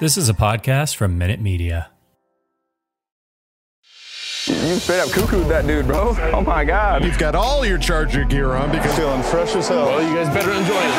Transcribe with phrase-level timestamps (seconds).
[0.00, 1.90] This is a podcast from Minute Media.
[4.46, 6.16] You straight up cuckooed that dude, bro.
[6.32, 7.04] Oh my God.
[7.04, 9.86] You've got all your Charger gear on because feeling fresh as hell.
[9.86, 10.94] Well, you guys better enjoy it.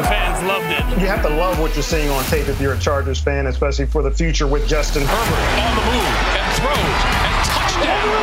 [0.00, 1.00] The fans loved it.
[1.02, 3.86] You have to love what you're seeing on tape if you're a Chargers fan, especially
[3.86, 5.60] for the future with Justin Herbert.
[5.60, 6.06] On the move
[6.38, 8.19] and throws and touchdown.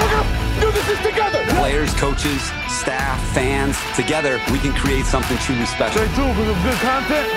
[1.78, 6.02] Players, coaches, staff, fans, together we can create something truly special.
[6.02, 7.30] Stay tuned for some good content.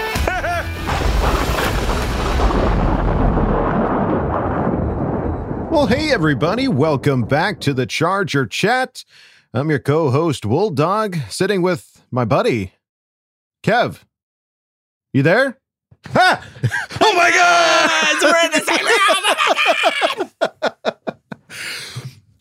[5.71, 9.05] Well, hey everybody, welcome back to the Charger Chat.
[9.53, 12.73] I'm your co-host Wool Dog, sitting with my buddy
[13.63, 14.01] Kev.
[15.13, 15.59] You there?
[16.15, 16.43] Ha!
[17.03, 18.23] Oh my God!
[18.23, 18.87] We're in the same
[20.25, 20.51] room.
[20.63, 20.70] Oh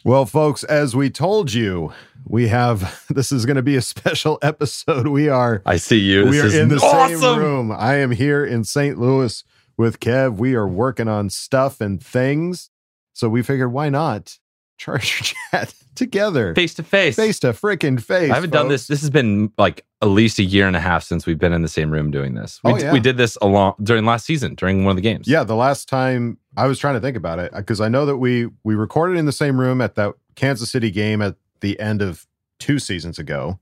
[0.04, 1.94] well, folks, as we told you,
[2.26, 5.08] we have this is going to be a special episode.
[5.08, 5.62] We are.
[5.66, 6.26] I see you.
[6.26, 7.20] We this are in the awesome.
[7.20, 7.72] same room.
[7.72, 8.98] I am here in St.
[8.98, 9.44] Louis
[9.78, 10.38] with Kev.
[10.38, 12.70] We are working on stuff and things.
[13.14, 14.40] So we figured, why not
[14.80, 18.32] Charger Chat together, face to face, face to freaking face.
[18.32, 18.88] I haven't done this.
[18.88, 21.62] This has been like at least a year and a half since we've been in
[21.62, 22.60] the same room doing this.
[22.64, 22.94] We, Oh, yeah.
[22.94, 25.28] we did this along during last season during one of the games.
[25.28, 28.18] Yeah, the last time I was trying to think about it because I know that
[28.18, 32.02] we we recorded in the same room at that Kansas City game at the end
[32.02, 32.26] of
[32.60, 33.60] two seasons ago,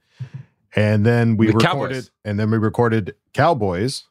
[0.76, 2.12] and then we The recorded, Cowboys.
[2.24, 4.04] and then we recorded Cowboys,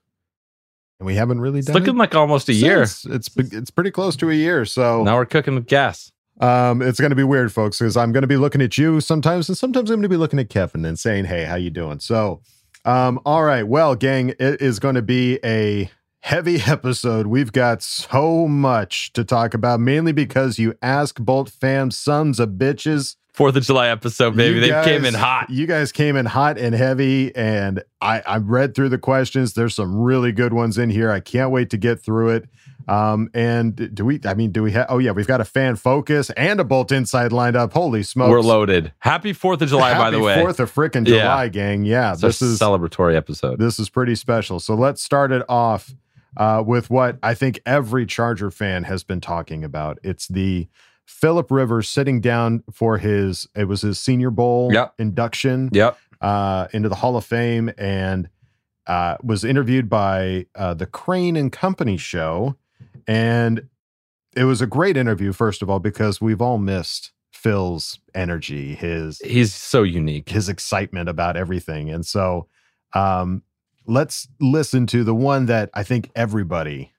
[0.99, 2.83] and we haven't really it's done looking it like almost a year.
[2.83, 4.65] It's it's pretty close to a year.
[4.65, 6.11] So Now we're cooking with gas.
[6.41, 9.01] Um, it's going to be weird, folks, because I'm going to be looking at you
[9.01, 11.71] sometimes, and sometimes I'm going to be looking at Kevin and saying, "Hey, how you
[11.71, 12.43] doing?" So,
[12.85, 17.27] um, all right, well, gang, it is going to be a heavy episode.
[17.29, 22.51] We've got so much to talk about, mainly because you ask Bolt fam sons of
[22.51, 23.17] bitches.
[23.33, 24.55] Fourth of July episode, baby.
[24.57, 25.51] You they guys- came in hot.
[25.51, 29.55] You guys came in hot and heavy, and I I read through the questions.
[29.55, 31.11] There's some really good ones in here.
[31.11, 32.49] I can't wait to get through it.
[32.89, 34.21] Um, and do we?
[34.25, 34.87] I mean, do we have?
[34.89, 37.73] Oh yeah, we've got a fan focus and a Bolt Inside lined up.
[37.73, 38.31] Holy smokes!
[38.31, 38.93] We're loaded.
[39.01, 40.37] Happy Fourth of July, by the way.
[40.41, 41.21] Fourth of freaking Yeah.
[41.23, 41.85] July, gang.
[41.85, 43.59] Yeah, It's this is celebratory episode.
[43.59, 44.61] this is pretty special.
[44.61, 45.95] So let's start it off
[46.37, 49.99] uh, with what I think every Charger fan has been talking about.
[50.05, 50.69] It's the
[51.07, 54.95] Philip Rivers sitting down for his it was his Senior Bowl Yep.
[54.99, 55.99] induction Yep.
[56.21, 58.29] uh, into the Hall of Fame and
[58.87, 62.55] uh, was interviewed by uh, the Crane and Company show.
[63.07, 63.69] And
[64.35, 69.19] it was a great interview, first of all, because we've all missed Phil's energy, his
[69.21, 70.29] He's so unique.
[70.29, 71.91] his excitement about everything.
[71.91, 72.49] And so
[72.93, 73.43] um,
[73.87, 76.93] let's listen to the one that I think everybody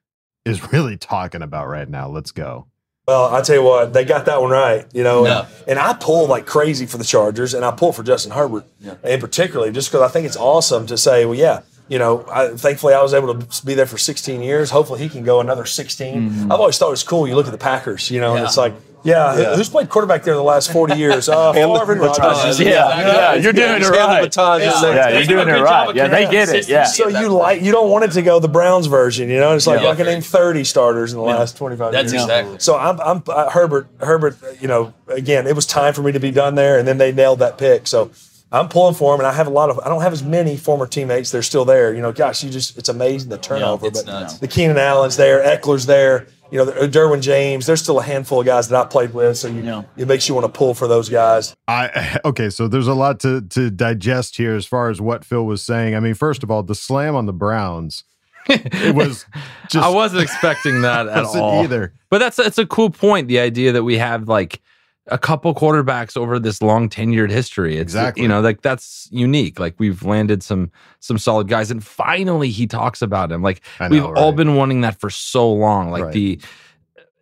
[0.46, 2.08] is really talking about right now.
[2.08, 2.68] Let's go.
[3.08, 5.24] Well, I tell you what, they got that one right, you know.
[5.24, 5.40] No.
[5.60, 8.66] And, and I pull like crazy for the Chargers, and I pull for Justin Herbert,
[9.02, 12.50] in particularly, just because I think it's awesome to say, well, yeah, you know, I,
[12.50, 14.70] thankfully I was able to be there for 16 years.
[14.72, 16.44] Hopefully he can go another 16.
[16.52, 17.28] I've always thought it was cool.
[17.28, 18.74] You look at the Packers, you know, and it's like,
[19.04, 19.56] yeah, Yeah.
[19.56, 21.30] who's played quarterback there the last 40 years?
[21.30, 22.60] Uh, Favre and Rodgers.
[22.60, 24.36] Yeah, yeah, you're doing it right.
[24.36, 25.96] Yeah, you're doing it right.
[25.96, 26.68] Yeah, they get it.
[26.68, 26.84] Yeah.
[26.86, 29.56] So you like you don't want it to go the Browns version, you know?
[29.56, 29.90] It's like Yeah.
[29.90, 32.24] I can name 30 starters in the last 25 That's years.
[32.24, 32.60] exactly.
[32.60, 33.88] So I'm, I'm uh, Herbert.
[34.00, 34.36] Herbert.
[34.60, 37.12] You know, again, it was time for me to be done there, and then they
[37.14, 37.88] nailed that pick.
[37.88, 38.12] So
[38.52, 39.80] I'm pulling for him, and I have a lot of.
[39.80, 41.32] I don't have as many former teammates.
[41.32, 41.94] They're still there.
[41.94, 43.88] You know, gosh, you just it's amazing the turnover.
[43.88, 44.40] it's but nuts.
[44.40, 46.28] the Keenan Allen's there, Ekeler's there.
[46.50, 47.66] you know, uh, Derwin James.
[47.66, 49.82] There's still a handful of guys that I played with, so you, Yeah.
[49.98, 51.54] it makes you want to pull for those guys.
[51.68, 55.46] I okay, so there's a lot to to digest here as far as what Phil
[55.46, 55.94] was saying.
[55.96, 58.06] I mean, first of all, the slam on the Browns,
[58.48, 59.26] it was
[59.70, 61.92] just I wasn't expecting that at wasn't all either.
[62.10, 63.28] But that's it's a cool point.
[63.28, 64.62] The idea that we have like
[65.10, 67.76] a couple quarterbacks over this long tenured history.
[67.76, 68.24] It's Exactly.
[68.24, 69.60] you know like that's unique.
[69.60, 73.42] Like we've landed some some solid guys, and finally he talks about him.
[73.42, 75.92] Like know, we've all been wanting that for so long.
[75.92, 76.14] Like Right.
[76.14, 76.42] the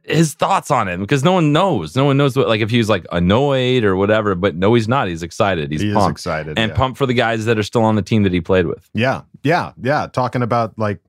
[0.08, 1.96] his thoughts on him because no one knows.
[1.96, 4.36] No one knows what like if he was like annoyed or whatever.
[4.36, 5.08] But no, he's not.
[5.08, 5.72] He's excited.
[5.72, 6.78] He's he pumped excited and yeah.
[6.78, 8.90] pumped for the guys that are still on the team that he played with.
[8.94, 10.08] Yeah, yeah, yeah.
[10.08, 11.00] Talking about like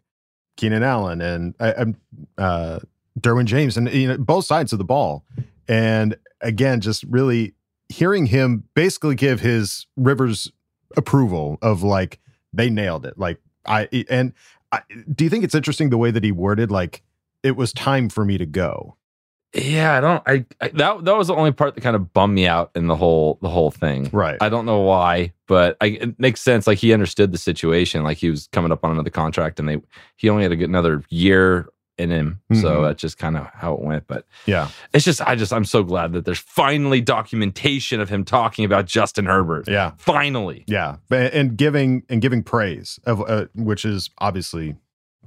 [0.57, 1.97] Keenan Allen and uh, um,
[2.39, 2.79] uh,
[3.21, 5.25] Derwin James, and you know both sides of the ball,
[5.69, 7.55] and again, just really
[7.89, 10.51] hearing him basically give his Rivers
[10.97, 12.19] approval of like
[12.53, 13.19] they nailed it.
[13.19, 14.33] Like I and
[14.73, 14.83] I,
[15.15, 17.03] do you think it's interesting the way that he worded like
[17.43, 18.97] it was time for me to go?
[19.55, 20.23] Yeah, I don't.
[20.27, 22.89] I, I that that was the only part that kind of bummed me out in
[22.89, 24.11] the whole the whole thing.
[24.13, 24.37] Right.
[24.41, 26.67] I don't know why, but I, it makes sense.
[26.67, 28.03] Like he understood the situation.
[28.03, 29.81] Like he was coming up on another contract, and they
[30.17, 32.41] he only had to get another year in him.
[32.53, 32.83] So Mhm.
[32.89, 34.07] that's just kind of how it went.
[34.07, 38.25] But yeah, it's just I just I'm so glad that there's finally documentation of him
[38.25, 39.67] talking about Justin Herbert.
[39.69, 39.93] Yeah.
[39.97, 40.65] finally.
[40.67, 44.77] Yeah, and and giving and giving praise of uh, which is obviously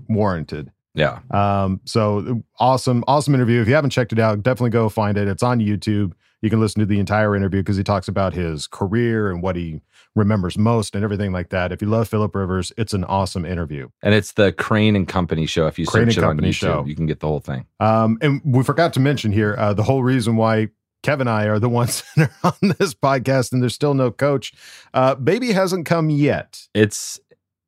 [0.07, 0.71] warranted.
[0.95, 1.19] Yeah.
[1.31, 3.62] Um, so awesome, awesome interview.
[3.62, 5.27] If you haven't checked it out, definitely go find it.
[5.27, 6.13] It's on YouTube.
[6.41, 9.56] You can listen to the entire interview because he talks about his career and what
[9.56, 9.81] he
[10.15, 11.71] remembers most and everything like that.
[11.71, 13.89] If you love Philip Rivers, it's an awesome interview.
[14.01, 15.68] And it's the Crane and Company show.
[15.68, 16.86] If you Crane search and it Company on YouTube, show.
[16.86, 17.65] you can get the whole thing.
[17.80, 20.69] Um, and we forgot to mention here uh, the whole reason why
[21.03, 24.12] Kevin and I are the ones that are on this podcast and there's still no
[24.12, 24.53] coach.
[24.94, 26.68] Uh, baby hasn't come yet.
[26.74, 27.19] It's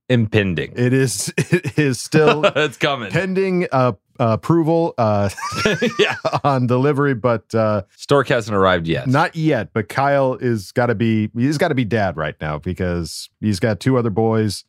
[0.10, 0.74] impending.
[0.76, 3.12] It is it is still it's coming.
[3.12, 3.94] pending uh,
[4.30, 5.30] approval uh,
[6.00, 6.16] yeah.
[6.44, 9.08] on delivery, but uh, Stork hasn't arrived yet.
[9.08, 9.70] not yet.
[9.74, 13.60] But Kyle is got to be he's got to be dad right now because he's
[13.60, 14.64] got two other boys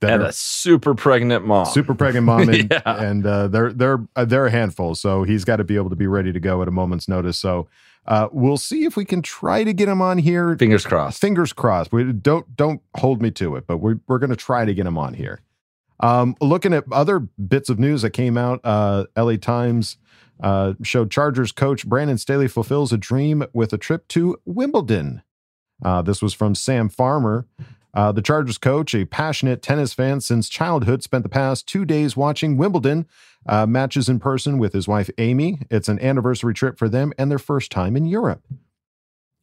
[0.00, 1.66] that and are a super pregnant mom.
[1.66, 2.82] super pregnant mom and, Yeah.
[2.84, 4.94] and uh, they're they're uh, they're a handful.
[4.94, 7.38] So he's got to be able to be ready to go at a moment's notice.
[7.38, 7.66] So
[8.06, 10.56] uh, we'll see if we can try to get him on here.
[10.56, 11.20] Fingers crossed.
[11.20, 11.92] Fingers crossed.
[11.92, 14.86] We don't don't hold me to it, but we're we're going to try to get
[14.86, 15.40] him on here.
[16.00, 19.96] Um, looking at other bits of news that came out, uh, LA Times
[20.40, 25.22] uh, showed Chargers coach Brandon Staley fulfills a dream with a trip to Wimbledon.
[25.82, 27.46] Uh, this was from Sam Farmer.
[27.94, 32.14] Uh, the Chargers coach, a passionate tennis fan since childhood, spent the past two days
[32.14, 33.06] watching Wimbledon
[33.46, 35.60] uh, matches in person with his wife Amy.
[35.70, 38.42] It's an anniversary trip for them and their first time in Europe.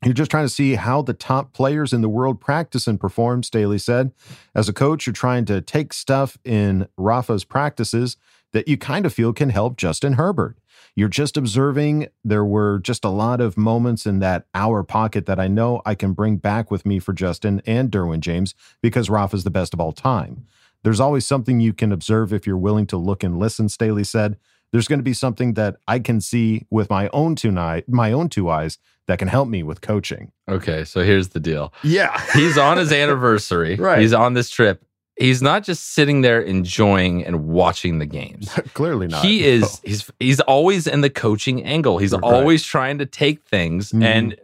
[0.06, 3.44] You're just trying to see how the top players in the world practice and perform,
[3.44, 4.12] Staley said.
[4.54, 8.18] As a coach, you're trying to take stuff in Rafa's practices
[8.52, 10.58] that you kind of feel can help Justin Herbert.
[10.96, 12.08] You're just observing.
[12.24, 15.96] There were just a lot of moments in that hour pocket that I know I
[15.96, 19.80] can bring back with me for Justin and Derwin James because Rafa's the best of
[19.80, 20.46] all time.
[20.84, 24.38] There's always something you can observe if you're willing to look and listen, Staley said.
[24.74, 28.12] There's going to be something that I can see with my own two ni- my
[28.12, 28.78] own two eyes
[29.08, 30.32] that can help me with coaching.
[30.50, 31.74] Okay, so here's the deal.
[31.84, 32.20] Yeah.
[32.34, 33.76] He's on his anniversary.
[33.76, 34.00] Right.
[34.00, 34.84] He's on this trip.
[35.16, 38.50] He's not just sitting there enjoying and watching the games.
[38.74, 39.24] Clearly not.
[39.24, 42.00] He is he's he's always in the coaching angle.
[42.00, 42.24] He's Right.
[42.24, 44.04] always trying to take things Mhm.
[44.04, 44.36] and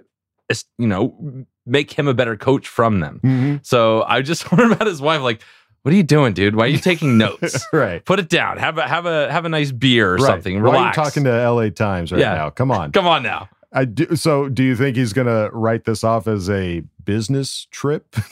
[0.78, 3.20] you know make him a better coach from them.
[3.24, 3.66] Mhm.
[3.66, 5.42] So I just wondered about his wife like
[5.84, 6.56] what are you doing, dude?
[6.56, 7.66] Why are you taking notes?
[7.74, 8.04] right.
[8.06, 8.57] Put it down.
[8.57, 10.26] Have a have a have a nice beer or Right.
[10.28, 10.62] something.
[10.62, 10.95] Why are you Relax.
[10.95, 12.36] talking to LA Times right Yeah.
[12.36, 12.50] now?
[12.50, 12.92] Come on.
[12.94, 13.50] Come on now.
[13.71, 17.68] I do, so do you think he's going to write this off as a business
[17.69, 18.16] trip?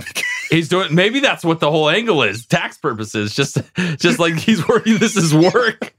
[0.49, 2.45] He's doing maybe that's what the whole angle is.
[2.45, 3.35] Tax purposes.
[3.35, 3.57] Just
[3.97, 5.93] just like he's working this is work.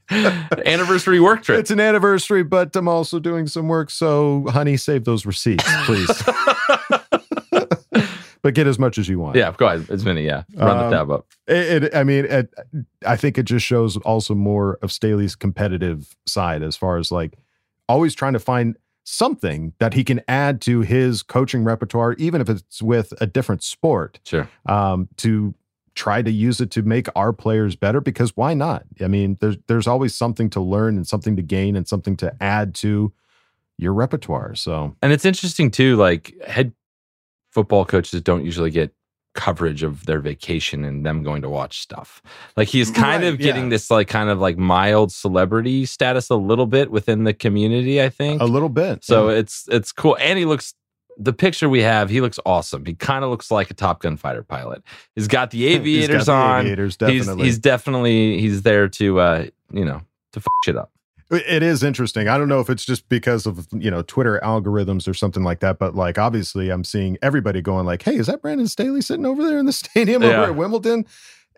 [0.65, 1.59] Anniversary work trip.
[1.59, 3.91] it's an anniversary, but I'm also doing some work.
[3.91, 6.09] So, honey, save those receipts, please.
[8.41, 9.35] But get as much as you want.
[9.35, 9.85] Yeah, go ahead.
[9.89, 10.25] It's Vinny.
[10.25, 11.27] Yeah, run Um, the tab up.
[11.47, 12.53] It, it, I mean, it,
[13.05, 17.37] I think it just shows also more of Staley's competitive side as far as like
[17.87, 22.49] always trying to find something that he can add to his coaching repertoire, even if
[22.49, 24.47] it's with a different sport, Sure.
[24.67, 25.55] um, to
[25.95, 27.99] try to use it to make our players better.
[27.99, 28.83] Because why not?
[29.01, 32.31] I mean, there's there's always something to learn and something to gain and something to
[32.41, 33.11] add to
[33.77, 34.53] your repertoire.
[34.55, 35.95] So And it's interesting too.
[35.95, 36.73] Like head
[37.51, 38.91] football coaches don't usually get
[39.35, 42.21] coverage of their vacation and them going to watch stuff.
[42.57, 43.69] Like he's kind Right, of getting yeah.
[43.69, 48.01] this like kind of like mild celebrity status a little bit within the community.
[48.01, 49.03] I think a little bit.
[49.03, 49.37] So yeah.
[49.37, 50.73] it's it's cool, and he looks.
[51.21, 52.85] The picture we have, he looks awesome.
[52.85, 54.81] He kind of looks like a Top Gun fighter pilot.
[55.15, 56.61] He's got the He's got aviators the on.
[56.61, 57.45] aviators, He's definitely.
[57.45, 60.01] he's definitely he's there to uh you know
[60.33, 60.91] to f- shit up.
[61.31, 62.27] It is interesting.
[62.27, 65.59] I don't know if it's just because of you know Twitter algorithms or something like
[65.59, 69.25] that, but like obviously I'm seeing everybody going like, "Hey, is that Brandon Staley sitting
[69.27, 70.41] over there in the stadium Yeah.
[70.41, 71.05] over at Wimbledon?"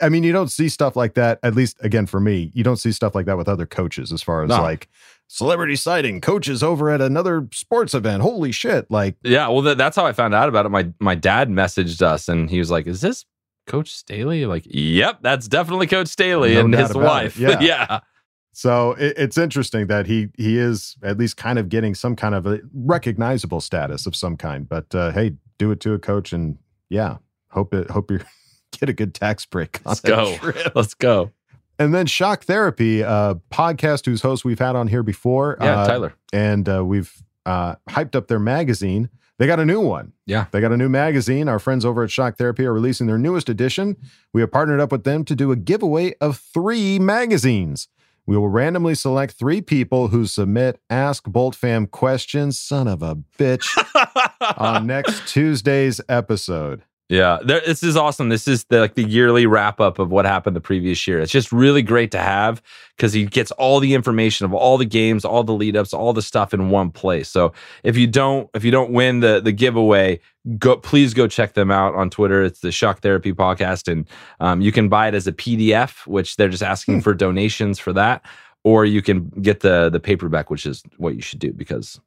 [0.01, 1.39] I mean, you don't see stuff like that.
[1.43, 4.11] At least again for me, you don't see stuff like that with other coaches.
[4.11, 4.61] As far as No.
[4.61, 4.89] like
[5.27, 8.21] celebrity sighting, coaches over at another sports event.
[8.23, 8.89] Holy shit!
[8.91, 10.69] Like, Yeah, well, that, that's how I found out about it.
[10.69, 13.23] My my dad messaged us, and he was like, "Is this
[13.67, 17.59] Coach Staley?" Like, "Yep, that's definitely Coach Staley No and his wife." Yeah.
[17.61, 17.99] yeah,
[18.53, 22.35] so it, it's interesting that he he is at least kind of getting some kind
[22.35, 24.67] of a recognizable status of some kind.
[24.67, 26.57] But uh, hey, do it to a coach, and
[26.89, 27.17] yeah,
[27.49, 28.19] hope it hope you
[28.79, 29.79] get a good tax break.
[29.85, 30.35] On Let's go.
[30.37, 30.73] trip.
[30.75, 31.31] Let's go.
[31.79, 35.57] And then Shock Therapy, uh, podcast whose host we've had on here before.
[35.59, 36.13] Yeah, uh, Tyler.
[36.31, 37.11] And uh, we've
[37.45, 39.09] uh, hyped up their magazine.
[39.39, 40.13] They got a new one.
[40.27, 40.45] Yeah.
[40.51, 41.49] They got a new magazine.
[41.49, 43.97] Our friends over at Shock Therapy are releasing their newest edition.
[44.31, 47.87] We have partnered up with them to do a giveaway of three magazines.
[48.25, 53.17] We will randomly select three people who submit Ask Bolt Fam questions, son of a
[53.37, 53.67] bitch,
[54.57, 56.83] on next Tuesday's episode.
[57.11, 58.29] Yeah, there, this is awesome.
[58.29, 61.19] This is the, like the yearly wrap up of what happened the previous year.
[61.19, 62.61] It's just really great to have
[62.95, 66.13] because he gets all the information of all the games, all the lead ups, all
[66.13, 67.27] the stuff in one place.
[67.27, 67.51] So
[67.83, 70.21] if you don't if you don't win the the giveaway,
[70.57, 72.43] go please go check them out on Twitter.
[72.45, 74.07] It's the Shock Therapy Podcast, and
[74.39, 77.91] um, you can buy it as a PDF, which they're just asking for donations for
[77.91, 78.25] that,
[78.63, 81.99] or you can get the the paperback, which is what you should do because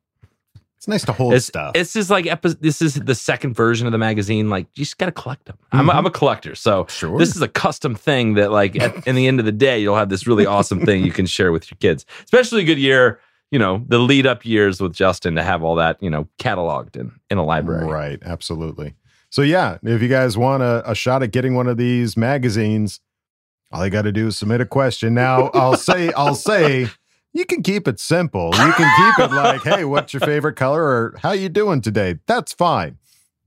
[0.84, 1.72] It's nice to hold it's, stuff.
[1.74, 4.50] It's just like epi- this is the second version of the magazine.
[4.50, 5.56] Like you just got to collect them.
[5.72, 5.98] I'm, a, mm-hmm.
[5.98, 7.18] I'm a collector, so Sure.
[7.18, 9.96] this is a custom thing that like at, in the end of the day, you'll
[9.96, 12.04] have this really awesome thing you can share with your kids.
[12.24, 13.18] Especially a good year,
[13.50, 16.96] you know, the lead up years with Justin to have all that you know cataloged
[16.96, 17.86] in in a library.
[17.86, 18.94] Right, absolutely.
[19.30, 23.00] So yeah, if you guys want a, a shot at getting one of these magazines,
[23.72, 25.14] all you got to do is submit a question.
[25.14, 26.90] Now, I'll say, I'll say,
[27.34, 28.46] you can keep it simple.
[28.54, 32.20] You can keep it like, "Hey, what's your favorite color?" or "How you doing today?"
[32.26, 32.98] That's fine.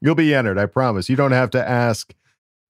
[0.02, 0.60] You'll be entered.
[0.60, 1.10] I promise.
[1.10, 2.14] You don't have to ask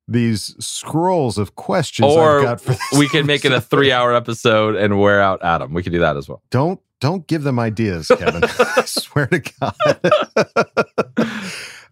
[0.07, 3.91] these scrolls of questions I've Or got for this we can make it a three
[3.91, 5.73] hour episode and wear out Adam.
[5.73, 6.41] We can do that as well.
[6.49, 8.43] Don't don't give them ideas, Kevin.
[8.59, 9.75] I swear to God.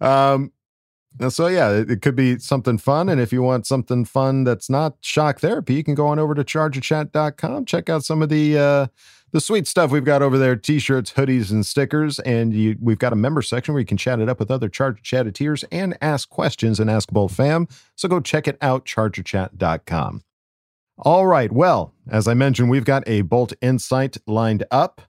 [0.00, 0.52] um,
[1.28, 3.08] so yeah, it, it could be something fun.
[3.08, 6.34] And if you want something fun that's not shock therapy, you can go on over
[6.34, 8.86] to chargerchat.com, check out some of the uh
[9.32, 12.18] the sweet stuff we've got over there, t-shirts, hoodies, and stickers.
[12.20, 14.68] And you we've got a member section where you can chat it up with other
[14.68, 17.68] Charger Chatteteers and ask questions and ask Bolt fam.
[17.96, 20.22] So go check it out, chargerchat.com.
[20.98, 21.52] All right.
[21.52, 25.02] Well, as I mentioned, we've got a Bolt Insight lined up,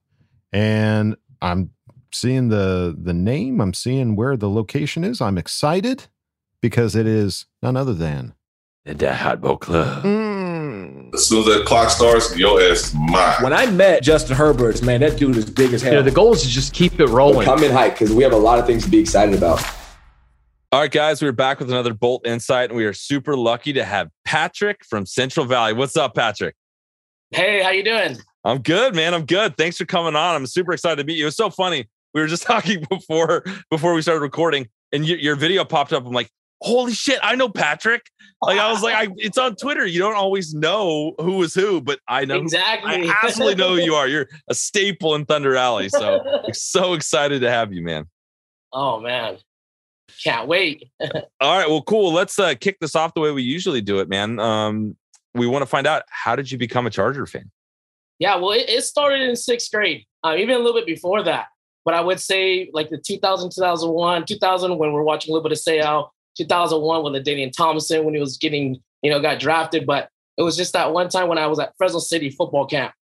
[0.52, 1.72] and I'm
[2.12, 3.62] seeing the the name.
[3.62, 5.22] I'm seeing where the location is.
[5.22, 6.08] I'm excited
[6.62, 8.34] because it is none other than
[8.86, 10.04] The Boat Club.
[10.04, 10.37] Mm.
[11.14, 13.42] As soon as that clock starts, your ass is mine.
[13.42, 15.94] When I met Justin Herbert, man, that dude is big as hell.
[15.94, 17.46] You know, the goal is to just keep it rolling.
[17.46, 19.64] Come in hype because we have a lot of things to be excited about.
[20.72, 23.86] All right, guys, we're back with another Bolt Insight, and we are super lucky to
[23.86, 25.72] have Patrick from Central Valley.
[25.74, 26.56] What's up, Patrick?
[27.32, 28.18] Hey, how you doing?
[28.44, 29.14] I'm good, man.
[29.14, 29.56] I'm good.
[29.56, 30.36] Thanks for coming on.
[30.36, 31.28] I'm super excited to meet you.
[31.28, 31.88] It's so funny.
[32.14, 36.06] We were just talking before before we started recording, and your, your video popped up.
[36.06, 36.30] I'm like,
[36.62, 38.10] holy shit, I know Patrick.
[38.42, 39.86] Like I was like, I, it's on Twitter.
[39.86, 43.10] You don't always know who is who, but I know Exactly.
[43.10, 44.08] I absolutely know who you are.
[44.08, 45.90] You're a staple in Thunder Alley.
[45.90, 46.22] So
[46.54, 48.08] so excited to have you, man.
[48.74, 49.38] Oh man,
[50.24, 50.90] can't wait.
[51.40, 52.14] All right, well, cool.
[52.14, 54.40] Let's uh, kick this off the way we usually do it, man.
[54.40, 54.98] Um,
[55.34, 57.50] we want to find out how did you become a Charger fan?
[58.20, 61.48] Yeah, well, it, it started in sixth grade, uh, even a little bit before that.
[61.86, 65.58] But I would say like the 2000, 2001, 2000 when we're watching a little bit
[65.58, 69.86] of Seau, 2001 with LaDainian Tomlinson when he was getting, you know, got drafted.
[69.86, 72.94] But it was just that one time when I was at Fresno City football camp.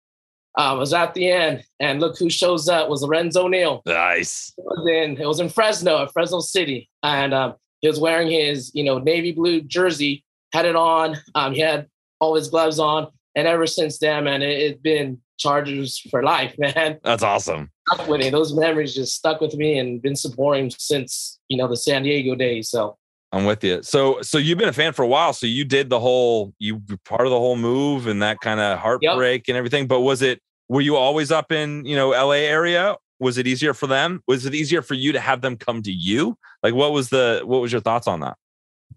[0.58, 3.82] Uh, I was at the end, and look who shows up was Lorenzo Neal.
[3.86, 4.54] Nice.
[4.58, 8.30] It was in it was in Fresno at Fresno City, and um, he was wearing
[8.30, 10.24] his you know navy blue jersey,
[10.54, 11.18] had it on.
[11.36, 11.88] Um, he had
[12.22, 16.56] all his gloves on, and ever since then, man, it, it's been Chargers for life,
[16.58, 17.00] man.
[17.04, 17.70] That's awesome.
[17.92, 18.30] Stuck with me.
[18.30, 22.34] Those memories just stuck with me, and been supporting since you know the San Diego
[22.34, 22.70] days.
[22.70, 22.98] So
[23.36, 23.84] I'm with you.
[23.84, 25.34] So so you've been a fan for a while.
[25.34, 28.62] So you did the whole you were part of the whole move and that kind
[28.62, 29.88] of heartbreak and everything.
[29.88, 32.96] But was it were you always up in you know LA area?
[33.20, 34.24] Was it easier for them?
[34.26, 36.38] Was it easier for you to have them come to you?
[36.64, 38.38] Like what was the what was your thoughts on that?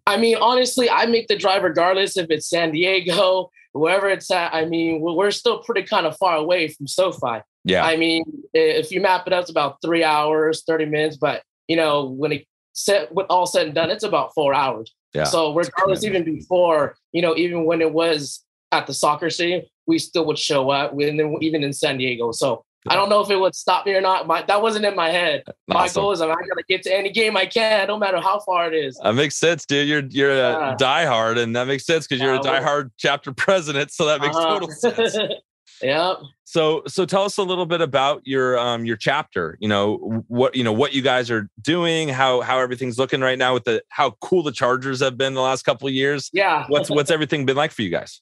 [0.06, 4.54] I mean, honestly, I make the drive regardless if it's San Diego, wherever it's at.
[4.54, 7.42] I mean, we're we're still pretty kind of far away from SoFi.
[7.64, 7.84] Yeah.
[7.84, 11.16] I mean, if you map it out, it's about three hours, 30 minutes.
[11.16, 14.94] But, you know, when it set, with all said and done, it's about four hours.
[15.14, 15.24] Yeah.
[15.24, 19.98] So regardless, even before, you know, even when it was at the soccer stadium, we
[19.98, 20.92] still would show up.
[20.92, 22.32] And then even in San Diego.
[22.32, 24.26] So I don't know if it would stop me or not.
[24.26, 25.42] My, that wasn't in my head.
[25.66, 26.02] My Awesome.
[26.02, 28.74] goal is I'm gotta get to any game I can, no matter how far it
[28.74, 28.98] is.
[29.02, 29.88] That makes sense, dude.
[29.88, 30.72] You're you're Yeah.
[30.72, 33.90] a diehard, and that makes sense because you're a Yeah, well- diehard chapter president.
[33.90, 34.58] So that makes Uh-huh.
[34.60, 35.16] total sense.
[35.82, 36.14] yeah.
[36.44, 39.56] So so tell us a little bit about your um your chapter.
[39.60, 43.38] You know what you know what you guys are doing, how how everything's looking right
[43.38, 46.30] now with the how cool the Chargers have been the last couple of years.
[46.32, 46.64] Yeah.
[46.68, 48.20] What's what's everything been like for you guys?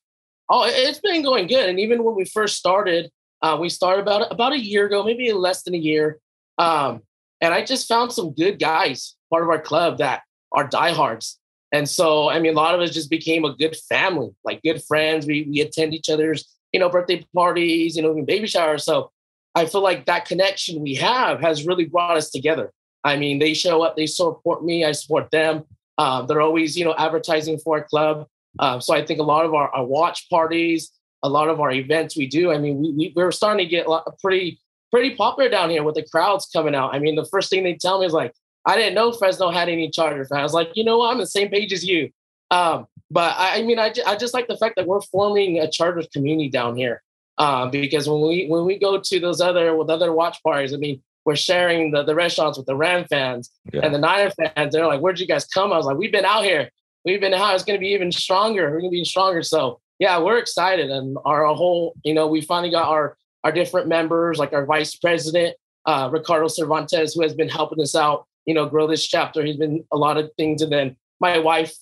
[0.49, 1.69] Oh, it- it's been going good.
[1.69, 3.11] And even when we first started,
[3.43, 6.19] uh, we started about about a year ago, maybe less than a year.
[6.59, 7.03] Um,
[7.41, 10.23] and I just found some good guys, part of our club that
[10.53, 11.39] are diehards.
[11.73, 14.83] And so, I mean, a lot of us just became a good family, like good
[14.85, 15.27] friends.
[15.27, 18.85] We we attend each other's, you know, birthday parties, you know, even baby showers.
[18.85, 19.11] So
[19.54, 22.73] I feel like that connection we have has really brought us together.
[23.04, 25.64] I mean, they show up, they support me, I support them.
[25.99, 28.26] Um, they're always, you know, advertising for our club.
[28.58, 30.92] Um, so I think a lot of our, our watch parties,
[31.23, 32.52] a lot of our events we do.
[32.52, 35.94] I mean, we, we we're starting to get lot, pretty pretty popular down here with
[35.94, 36.94] the crowds coming out.
[36.94, 38.32] I mean, the first thing they tell me is like,
[38.66, 40.38] I didn't know Fresno had any Charger fans.
[40.38, 42.11] I was like, you know what, I'm the same page as you.
[42.50, 45.71] Um, but I, I mean, I, I just like the fact that we're forming a
[45.71, 47.03] Chargers community down here.
[47.39, 50.79] Um, because when we when we go to those other with other watch parties, I
[50.79, 53.81] mean, we're sharing the, the restaurants with the Ram fans Yeah.
[53.83, 54.73] and the Niner fans.
[54.73, 56.71] They're like, "Where'd you guys come?" I was like, "We've been out here.
[57.05, 57.55] We've been out.
[57.55, 58.71] It's going to be even stronger.
[58.71, 62.41] We're going to be stronger." So yeah, we're excited, and our whole, you know, we
[62.41, 67.35] finally got our our different members, like our vice president, uh, Ricardo Cervantes, who has
[67.35, 69.45] been helping us out, you know, grow this chapter.
[69.45, 71.75] He's been a lot of things, and then my wife,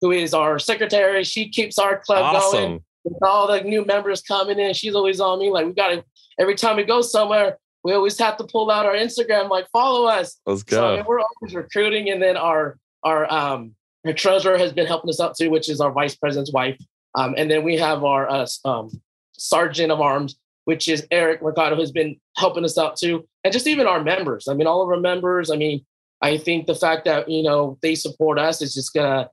[0.00, 4.58] who is our secretary, she keeps our club going with all the new members coming
[4.58, 4.74] in.
[4.74, 5.50] She's always on me.
[5.50, 6.04] Like we got to
[6.38, 10.06] every time we go somewhere, we always have to pull out our Instagram, like follow
[10.06, 10.38] us.
[10.46, 10.96] Let's So I go.
[10.96, 13.74] mean, we're always recruiting, and then our our um
[14.04, 16.78] our treasurer has been helping us out too, which is our vice president's wife.
[17.14, 18.90] Um, and then we have our uh, um,
[19.32, 20.36] sergeant of arms,
[20.66, 24.48] which is Eric Mercado, who's been helping us out too, and just even our members.
[24.48, 25.50] I mean, all of our members.
[25.50, 25.84] I mean,
[26.20, 29.30] I think the fact that you know they support us is just gonna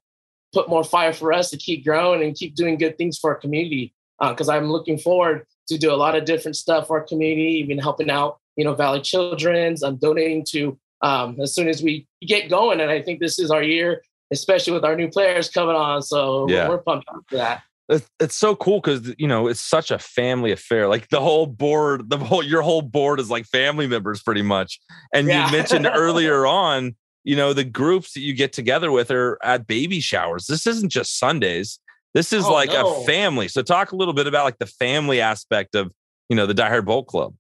[0.53, 3.39] put more fire for us to keep growing and keep doing good things for our
[3.39, 3.93] community.
[4.22, 7.77] Because I'm looking forward to do a lot of different stuff for our community, even
[7.77, 9.83] helping out, you know, Valley Children's.
[9.83, 13.51] I'm donating to um, as soon as we get going, and I think this is
[13.51, 16.01] our year, especially with our new players coming on.
[16.01, 16.70] So Yeah.
[16.70, 17.63] we're pumped up for that.
[17.89, 20.87] It's, it's so cool because you know it's such a family affair.
[20.87, 24.79] Like the whole board, the whole your whole board is like family members pretty much.
[25.13, 25.46] And Yeah.
[25.48, 29.66] you mentioned earlier on, you know, the groups that you get together with are at
[29.68, 30.46] baby showers.
[30.48, 31.79] This isn't just Sundays.
[32.14, 33.01] This is Oh, like no.
[33.01, 33.48] a family.
[33.48, 35.92] So talk a little bit about like the family aspect of
[36.29, 37.33] you know the Die Hard Bolt Club.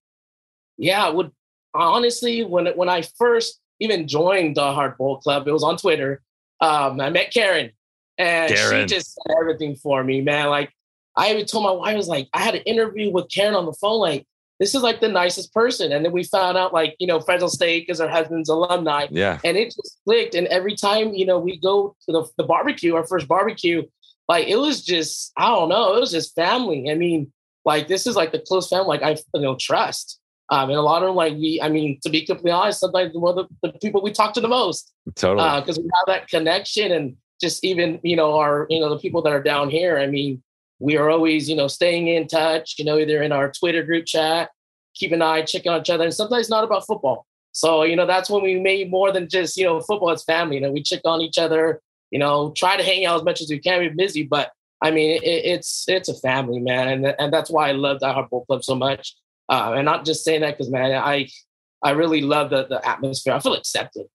[0.77, 1.31] Yeah, would
[1.73, 6.21] honestly when when I first even joined the Hard Bolt Club, it was on Twitter.
[6.61, 7.71] Um, I met Karen,
[8.17, 8.87] and Karen.
[8.87, 10.47] she just did everything for me, man.
[10.49, 10.71] Like
[11.15, 13.65] I even told my wife, I was like, I had an interview with Karen on
[13.65, 14.25] the phone, like.
[14.59, 15.91] This is like the nicest person.
[15.91, 19.07] And then we found out, like, you know, Fresno State because her husband's alumni.
[19.09, 19.39] Yeah.
[19.43, 20.35] And it just clicked.
[20.35, 23.83] And every time, you know, we go to the, the barbecue, our first barbecue,
[24.27, 26.89] like it was just, I don't know, it was just family.
[26.89, 27.31] I mean,
[27.65, 30.19] like this is like the close family, like I you know trust.
[30.49, 33.13] Um, and a lot of them, like we, I mean, to be completely honest, sometimes
[33.15, 35.61] one of the, the people we talk to the most Totally.
[35.61, 39.21] because we have that connection and just even you know our you know the people
[39.21, 39.97] that are down here.
[39.97, 40.43] I mean,
[40.79, 42.75] we are always you know staying in touch.
[42.77, 44.49] You know, either in our Twitter group chat,
[44.93, 47.25] keep an eye, check on each other, and sometimes it's not about football.
[47.51, 50.09] So you know that's when we made more than just you know football.
[50.09, 50.55] It's family.
[50.55, 51.81] You know, we check on each other.
[52.11, 53.79] You know, try to hang out as much as we can.
[53.79, 57.69] We're busy, but I mean, it, it's it's a family, man, and and that's why
[57.69, 59.15] I love Die Hard Bolt Club so much.
[59.49, 61.29] Uh, and not just saying that because man, I
[61.81, 63.33] I really love the the atmosphere.
[63.33, 64.07] I feel accepted.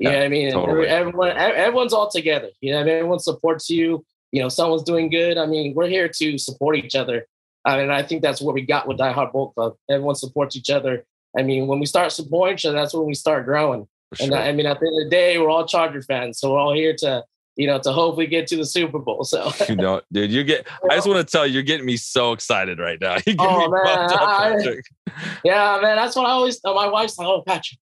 [0.00, 0.50] You know what I mean?
[0.50, 0.88] Totally.
[0.88, 2.50] Everyone everyone's all together.
[2.60, 2.94] You know, I mean?
[2.94, 4.04] everyone supports you.
[4.34, 5.38] You know, someone's doing good.
[5.38, 7.26] I mean, we're here to support each other.
[7.64, 9.74] Uh, and I think that's what we got with Die Hard Bolt Club.
[9.88, 11.06] Everyone supports each other.
[11.38, 13.86] I mean, when we start supporting each other, that's when we start growing.
[14.20, 14.34] And.
[14.34, 16.74] I mean, at the end of the day, we're all Charger fans, so we're all
[16.74, 17.22] here to,
[17.54, 19.22] you know, to hopefully get to the Super Bowl.
[19.22, 20.66] So, you know, dude, you get.
[20.90, 23.16] I just want to tell you, you're getting me so excited right now.
[23.26, 24.84] You Oh, me man, pumped up, I- Patrick.
[25.44, 26.58] yeah, man, that's what I always.
[26.64, 27.78] My wife's like, "Oh, Patrick,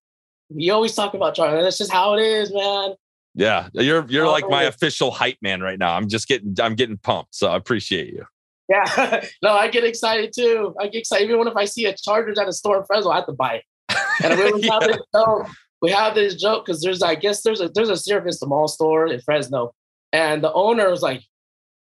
[0.50, 1.62] you always talk about Charger.
[1.62, 2.92] That's just how it is, man."
[3.34, 4.68] Yeah, you're you're like my Oh.
[4.68, 5.94] official hype man right now.
[5.94, 7.34] I'm just getting I'm getting pumped.
[7.34, 8.24] So I appreciate you.
[8.68, 10.74] Yeah, no, I get excited too.
[10.80, 13.16] I get excited even if I see a Chargers at a store in Fresno, I
[13.16, 13.64] have to buy it.
[14.22, 15.48] And we always have this joke.
[15.80, 18.68] We have this joke because there's, I guess, there's a there's a Syracuse the mall
[18.68, 19.72] store in Fresno,
[20.12, 21.22] and the owner was like,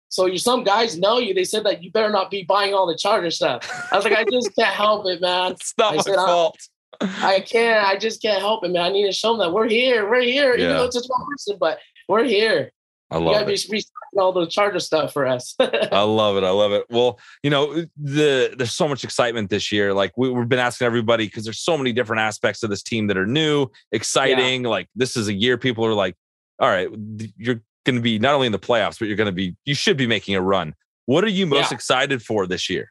[0.08, 1.34] "So you some guys know you?
[1.34, 3.60] They said that you better not be buying all the Charger stuff."
[3.92, 5.52] I was like, "I just can't help it, man.
[5.60, 6.58] It's not I my said, I- fault.
[7.00, 7.86] I can't.
[7.86, 8.82] I just can't help it, man.
[8.82, 10.08] I need to show them that we're here.
[10.08, 10.72] We're here, even Yeah.
[10.74, 11.78] though it's just one person, but
[12.08, 12.72] we're here.
[13.10, 13.66] I You love gotta be it.
[13.70, 15.54] respect all the Charger stuff for us.
[15.60, 16.44] I love it.
[16.44, 16.86] I love it.
[16.90, 19.92] Well, you know, uh, the there's so much excitement this year.
[19.94, 23.06] Like we, have been asking everybody because there's so many different aspects of this team
[23.08, 24.64] that are new, exciting.
[24.64, 24.70] Yeah.
[24.70, 26.16] Like this is a year people are like,
[26.58, 26.88] all right,
[27.36, 29.74] you're going to be not only in the playoffs, but you're going to be you
[29.74, 30.74] should be making a run.
[31.04, 31.76] What are you most yeah.
[31.76, 32.90] excited for this year?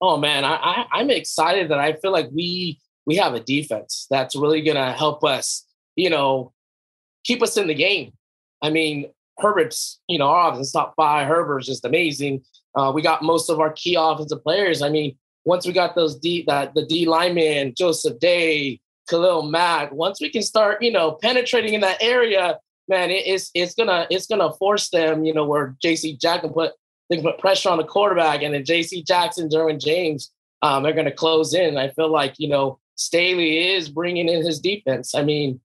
[0.00, 4.06] Oh man, I, I I'm excited that I feel like we we have a defense
[4.10, 5.64] that's really going to help us.
[5.94, 6.52] You know,
[7.24, 8.12] keep us in the game.
[8.62, 11.26] I mean, Herbert's, you know, our offense top five.
[11.26, 12.42] Herbert's just amazing.
[12.74, 14.82] Uh, we got most of our key offensive players.
[14.82, 19.92] I mean, once we got those D that the D lineman, Joseph Day, Khalil Mack,
[19.92, 24.06] once we can start, you know, penetrating in that area, man, it, it's it's gonna
[24.10, 26.72] it's gonna force them, you know, where JC Jackson put
[27.08, 31.12] they put pressure on the quarterback, and then JC Jackson, Derwin James, um, they're gonna
[31.12, 31.76] close in.
[31.76, 35.14] I feel like you know Staley is bringing in his defense.
[35.14, 35.60] I mean,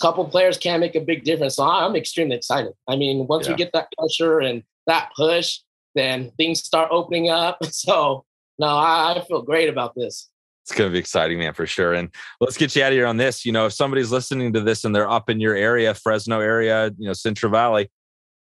[0.00, 1.56] a couple players can make a big difference.
[1.56, 2.72] So I'm extremely excited.
[2.86, 3.52] I mean, once yeah.
[3.52, 5.60] we get that pressure and that push,
[5.94, 7.58] then things start opening up.
[7.70, 8.24] So
[8.58, 10.28] no, I, I feel great about this.
[10.64, 11.94] It's going to be exciting, man, for sure.
[11.94, 13.46] And let's get you out of here on this.
[13.46, 16.92] You know, if somebody's listening to this and they're up in your area, Fresno area,
[16.98, 17.88] you know, Central Valley,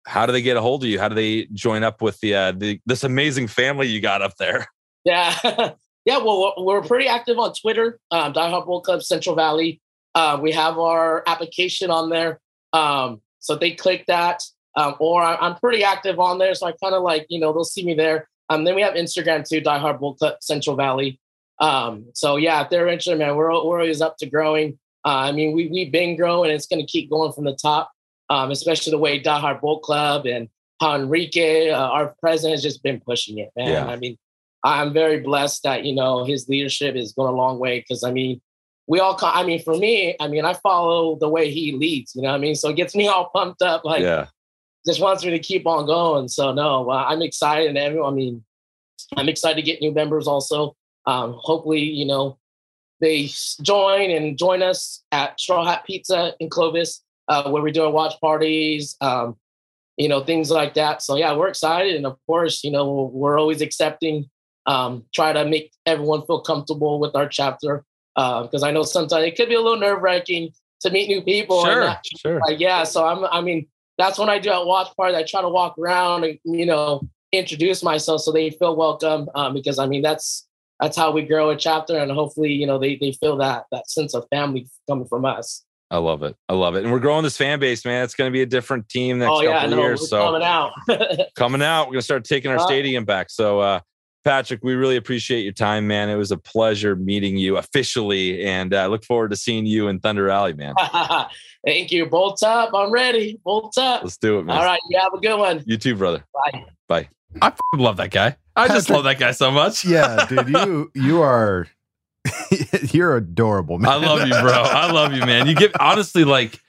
[0.05, 0.99] how do they get a hold of you?
[0.99, 4.37] How do they join up with the, uh, the this amazing family you got up
[4.37, 4.67] there?
[5.03, 5.35] Yeah,
[6.05, 6.17] yeah.
[6.17, 7.99] Well, we're pretty active on Twitter.
[8.11, 9.81] Um, Die Hard Bolt Club Central Valley.
[10.15, 12.39] Uh, we have our application on there.
[12.71, 14.43] Um, so they click that.
[14.75, 16.55] Um, or I, am pretty active on there.
[16.55, 18.27] So I kind of like, you know, they'll see me there.
[18.49, 21.19] Um, then we have Instagram too, Die Hard Bolt Club Central Valley.
[21.59, 24.79] Um, so yeah, if they're interested, man, we're, we're always up to growing.
[25.05, 27.91] Uh, I mean, we, we've been growing it's going to keep going from the top,
[28.29, 30.49] um, especially the way Die Hard Bolt Club and
[30.81, 33.69] Enrique, uh, our president, has just been pushing it, man.
[33.69, 33.85] Yeah.
[33.85, 34.17] I mean,
[34.63, 38.11] I'm very blessed that, you know, his leadership is going a long way because, I
[38.11, 38.41] mean,
[38.87, 42.21] we all i mean for me i mean i follow the way he leads you
[42.21, 42.55] know what i mean?
[42.55, 44.27] So it gets me all pumped up like yeah.
[44.85, 46.27] just wants me to keep on going.
[46.27, 48.43] So no i'm excited and everyone i mean
[49.15, 50.75] i'm excited to get new members also.
[51.05, 52.37] Um, hopefully you know
[53.01, 53.29] they
[53.61, 58.13] join and join us at straw hat pizza in clovis uh, where we're doing watch
[58.21, 59.37] parties um,
[59.97, 61.01] you know things like that.
[61.01, 64.29] So yeah we're excited and of course you know we're always accepting
[64.65, 67.83] um, try to make everyone feel comfortable with our chapter
[68.15, 71.21] because uh, I know sometimes it could be a little nerve wracking to meet new
[71.21, 71.63] people.
[71.65, 72.39] Sure, and, sure.
[72.47, 73.25] Like, yeah, so I'm.
[73.25, 75.15] I mean, that's when I do at watch party.
[75.15, 79.29] I try to walk around and you know introduce myself so they feel welcome.
[79.35, 80.47] Um, because I mean that's
[80.79, 83.89] that's how we grow a chapter, and hopefully you know they they feel that that
[83.89, 85.63] sense of family coming from us.
[85.91, 86.35] I love it.
[86.49, 86.83] I love it.
[86.83, 88.03] And we're growing this fan base, man.
[88.03, 90.09] It's going to be a different team next oh, yeah, couple no, years.
[90.09, 90.71] So coming out,
[91.35, 91.85] coming out.
[91.85, 93.29] We're going to start taking our uh, stadium back.
[93.29, 93.79] So uh,
[94.23, 96.09] Patrick, we really appreciate your time, man.
[96.09, 99.87] It was a pleasure meeting you officially, and I uh, look forward to seeing you
[99.89, 100.75] in Thunder Alley, man.
[101.65, 102.05] Thank you.
[102.05, 102.73] Bolt up.
[102.73, 103.39] I'm ready.
[103.43, 104.03] Bolt up.
[104.03, 104.57] Let's do it, man.
[104.57, 104.79] All right.
[104.89, 105.63] You have a good one.
[105.65, 106.23] You too, brother.
[106.33, 106.65] Bye.
[106.87, 107.09] Bye.
[107.41, 108.37] I love that guy.
[108.55, 109.85] I Patrick, just love that guy so much.
[109.85, 110.49] yeah, dude.
[110.49, 111.67] You you are
[112.91, 113.91] you're adorable, man.
[113.91, 114.51] I love you, bro.
[114.51, 115.47] I love you, man.
[115.47, 116.59] You give honestly like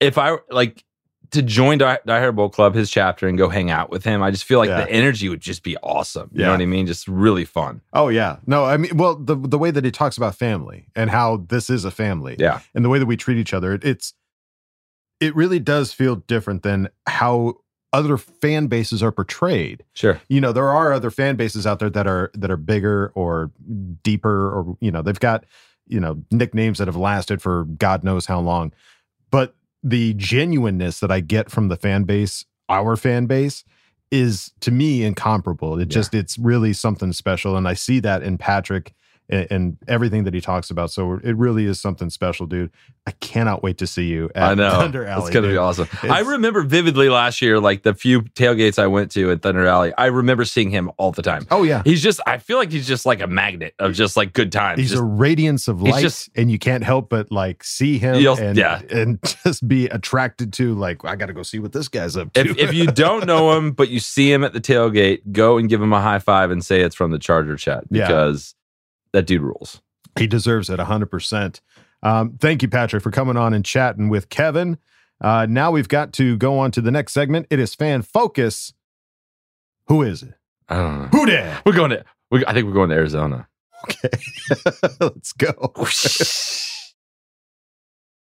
[0.00, 0.84] if I like
[1.32, 4.22] to join Die, Die Hard Bolt Club, his chapter, and go hang out with him.
[4.22, 4.84] I just feel like yeah.
[4.84, 6.30] the energy would just be awesome.
[6.32, 6.46] You yeah.
[6.46, 6.86] know what I mean?
[6.86, 7.80] Just really fun.
[7.92, 8.36] Oh yeah.
[8.46, 11.70] No, I mean, well, the the way that he talks about family and how this
[11.70, 12.36] is a family.
[12.38, 12.60] Yeah.
[12.74, 14.14] And the way that we treat each other, it's
[15.20, 17.54] it really does feel different than how
[17.94, 19.84] other fan bases are portrayed.
[19.94, 20.20] Sure.
[20.28, 23.50] You know, there are other fan bases out there that are that are bigger or
[24.02, 25.44] deeper or you know, they've got,
[25.86, 28.72] you know, nicknames that have lasted for God knows how long.
[29.30, 33.64] But the genuineness that I get from the fan base, our fan base,
[34.10, 35.78] is to me incomparable.
[35.78, 35.94] It yeah.
[35.94, 38.94] just it's really something special, and I see that in Patrick
[39.32, 40.90] and, and, everything that he talks about.
[40.90, 42.70] So it really is something special, dude.
[43.06, 44.70] I cannot wait to see you at I know.
[44.70, 45.22] Thunder Alley.
[45.22, 45.54] It's gonna dude.
[45.54, 45.88] be awesome.
[45.90, 49.66] It's, I remember vividly last year, like the few tailgates I went to at Thunder
[49.66, 49.92] Alley.
[49.96, 51.46] I remember seeing him all the time.
[51.50, 52.20] Oh yeah, he's just.
[52.26, 54.78] I feel like he's just like a magnet of just like good times.
[54.78, 58.14] He's just, a radiance of light, just, and you can't help but like see him
[58.14, 58.82] and yeah.
[58.90, 62.32] and just be attracted to like I got to go see what this guy's up
[62.34, 62.40] to.
[62.40, 65.68] If, if you don't know him but you see him at the tailgate, go and
[65.68, 68.54] give him a high five and say it's from the Charger Chat because.
[69.12, 69.80] That dude rules.
[70.18, 71.60] He deserves it 100%.
[72.02, 74.78] Um, thank you, Patrick, for coming on and chatting with Kevin.
[75.20, 77.46] Uh, now we've got to go on to the next segment.
[77.48, 78.74] It is Fan Focus.
[79.86, 80.34] Who is it?
[80.68, 81.06] I don't know.
[81.08, 81.56] Who did?
[81.64, 83.46] We're going to, we, I think we're going to Arizona.
[83.84, 84.10] Okay.
[85.00, 85.52] Let's go.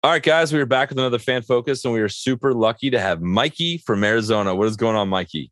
[0.03, 2.91] All right, guys, we are back with another Fan Focus, and we are super lucky
[2.91, 4.53] to have Mikey from Arizona.
[4.53, 5.51] What is going on, Mikey?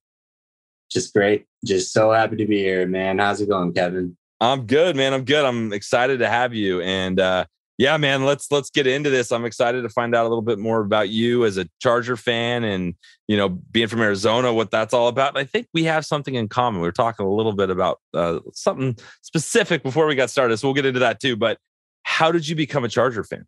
[0.91, 1.47] Just great.
[1.65, 3.17] Just so happy to be here, man.
[3.17, 4.15] How's it going, Kevin?
[4.43, 5.13] I'm good, man.
[5.13, 5.45] I'm good.
[5.45, 6.81] I'm excited to have you.
[6.81, 7.45] And uh,
[7.77, 9.31] Yeah, man, let's let's get into this.
[9.31, 12.63] I'm excited to find out a little bit more about you as a Charger fan
[12.63, 12.93] and,
[13.27, 15.37] you know, being from Arizona, what that's all about.
[15.37, 16.81] I think we have something in common.
[16.81, 20.67] We were talking a little bit about uh, something specific before we got started, so
[20.67, 21.57] we'll get into that too, but
[22.03, 23.45] how did you become a Charger fan?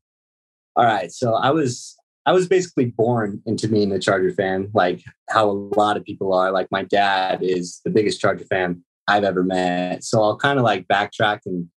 [0.75, 5.03] All right, so I was I was basically born into being a Charger fan, like
[5.29, 6.51] how a lot of people are.
[6.51, 10.03] Like my dad is the biggest Charger fan I've ever met.
[10.03, 11.67] So I'll kind of like backtrack and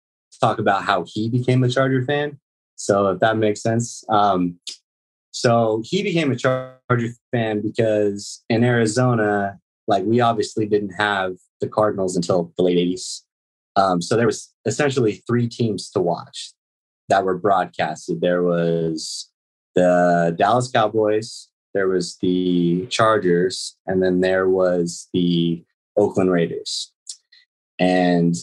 [0.41, 2.39] talk about how he became a Charger fan.
[2.77, 4.05] So if that makes sense.
[4.09, 4.59] Um,
[5.31, 11.69] so he became a Charger fan because in Arizona, like we obviously didn't have the
[11.69, 13.23] Cardinals until the late 80s.
[13.77, 16.53] Um, so there was essentially three teams to watch
[17.09, 18.21] that were broadcasted.
[18.21, 19.31] There was
[19.75, 25.65] the Dallas Cowboys, there was the Chargers, and then there was the
[25.97, 26.93] Oakland Raiders.
[27.79, 28.35] And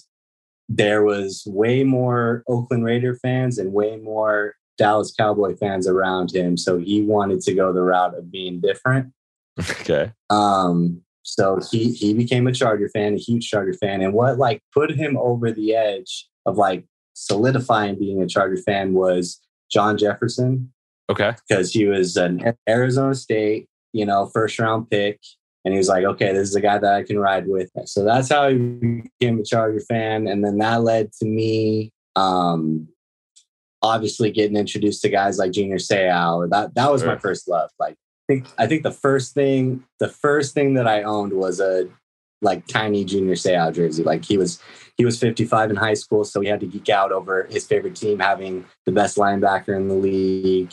[0.70, 6.58] there was way more Oakland Raider fans and way more Dallas Cowboy fans around him.
[6.58, 9.14] So he wanted to go the route of being different.
[9.60, 10.12] Okay.
[10.30, 14.02] Um, so he he became a Charger fan, a huge Charger fan.
[14.02, 18.94] And what like put him over the edge of like solidifying being a Charger fan
[18.94, 20.72] was John Jefferson.
[21.10, 21.34] Okay.
[21.48, 25.20] Because he was an Arizona State, you know, first round pick.
[25.66, 27.72] And he was like, okay, this is a guy that I can ride with.
[27.86, 30.28] So that's how he became a Charger fan.
[30.28, 32.88] And then that led to me um,
[33.82, 36.50] obviously getting introduced to guys like Junior Seau.
[36.50, 37.10] That that was sure.
[37.12, 37.72] my first love.
[37.80, 41.60] Like I think I think the first thing the first thing that I owned was
[41.60, 41.88] a
[42.42, 44.04] like tiny Junior Seau jersey.
[44.04, 44.60] Like he was
[44.98, 47.96] he was 55 in high school, so he had to geek out over his favorite
[47.96, 50.72] team having the best linebacker in the league.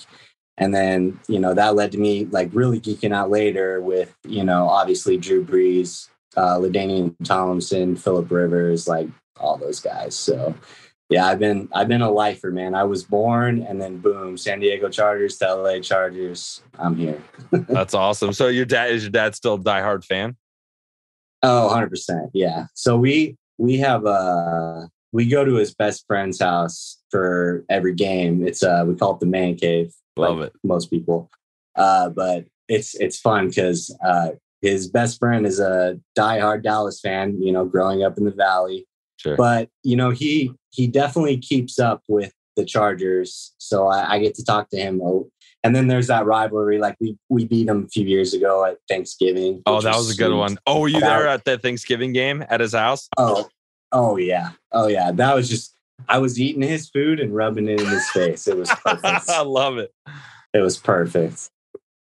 [0.58, 4.44] And then, you know, that led to me like really geeking out later with, you
[4.44, 10.14] know, obviously Drew Brees, uh, LaDainian Tomlinson, Philip Rivers, like all those guys.
[10.14, 10.54] So
[11.08, 12.74] yeah, I've been I've been a lifer, man.
[12.74, 16.62] I was born and then boom, San Diego Chargers to LA Chargers.
[16.78, 17.22] I'm here.
[17.50, 18.32] That's awesome.
[18.32, 20.36] So your dad is your dad still a diehard fan?
[21.42, 22.30] Oh, 100%.
[22.32, 22.66] Yeah.
[22.74, 28.46] So we we have uh we go to his best friend's house for every game.
[28.46, 29.92] It's uh we call it the man cave.
[30.16, 30.52] Love like it.
[30.64, 31.30] Most people.
[31.76, 37.42] Uh but it's it's fun because uh his best friend is a diehard Dallas fan,
[37.42, 38.86] you know, growing up in the valley.
[39.16, 39.36] Sure.
[39.36, 44.34] But you know, he he definitely keeps up with the Chargers, so I, I get
[44.34, 45.00] to talk to him.
[45.64, 46.78] And then there's that rivalry.
[46.78, 49.62] Like we we beat them a few years ago at Thanksgiving.
[49.66, 50.58] Oh, that was, was a good one.
[50.66, 53.08] Oh, were you there at that Thanksgiving game at his house?
[53.16, 53.48] Oh,
[53.92, 55.12] oh yeah, oh yeah.
[55.12, 55.74] That was just
[56.08, 58.46] I was eating his food and rubbing it in his face.
[58.46, 59.28] It was perfect.
[59.28, 59.92] I love it.
[60.52, 61.50] It was perfect.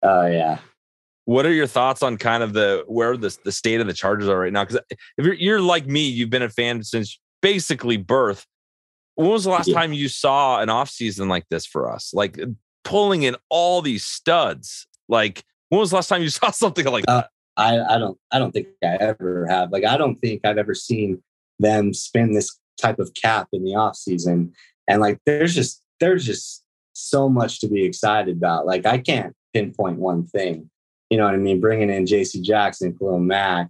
[0.04, 0.60] Oh yeah.
[1.26, 4.28] What are your thoughts on kind of the where the the state of the Chargers
[4.28, 4.65] are right now?
[4.65, 4.82] Because
[5.17, 8.45] if you're, you're like me, you've been a fan since basically birth.
[9.15, 9.76] When was the last yeah.
[9.76, 12.13] time you saw an off season like this for us?
[12.13, 12.39] Like
[12.84, 14.88] pulling in all these studs.
[15.10, 17.30] Like when was the last time you saw something like uh, that?
[17.58, 19.71] I, I don't I don't think I ever have.
[19.71, 21.24] Like I don't think I've ever seen
[21.60, 24.54] them spin this type of cap in the off season.
[24.88, 28.66] And like there's just there's just so much to be excited about.
[28.66, 30.70] Like I can't pinpoint one thing
[31.10, 31.60] you know what I mean?
[31.60, 32.42] Bringing in J.C.
[32.42, 33.70] Jackson, Khalil Mack.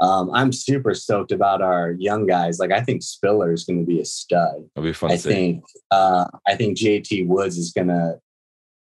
[0.00, 2.58] Um, I'm super stoked about our young guys.
[2.58, 4.68] Like I think Spiller is going to be a stud.
[4.80, 5.12] Be fun.
[5.12, 7.24] I think uh, I think J.T.
[7.24, 8.18] Woods is going to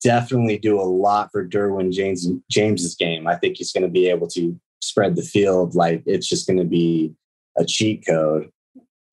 [0.02, 3.26] definitely do a lot for Derwin James James's game.
[3.26, 5.74] I think he's going to be able to spread the field.
[5.74, 7.12] Like it's just going to be
[7.58, 8.50] a cheat code.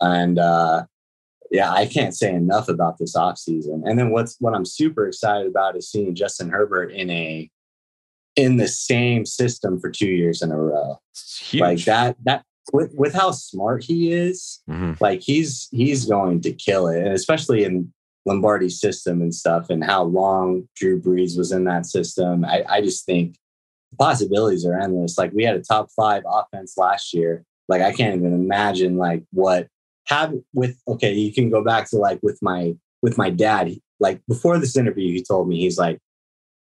[0.02, 0.86] And uh,
[1.52, 3.84] yeah, I can't say enough about this offseason.
[3.86, 7.50] And then what's what I'm super excited about is seeing Justin Herbert in a
[8.36, 11.00] in the same system for two years in a row.
[11.54, 14.94] Like that, that with, with how smart he is, mm-hmm.
[15.00, 17.92] like he's he's going to kill it, and especially in
[18.26, 22.46] Lombardi's system and stuff, and how long Drew Brees was in that system.
[22.46, 23.36] I, I just think
[24.00, 25.18] possibilities are endless.
[25.18, 27.44] Like we had a top five offense last year.
[27.68, 29.68] Like I can't even imagine like what
[30.08, 33.72] have with okay, you can go back to like with my with my dad.
[34.00, 36.00] Like before this interview, he told me he's like,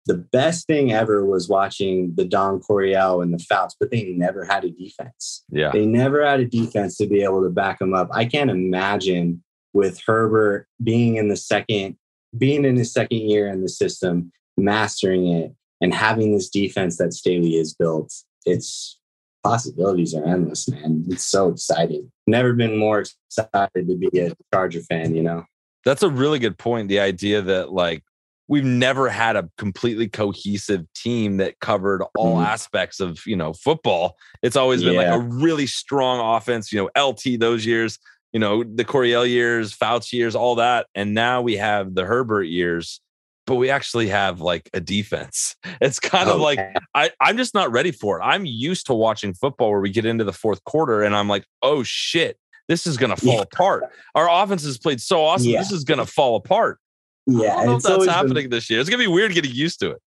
[0.06, 4.44] the best thing ever was watching the Don Coryell and the Fouts, but they never
[4.44, 5.44] had a defense.
[5.50, 5.70] Yeah.
[5.70, 8.08] They never had a defense to be able to back them up.
[8.12, 11.96] I can't imagine with Herbert being in the second,
[12.36, 17.14] being in his second year in the system, mastering it, and having this defense that
[17.14, 18.12] Staley has built.
[18.46, 18.98] It's
[19.42, 21.04] possibilities are endless, man.
[21.08, 22.10] It's so exciting.
[22.26, 25.44] Never been more excited to be a Charger fan, you know?
[25.84, 26.88] That's a really good point.
[26.88, 28.04] The idea that like
[28.48, 32.44] we've never had a completely cohesive team that covered all mm.
[32.46, 35.14] aspects of you know football it's always been yeah.
[35.14, 38.00] like a really strong offense you know lt those years
[38.32, 40.86] you know, the Coryell years, Fouts years, all that.
[40.94, 43.00] And now we have the Herbert years,
[43.46, 45.56] but we actually have like a defense.
[45.80, 46.58] It's kind oh, of like
[46.94, 48.22] I, I'm just not ready for it.
[48.22, 51.46] I'm used to watching football where we get into the fourth quarter and I'm like,
[51.62, 53.42] oh shit, this is gonna fall yeah.
[53.42, 53.84] apart.
[54.14, 55.48] Our offense has played so awesome.
[55.48, 55.60] Yeah.
[55.60, 56.78] This is gonna fall apart.
[57.26, 58.80] Yeah, I don't know if that's happening been, this year.
[58.80, 60.02] It's gonna be weird getting used to it.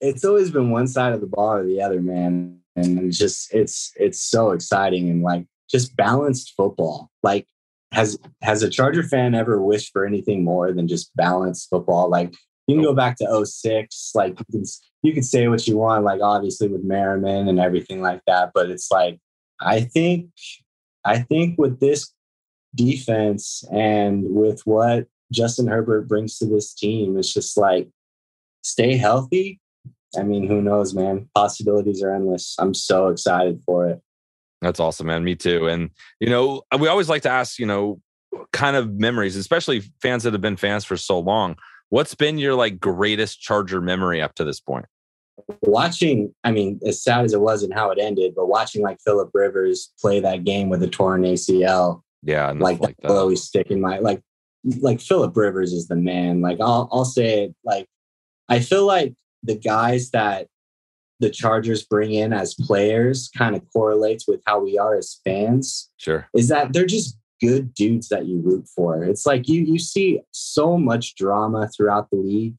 [0.00, 2.60] It's always been one side of the ball or the other, man.
[2.76, 7.10] And it's just it's it's so exciting and like just balanced football.
[7.22, 7.46] Like
[7.92, 12.08] has has a Charger fan ever wished for anything more than just balanced football?
[12.08, 12.34] Like
[12.68, 14.64] you can go back to 06, like you can,
[15.02, 18.52] you can say what you want, like obviously with Merriman and everything like that.
[18.54, 19.18] But it's like
[19.60, 20.30] I think
[21.04, 22.12] I think with this
[22.74, 27.88] defense and with what Justin Herbert brings to this team, it's just like
[28.62, 29.60] stay healthy.
[30.16, 31.28] I mean, who knows, man?
[31.34, 32.54] Possibilities are endless.
[32.58, 34.00] I'm so excited for it.
[34.60, 35.22] That's awesome, man.
[35.22, 35.68] Me too.
[35.68, 38.00] And, you know, we always like to ask, you know,
[38.52, 41.56] kind of memories, especially fans that have been fans for so long.
[41.90, 44.86] What's been your like greatest Charger memory up to this point?
[45.62, 48.98] Watching, I mean, as sad as it was and how it ended, but watching like
[49.04, 52.02] Philip Rivers play that game with a torn ACL.
[52.22, 52.50] Yeah.
[52.50, 54.20] Like, like that will always stick in my like
[54.80, 56.40] like Philip Rivers is the man.
[56.40, 57.86] Like I'll I'll say it like
[58.48, 60.48] I feel like the guys that
[61.20, 65.90] the Chargers bring in as players kind of correlates with how we are as fans.
[65.96, 66.28] Sure.
[66.34, 69.04] Is that they're just good dudes that you root for.
[69.04, 72.56] It's like you you see so much drama throughout the league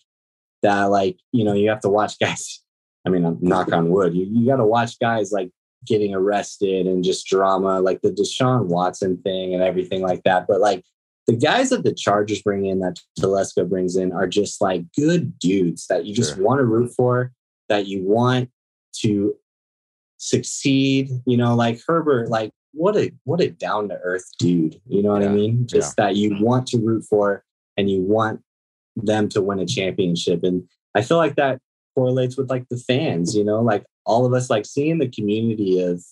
[0.62, 2.62] that like, you know, you have to watch guys.
[3.06, 4.14] I mean, knock on wood.
[4.14, 5.52] You you gotta watch guys like
[5.86, 10.46] getting arrested and just drama, like the Deshaun Watson thing and everything like that.
[10.48, 10.84] But like
[11.28, 15.38] the guys that the Chargers bring in, that Telesco brings in, are just like good
[15.40, 16.44] dudes that you just sure.
[16.44, 17.32] want to root for
[17.70, 18.50] that you want
[19.02, 19.36] to
[20.18, 21.10] succeed.
[21.26, 24.80] You know, like Herbert, like what a what a down to earth dude.
[24.88, 25.30] You know what yeah.
[25.30, 25.68] I mean?
[25.68, 26.06] Just yeah.
[26.06, 26.44] that you mm-hmm.
[26.44, 27.44] want to root for
[27.78, 28.42] and you want
[28.96, 30.44] them to win a championship.
[30.44, 31.60] And I feel like that
[31.96, 35.82] correlates with like the fans, you know, like all of us like seeing the community
[35.82, 36.04] of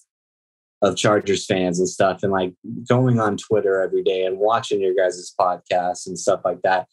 [0.84, 2.54] of Chargers fans and stuff and like
[2.88, 6.88] going on Twitter every day and watching your guys' podcasts and stuff like that.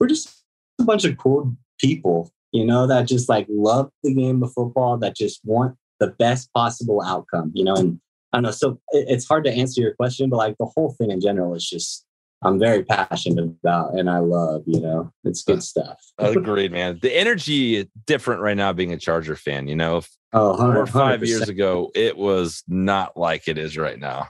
[0.00, 0.42] We're just
[0.80, 4.96] a bunch of cool people you know, that just like love the game of football,
[4.98, 7.74] that just want the best possible outcome, you know.
[7.74, 8.00] And
[8.32, 11.10] I don't know, so it's hard to answer your question, but like the whole thing
[11.10, 12.04] in general is just
[12.42, 15.98] I'm very passionate about and I love, you know, it's good uh, stuff.
[16.18, 16.98] Agreed, man.
[17.02, 20.02] The energy is different right now being a Charger fan, you know.
[20.32, 24.28] Oh, four or five years ago, it was not like it is right now.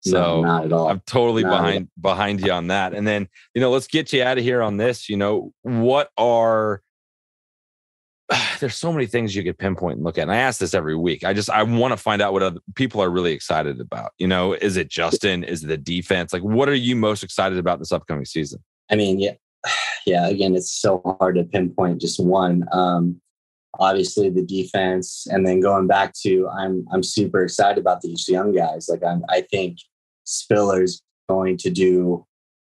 [0.00, 0.88] So no, not at all.
[0.88, 2.94] I'm totally not behind behind you on that.
[2.94, 5.08] And then, you know, let's get you out of here on this.
[5.08, 6.82] You know, what are
[8.60, 10.22] there's so many things you could pinpoint and look at.
[10.22, 11.24] And I ask this every week.
[11.24, 14.12] I just I want to find out what other people are really excited about.
[14.18, 15.44] You know, is it Justin?
[15.44, 16.32] Is it the defense?
[16.32, 18.62] Like, what are you most excited about this upcoming season?
[18.90, 19.34] I mean, yeah,
[20.06, 20.28] yeah.
[20.28, 22.64] Again, it's so hard to pinpoint just one.
[22.72, 23.20] Um,
[23.78, 28.52] obviously, the defense, and then going back to I'm I'm super excited about these young
[28.52, 28.88] guys.
[28.88, 29.78] Like I'm I think
[30.24, 32.26] Spiller's going to do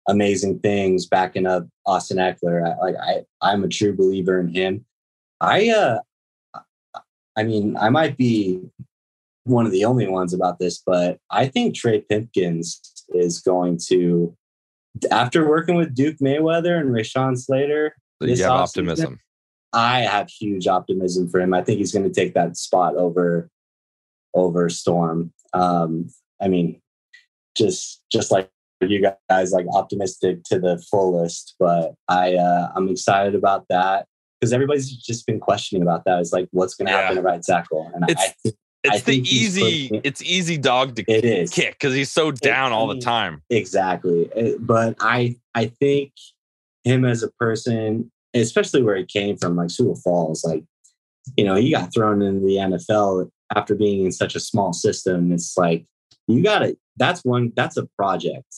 [0.08, 2.64] amazing things backing up Austin Ekeler.
[2.64, 4.84] I, like I I'm a true believer in him.
[5.40, 5.98] I uh
[7.36, 8.62] I mean, I might be
[9.44, 14.34] one of the only ones about this, but I think Trey Pipkins is going to
[15.10, 17.94] after working with Duke Manyweather and Rashawn Slater.
[18.20, 19.20] You have optimism.
[19.72, 21.52] I have huge optimism for him.
[21.52, 23.50] I think he's going to take that spot over
[24.34, 25.32] over Storm.
[25.52, 26.08] Um,
[26.40, 26.80] I mean,
[27.54, 31.54] just just like you guys, like optimistic to the fullest.
[31.58, 34.06] But I uh, I'm excited about that
[34.40, 36.20] because everybody's just been questioning about that.
[36.20, 37.00] It's like, what's going to yeah.
[37.02, 37.90] happen to right tackle?
[37.94, 38.52] And it's, I,
[38.84, 41.50] it's I the easy, pushing, it's easy dog to it is.
[41.50, 43.42] kick because he's so down all the time.
[43.50, 46.12] Exactly, uh, but I I think
[46.84, 50.64] him as a person, especially where he came from, like Sioux Falls, like
[51.36, 55.32] you know, he got thrown into the NFL after being in such a small system.
[55.32, 55.86] It's like
[56.28, 56.76] you got to.
[56.96, 57.52] That's one.
[57.56, 58.54] That's a project.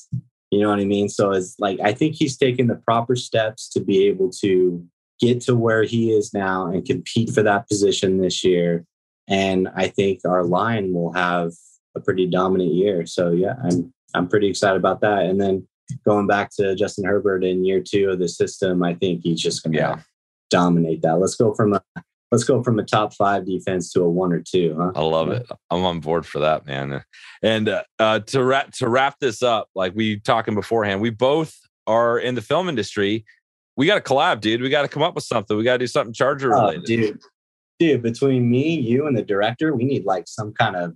[0.50, 1.08] You know what I mean?
[1.08, 4.84] So it's like I think he's taken the proper steps to be able to
[5.20, 8.84] get to where he is now and compete for that position this year.
[9.28, 11.52] And I think our line will have
[11.94, 13.06] a pretty dominant year.
[13.06, 15.24] So yeah, I'm I'm pretty excited about that.
[15.24, 15.66] And then
[16.04, 19.62] going back to Justin Herbert in year two of the system, I think he's just
[19.62, 20.00] gonna yeah.
[20.50, 21.18] dominate that.
[21.18, 21.82] Let's go from a
[22.30, 24.76] let's go from a top five defense to a one or two.
[24.78, 24.92] Huh?
[24.94, 25.46] I love it.
[25.70, 27.02] I'm on board for that, man.
[27.42, 31.54] And uh, uh, to wrap to wrap this up, like we talking beforehand, we both
[31.86, 33.24] are in the film industry
[33.78, 34.60] we got to collab, dude.
[34.60, 35.56] We got to come up with something.
[35.56, 36.82] We got to do something Charger oh, related.
[36.82, 37.20] Oh, dude,
[37.78, 40.94] dude, between me, you, and the director, we need like some kind of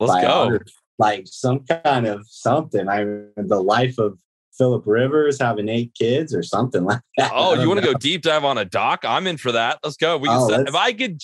[0.00, 0.58] let's go
[0.98, 2.88] like some kind of something.
[2.88, 3.04] I
[3.36, 4.18] the life of
[4.58, 7.30] Philip Rivers having eight kids or something like that.
[7.32, 9.04] Oh, you want to go deep dive on a doc?
[9.04, 9.78] I'm in for that.
[9.84, 10.18] Let's go.
[10.18, 11.20] We can Oh, set, if I could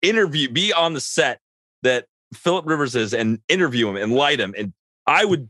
[0.00, 1.40] interview, be on the set
[1.82, 4.72] that Philip Rivers is, and interview him and light him, and
[5.08, 5.48] I would.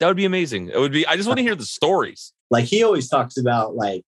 [0.00, 0.68] That would be amazing.
[0.68, 1.06] It would be.
[1.06, 2.32] I just want to hear the stories.
[2.50, 4.04] like he always talks about like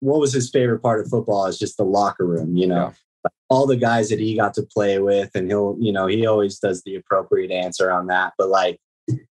[0.00, 2.92] what was his favorite part of football is just the locker room you know
[3.24, 6.26] Like, all the guys that he got to play with and he'll you know he
[6.26, 8.78] always does the appropriate answer on that but like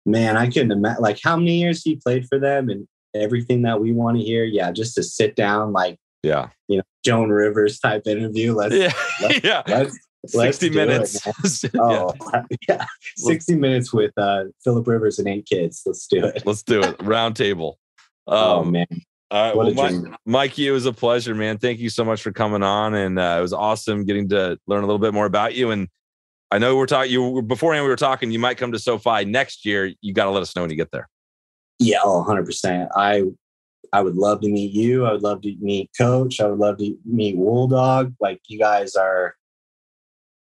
[0.04, 3.80] man i couldn't imagine like how many years he played for them and everything that
[3.80, 6.48] we want to hear yeah just to sit down like Yeah.
[6.68, 8.92] you know joan rivers type interview let's Yeah.
[9.22, 9.62] let's, yeah.
[9.66, 9.98] let's,
[10.34, 11.26] let's 60 do it, minutes.
[11.64, 11.70] Yeah.
[11.80, 12.12] oh
[12.68, 12.86] yeah
[13.16, 16.96] 60 minutes with uh philip rivers and eight kids let's do it Let's do it.
[17.02, 17.78] Round table.
[18.26, 18.86] oh Um, man
[19.30, 19.56] All right.
[19.56, 20.18] What Well, Mike.
[20.24, 21.58] Mikey, it was a pleasure, man.
[21.58, 24.84] Thank you so much for coming on, and uh, it was awesome getting to learn
[24.84, 25.72] a little bit more about you.
[25.72, 25.88] And
[26.50, 27.10] I know we're talking.
[27.10, 28.30] You beforehand, we were talking.
[28.30, 29.92] You might come to SoFi next year.
[30.00, 31.08] You got to let us know when you get there.
[31.78, 32.88] Yeah, oh, 100%.
[32.94, 33.24] I
[33.92, 35.06] I would love to meet you.
[35.06, 36.40] I would love to meet Coach.
[36.40, 38.14] I would love to meet Wool Dog.
[38.20, 39.34] Like you guys are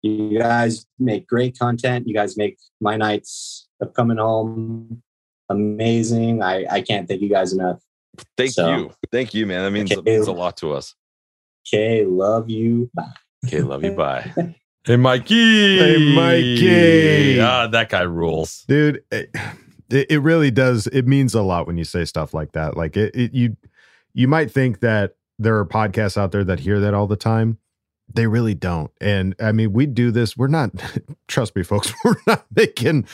[0.03, 2.07] you guys make great content.
[2.09, 5.03] You guys make my nights of coming home
[5.49, 6.43] amazing.
[6.43, 7.81] I I can't thank you guys enough.
[8.37, 8.91] Thank So- you.
[9.13, 9.63] Thank you, man.
[9.65, 10.13] That means, Okay.
[10.17, 10.95] means a lot to us.
[11.67, 12.91] Okay, love you.
[12.95, 13.05] Bye.
[13.47, 13.93] Okay, love you.
[13.93, 14.33] Bye.
[14.87, 15.79] Hey, Mikey.
[15.79, 17.41] Hey, Mikey.
[17.41, 18.65] Ah, that guy rules.
[18.69, 19.31] dude it,
[19.89, 23.17] it really does it means a lot when you say stuff like that like it,
[23.17, 23.57] it you
[24.13, 27.57] you might think that there are podcasts out there that hear that all the time
[28.13, 30.71] they really don't and i mean we do this we're not
[31.29, 33.05] trust me folks we're not making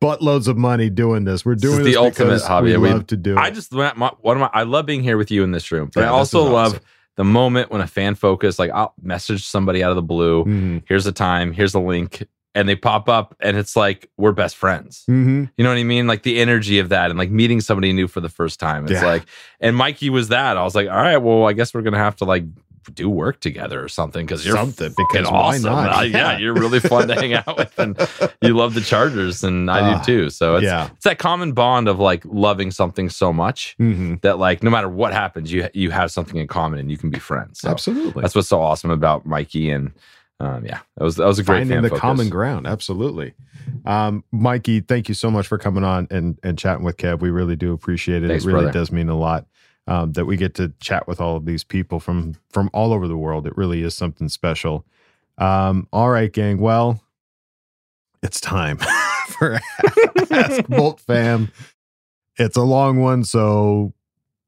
[0.00, 2.72] buttloads of money doing this we're This doing is this the ultimate because hobby.
[2.72, 4.50] we We- love to do it I just my, one of my.
[4.52, 6.80] I love being here with you in this room, but Yeah, I also is love
[7.16, 10.44] the moment when a fan focus, like I'll message somebody out of the blue.
[10.44, 10.82] Mhm.
[10.86, 11.52] Here's the time.
[11.52, 12.26] Here's the link,
[12.56, 15.04] and they pop up, and it's like we're best friends.
[15.08, 15.48] Mhm.
[15.56, 16.06] You know what I mean?
[16.08, 18.84] Like the energy of that, and like meeting somebody new for the first time.
[18.84, 19.04] It's Yeah.
[19.06, 19.26] like,
[19.60, 20.56] and Mikey was that.
[20.56, 22.44] I was like, all right, well, I guess we're gonna have to like
[22.92, 25.62] do work together or something because you're Something, because why awesome.
[25.72, 25.96] not?
[25.98, 26.16] Uh, yeah.
[26.32, 26.38] Yeah.
[26.38, 27.96] you're really fun to hang out with, and
[28.42, 30.30] you love the Chargers, and I Ah, do too.
[30.30, 30.88] So it's yeah.
[30.94, 34.20] it's that common bond of like loving something so much Mhm.
[34.22, 37.10] that like no matter what happens, you you have something in common and you can
[37.10, 37.60] be friends.
[37.60, 39.92] So absolutely that's what's so awesome about Mikey and
[40.40, 42.00] um, yeah, that was that was a great finding the focus.
[42.00, 43.34] common ground absolutely
[43.86, 47.30] um mikey thank you so much for coming on and and chatting with kev we
[47.30, 48.78] really do appreciate it Thanks, it really brother.
[48.78, 49.46] does mean a lot
[49.86, 53.06] um, that we get to chat with all of these people from from all over
[53.08, 53.46] the world.
[53.46, 54.84] It really is something special.
[55.38, 56.58] Um all right gang.
[56.58, 57.00] Well
[58.22, 58.78] it's time
[59.28, 59.60] for
[60.30, 61.50] ask bolt fam.
[62.38, 63.92] It's a long one so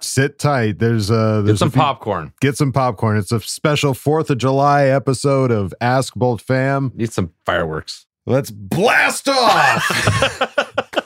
[0.01, 0.79] sit tight.
[0.79, 2.33] There's uh Get some a few- popcorn.
[2.41, 3.17] get some popcorn.
[3.19, 6.93] It's a special fourth of july episode of ask bolt fam.
[6.95, 8.07] Need some fireworks.
[8.27, 10.83] Let's blast off.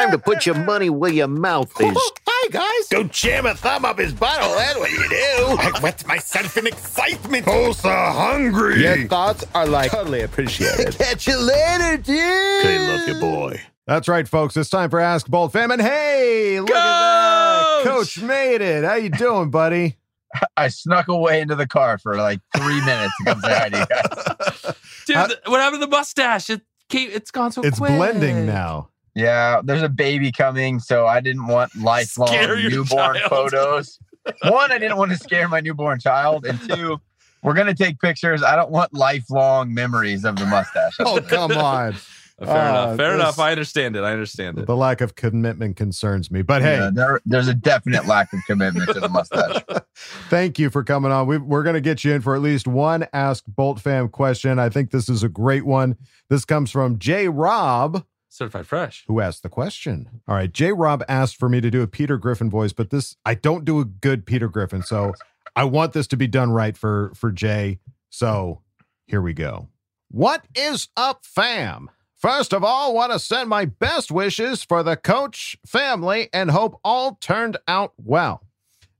[0.00, 1.94] Time to put your money where your mouth is.
[2.26, 2.88] Hi, guys.
[2.88, 4.56] Don't jam a thumb up his butthole.
[4.56, 5.16] That's what you do.
[5.58, 7.44] I wet myself in excitement.
[7.46, 8.82] Oh, so hungry.
[8.82, 10.94] Your thoughts are like Totally appreciated.
[10.98, 12.16] Catch you later, dude.
[12.18, 13.60] Okay, love you, boy.
[13.86, 14.56] That's right, folks.
[14.56, 15.70] It's time for Ask Bolt Fam.
[15.70, 17.80] And hey, look at that.
[17.84, 18.84] Coach made it.
[18.84, 19.98] How you doing, buddy?
[20.56, 23.78] I snuck away into the car for like three minutes to come say hi to
[23.78, 24.76] you guys.
[25.06, 26.48] Dude, Uh, th- what happened to the mustache?
[26.48, 27.90] It came, it's gone so It's quick.
[27.96, 28.89] blending now.
[29.14, 33.22] Yeah, there's a baby coming, so I didn't want lifelong newborn child.
[33.28, 33.98] photos.
[34.42, 37.00] One, I didn't want to scare my newborn child, and two,
[37.42, 38.42] we're gonna take pictures.
[38.42, 40.96] I don't want lifelong memories of the mustache.
[41.00, 41.94] Oh, come on.
[42.42, 42.96] Fair Uh, enough.
[42.96, 43.38] Fair enough.
[43.38, 44.00] I understand it.
[44.02, 44.66] I understand it.
[44.66, 46.40] The lack of commitment concerns me.
[46.40, 49.62] But hey, Yeah, there, there's a definite lack of commitment to the mustache.
[50.30, 51.26] thank you for coming on.
[51.26, 54.58] We, we're going to get you in for at least one Ask Bolt Fam question.
[54.58, 55.98] I think this is a great one.
[56.30, 57.28] This comes from J.
[57.28, 58.06] Rob.
[58.32, 59.04] Certified fresh.
[59.08, 60.22] who asked the question.
[60.28, 60.72] All right, J.
[60.72, 63.80] Rob asked for me to do a Peter Griffin voice, but this I don't do
[63.80, 65.14] a good Peter Griffin, so
[65.56, 67.80] I want this to be done right for for Jay.
[68.08, 68.62] So
[69.06, 69.68] here we go.
[70.10, 71.90] What is up, fam?
[72.16, 76.78] First of all, want to send my best wishes for the coach family and hope
[76.84, 78.42] all turned out well.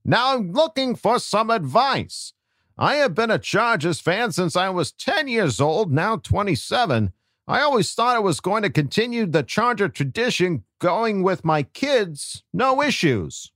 [0.03, 2.33] Now I'm looking for some advice.
[2.77, 7.13] I have been a Chargers fan since I was 10 years old, now 27.
[7.47, 12.43] I always thought I was going to continue the Charger tradition going with my kids,
[12.53, 13.51] no issues.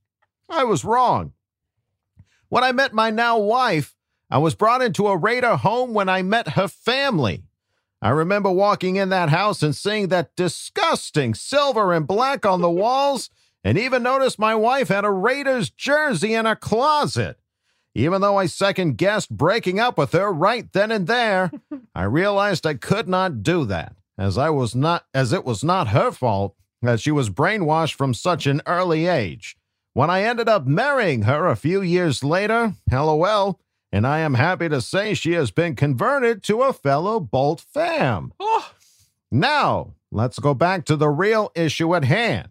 [0.48, 1.32] I was wrong.
[2.48, 3.94] When I met my now wife,
[4.30, 7.44] I was brought into a Raider home when I met her family.
[8.02, 12.70] I remember walking in that house and seeing that disgusting silver and black on the
[12.84, 13.30] walls,
[13.64, 17.38] and even noticed my wife had a Raiders jersey in her closet.
[17.96, 21.50] Even though I second guessed breaking up with her right then and there,
[21.94, 23.96] I realized I could not do that.
[24.18, 28.12] as I was not as it was not her fault that she was brainwashed from
[28.12, 29.56] such an early age.
[29.94, 34.68] When I ended up marrying her a few years later, lol, and I am happy
[34.68, 38.34] to say she has been converted to a fellow Bolt fam.
[38.38, 38.72] Oh.
[39.30, 42.50] Now, let's go back to the real issue at hand.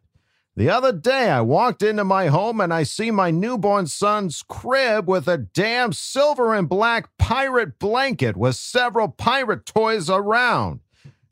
[0.58, 5.06] The other day, I walked into my home and I see my newborn son's crib
[5.06, 10.80] with a damn silver and black pirate blanket with several pirate toys around.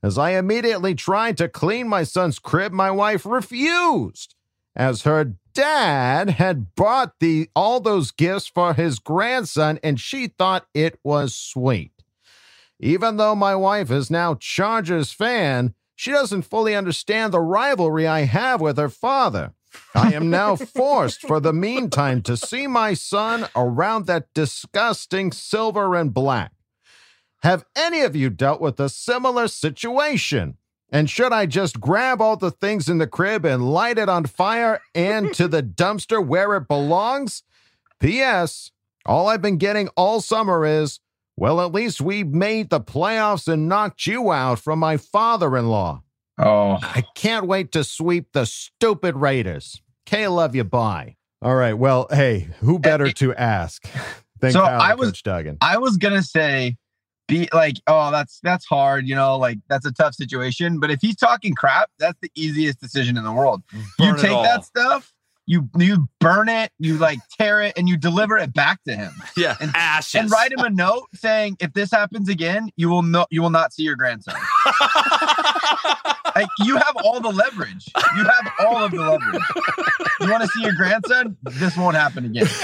[0.03, 4.35] As I immediately tried to clean my son's crib, my wife refused,
[4.75, 10.67] as her dad had bought the all those gifts for his grandson and she thought
[10.73, 11.93] it was sweet.
[12.77, 18.21] Even though my wife is now Chargers fan, she doesn't fully understand the rivalry I
[18.21, 19.53] have with her father.
[19.95, 25.95] I am now forced for the meantime to see my son around that disgusting silver
[25.95, 26.51] and black.
[27.41, 30.57] Have any of you dealt with a similar situation?
[30.91, 34.25] And should I just grab all the things in the crib and light it on
[34.25, 37.43] fire and to the dumpster where it belongs?
[37.99, 38.71] P.S.
[39.05, 40.99] All I've been getting all summer is,
[41.35, 45.69] well, at least we made the playoffs and knocked you out from my father in
[45.69, 46.01] law.
[46.37, 49.81] Oh, I can't wait to sweep the stupid Raiders.
[50.05, 50.63] K love you.
[50.63, 51.15] Bye.
[51.41, 51.73] All right.
[51.73, 53.83] Well, hey, who better to ask
[54.39, 55.57] than So Kyle I was- Coach Duggan?
[55.61, 56.77] I was gonna say,
[57.27, 60.79] be like, oh, that's that's hard, you know, like that's a tough situation.
[60.79, 63.63] But if he's talking crap, that's the easiest decision in the world.
[63.71, 65.13] you Burn it take that stuff,
[65.45, 69.11] you you burn it, you like tear it, and you deliver it back to him.
[69.35, 70.21] Yeah, and, ashes.
[70.21, 73.49] and write him a note saying, if this happens again, you will no, you will
[73.49, 74.35] not see your grandson.
[76.35, 77.85] like you have all the leverage.
[78.17, 79.41] You have all of the leverage.
[80.21, 81.37] You want to see your grandson?
[81.43, 82.47] This won't happen again.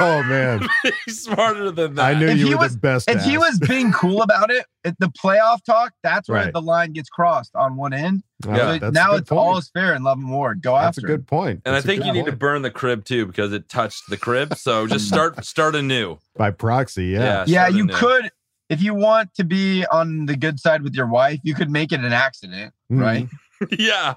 [0.00, 0.66] oh man,
[1.04, 2.02] He's smarter than that.
[2.02, 3.08] I knew If you he were was- the best.
[3.08, 6.52] If to he was being cool about it, at the playoff talk, that's where Right.
[6.52, 8.22] the line gets crossed on one end.
[8.44, 10.54] Yeah, So now good it's all is fair and love and war.
[10.56, 10.86] Go after.
[10.86, 11.62] That's a good point.
[11.64, 13.68] And That's I a think good you need to burn the crib too because it
[13.68, 14.56] touched the crib.
[14.56, 16.18] So just start start anew.
[16.36, 17.06] by proxy.
[17.06, 17.20] Yeah.
[17.20, 17.44] Yeah.
[17.46, 17.94] Yeah, you anew.
[17.94, 18.30] could
[18.72, 21.92] if you want to be on the good side with your wife, you could make
[21.92, 23.00] it an accident, Mhm.
[23.00, 23.28] right?
[23.78, 24.14] yeah.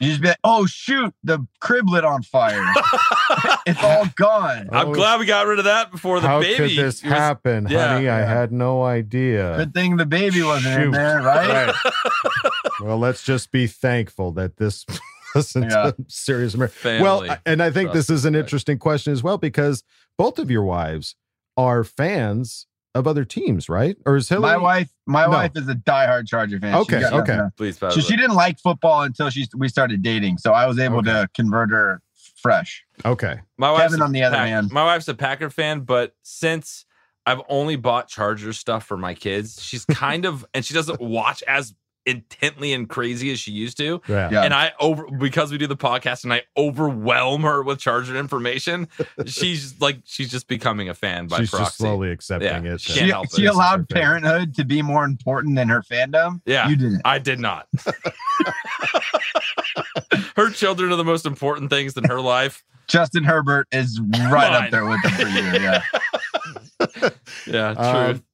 [0.00, 2.64] You just be like, oh shoot, the crib lit on fire.
[3.66, 4.68] it's all gone.
[4.72, 6.56] I'm Oh, glad we got rid of that before the How baby.
[6.56, 7.94] could this was- happen, yeah.
[7.94, 8.08] honey?
[8.08, 9.56] I had no idea.
[9.58, 11.74] Good thing the baby wasn't in there, right?
[12.80, 14.86] well, let's just be thankful that this
[15.34, 15.88] wasn't Yeah.
[15.88, 16.72] a serious murder.
[16.72, 17.02] Family.
[17.02, 19.82] Well, and I think this is an interesting question as well because
[20.16, 21.14] both of your wives
[21.58, 23.96] are fans of other teams, right?
[24.06, 24.52] Or is Hillary?
[24.52, 25.30] My wife, my No.
[25.30, 26.74] wife is a diehard Charger fan.
[26.74, 27.36] Okay, got- okay.
[27.36, 27.48] yeah.
[27.56, 30.38] Please, So she didn't like football until she we started dating.
[30.38, 31.12] So I was able Okay.
[31.12, 32.00] to convert her
[32.42, 32.84] fresh.
[33.04, 33.40] Okay.
[33.58, 34.70] My wife's Kevin on the other Pack- hand.
[34.72, 36.84] My wife's a Packer fan, but since
[37.26, 41.42] I've only bought Charger stuff for my kids, she's kind of and she doesn't watch
[41.42, 41.74] as
[42.08, 44.00] intently and crazy as she used to.
[44.08, 44.30] Yeah.
[44.32, 44.42] Yeah.
[44.42, 48.88] And I over because we do the podcast and I overwhelm her with Charger information.
[49.26, 51.64] she's like she's just becoming a fan by She's proxy.
[51.66, 52.80] just slowly accepting Yeah, it.
[52.80, 53.30] she She, Can't it.
[53.36, 54.02] she allowed her favorite.
[54.22, 56.40] parenthood to be more important than her fandom.
[56.46, 56.68] Yeah.
[56.68, 57.02] You didn't.
[57.04, 57.66] I did not.
[60.36, 62.64] her children are the most important things in her life.
[62.86, 64.00] Justin Herbert is
[64.30, 64.64] right on.
[64.64, 65.42] up there with them for you.
[65.60, 65.82] Yeah.
[67.46, 67.84] Yeah, true.
[67.84, 68.24] Um,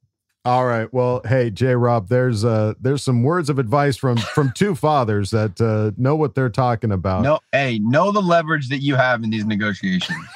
[0.44, 0.92] all right.
[0.92, 5.30] Well, hey, J Rob, there's uh there's some words of advice from from two fathers
[5.30, 7.22] that uh know what they're talking about.
[7.22, 10.18] No, hey, know the leverage that you have in these negotiations.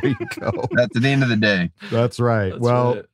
[0.00, 0.50] There you go.
[0.70, 1.70] That's at the end of the day.
[1.90, 2.48] That's right.
[2.48, 3.04] That's well, right.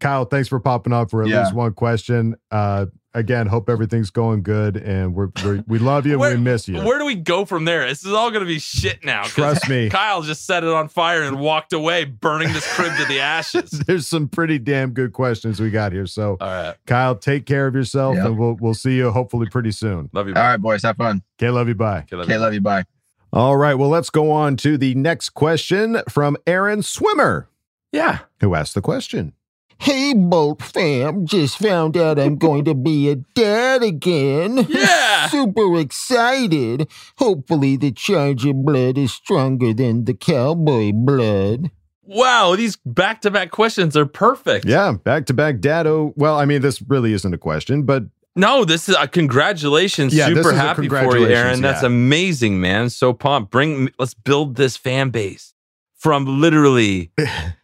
[0.00, 1.44] Kyle, thanks for popping up for at Yeah.
[1.44, 2.36] least one question.
[2.50, 6.40] Uh again, hope everything's going good and we're, we're we love you and Where- we
[6.40, 6.76] miss you.
[6.82, 7.86] Where do we go from there?
[7.86, 9.24] This is all going to be shit now.
[9.24, 9.88] Trust me.
[9.90, 13.70] Kyle just set it on fire and walked away, burning this crib to the ashes.
[13.86, 16.06] There's some pretty damn good questions we got here.
[16.06, 16.74] So, All right.
[16.86, 18.26] Kyle, take care of yourself Yep.
[18.26, 20.08] and we'll we'll see you hopefully pretty soon.
[20.12, 20.34] Love you.
[20.34, 20.82] All right, boys.
[20.82, 21.22] Have fun.
[21.40, 21.74] Okay, love you.
[21.74, 22.00] Bye.
[22.00, 22.38] Okay, love Okay, you.
[22.40, 22.60] love you.
[22.60, 22.84] Bye.
[23.32, 23.74] All right.
[23.74, 27.48] Well, let's go on to the next question from Aaron Swimmer,
[27.92, 28.20] Yeah.
[28.40, 29.34] who asked the question.
[29.80, 34.66] Hey, Bolt fam, just found out I'm going to be a dad again.
[34.80, 35.28] Yeah.
[35.28, 36.88] Super excited.
[37.18, 41.70] Hopefully, the Charger blood is stronger than the Cowboy blood.
[42.02, 44.64] Wow, these back to back questions are perfect.
[44.66, 46.12] Yeah, back to back dado.
[46.16, 48.04] Well, I mean, this really isn't a question, but
[48.36, 50.14] No, this is a congratulations.
[50.14, 51.60] Yeah, this Super is a happy for you, congratulations, Aaron.
[51.62, 51.88] That's yeah.
[51.88, 52.90] amazing, man.
[52.90, 53.50] So pumped.
[53.50, 55.54] Bring let's build this fan base
[55.96, 57.12] from literally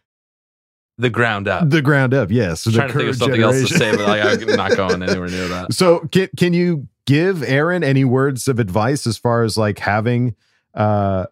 [0.97, 1.69] the ground up.
[1.69, 2.63] the ground up, yes.
[2.63, 5.29] The trying to think of something else to say, but like, I'm not going anywhere
[5.29, 5.73] near that.
[5.73, 10.35] So, can can you give Aaron any words of advice as far as like having
[10.73, 11.25] uh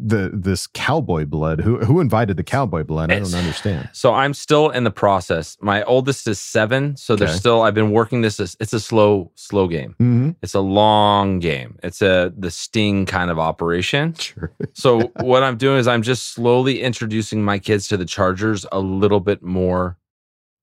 [0.00, 1.60] the this cowboy blood?
[1.60, 3.10] Who who invited the cowboy blood?
[3.10, 3.88] I don't understand.
[3.92, 5.56] So I'm still in the process.
[5.60, 7.38] My oldest is seven, so there's Okay.
[7.38, 7.62] still.
[7.62, 8.38] I've been working this.
[8.38, 9.90] It's a slow, slow game.
[10.00, 10.30] Mm-hmm.
[10.42, 11.78] It's a long game.
[11.82, 14.14] It's a the sting kind of operation.
[14.14, 14.52] Sure.
[14.74, 18.78] So what I'm doing is I'm just slowly introducing my kids to the Chargers a
[18.78, 19.98] little bit more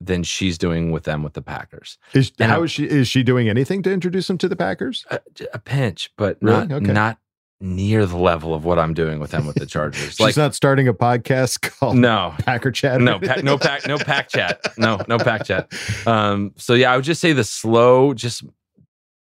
[0.01, 1.97] than she's doing with them with the Packers.
[2.13, 2.86] Is, And how I'm- is she?
[2.86, 5.05] Is she doing anything to introduce them to the Packers?
[5.11, 5.19] A,
[5.53, 6.67] a pinch, but Really?
[6.67, 6.93] not Okay.
[6.93, 7.17] not
[7.61, 10.15] near the level of what I'm doing with them with the Chargers.
[10.17, 12.99] She's not starting a podcast called no, Packer Chat.
[13.01, 15.71] no, pack, no pack, no pack chat, no, no pack chat.
[16.05, 18.43] Um, so yeah, I would just say the slow, just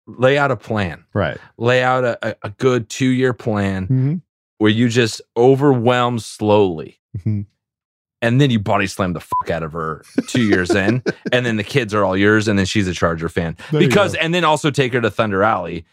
[0.06, 1.38] lay out a plan, right?
[1.56, 4.20] Lay out a, a, good two year plan Mhm.
[4.58, 7.00] where you just overwhelm slowly.
[7.18, 7.46] Mhm.
[8.20, 11.56] And then you body slam the fuck out of her two years in, and then
[11.56, 14.44] the kids are all yours, and then she's a Charger fan There because, and then
[14.44, 15.84] also take her to Thunder Alley,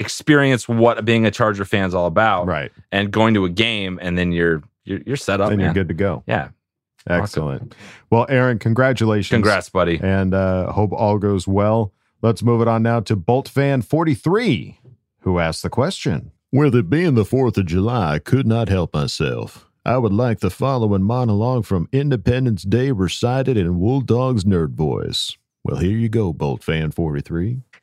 [0.00, 2.72] experience what being a Charger fan's all about, right?
[2.92, 5.88] And going to a game, and then you're you're, you're set up, and you're good
[5.88, 6.22] to go.
[6.26, 6.50] Yeah,
[7.08, 7.74] Excellent.
[8.10, 9.34] Well, Aaron, congratulations.
[9.34, 10.00] Congrats, buddy.
[10.02, 11.92] And uh, hope all goes well.
[12.22, 14.80] Let's move it on now to Bolt Fan 43,
[15.20, 16.32] who asked the question.
[16.52, 19.68] With it being the 4th of July, I could not help myself.
[19.84, 25.36] I would like the following monologue from Independence Day recited in Wool Dog's nerd voice.
[25.62, 27.62] Well, here you go, Bolt Fan 43.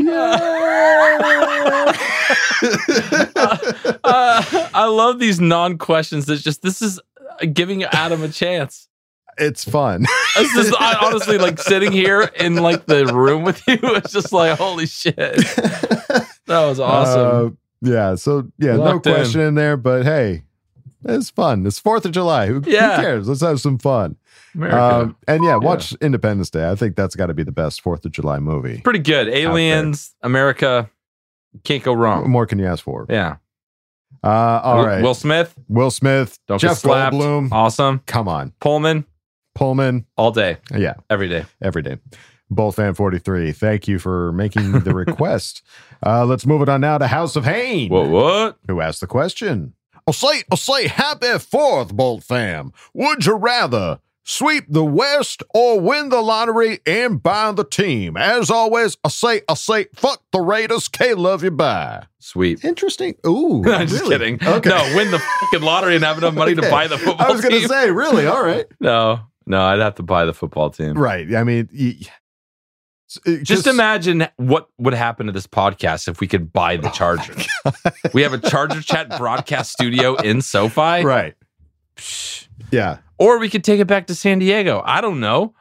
[4.04, 6.26] uh, I love these non questions.
[6.26, 8.88] That's just this is uh, giving Adam a chance.
[9.38, 10.06] It's fun.
[10.36, 13.78] This is I, honestly like sitting here in like the room with you.
[13.82, 15.16] It's just like holy shit.
[16.50, 17.46] That was awesome.
[17.46, 18.14] Uh, yeah.
[18.16, 20.42] So, yeah, Locked no question in there, but hey,
[21.04, 21.66] it's fun.
[21.66, 22.48] It's 4th of July.
[22.48, 23.28] Who, who cares?
[23.28, 24.16] Let's have some fun.
[24.60, 26.68] Um, and yeah, watch Independence Day.
[26.70, 28.80] I think that's got to be the best 4th of July movie.
[28.80, 29.28] Pretty good.
[29.28, 30.90] Aliens, America,
[31.64, 32.30] can't go What wrong.
[32.30, 33.06] more can you ask for?
[33.08, 33.36] Yeah.
[34.22, 35.02] Uh, all right.
[35.02, 36.82] Will Smith, Will Smith, don't Jeff.
[36.82, 37.50] Goldblum.
[37.52, 38.00] Awesome.
[38.06, 38.52] Come on.
[38.60, 39.06] Pullman,
[39.54, 40.04] Pullman.
[40.16, 41.46] all day, Yeah, every day.
[41.62, 41.98] every day.
[42.50, 43.52] Bolt fan 43.
[43.52, 45.62] Thank you for making the request.
[46.04, 47.88] Uh, let's move it on now to House of Pain.
[47.90, 48.08] What?
[48.08, 48.58] What?
[48.66, 49.74] Who asked the question?
[50.06, 52.72] I'll say, I'll say, happy 4th, Bolt fam.
[52.92, 58.16] Would you rather sweep the West or win the lottery and buy the team?
[58.16, 60.88] As always, I say, I say, fuck the Raiders.
[60.88, 62.04] K love you, bye.
[62.20, 62.64] Sweet.
[62.64, 63.16] Interesting.
[63.26, 64.10] Ooh, I'm just really?
[64.18, 64.38] kidding.
[64.46, 64.68] Okay.
[64.70, 67.40] No, win the fucking lottery and have enough money to buy the football I was
[67.40, 68.26] going to say, really?
[68.26, 68.66] All right.
[68.80, 70.94] no, no, I'd have to buy the football team.
[70.96, 71.34] Right.
[71.34, 71.96] I mean, y-
[73.26, 76.90] y- Just imagine what would happen to this podcast if we could buy Oh the
[76.90, 77.34] Charger.
[78.14, 81.34] we have a Charger Chat broadcast studio in SoFi, Right.
[82.70, 82.98] Yeah.
[83.20, 84.82] Or we could take it back to San Diego.
[84.84, 85.54] I don't know.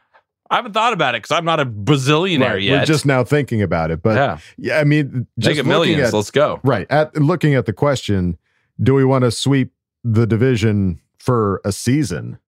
[0.50, 2.62] I haven't thought about it because I'm not a bazillionaire Right.
[2.64, 2.80] yet.
[2.80, 4.02] We're just now thinking about it.
[4.02, 4.38] But Yeah.
[4.58, 6.08] yeah, I mean, just Make it millions.
[6.08, 6.60] At, Let's go.
[6.64, 6.88] Right.
[6.90, 8.40] At looking at the question,
[8.82, 12.40] do we want to sweep the division for a season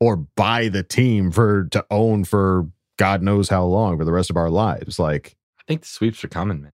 [0.00, 2.66] or buy the team for to own for
[2.98, 4.98] God knows how long for the rest of our lives?
[4.98, 6.72] Like, I think the sweeps are coming, man.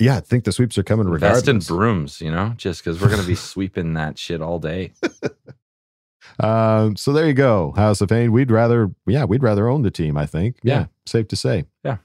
[0.00, 3.10] yeah, I think the sweeps are coming Invest in brooms, you know, just because we're
[3.10, 4.92] gonna be sweeping that shit all day.
[6.40, 8.30] Um, so there you go, House of Pain.
[8.32, 10.16] We'd rather, yeah, we'd rather own the team.
[10.16, 10.56] I think.
[10.62, 10.86] Yeah, Yeah.
[11.06, 11.64] safe to say.
[11.84, 11.96] Yeah.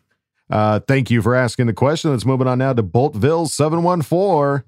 [0.50, 2.12] Uh, thank you for asking the question.
[2.12, 4.66] Let's move it on now to Boltville seven one four,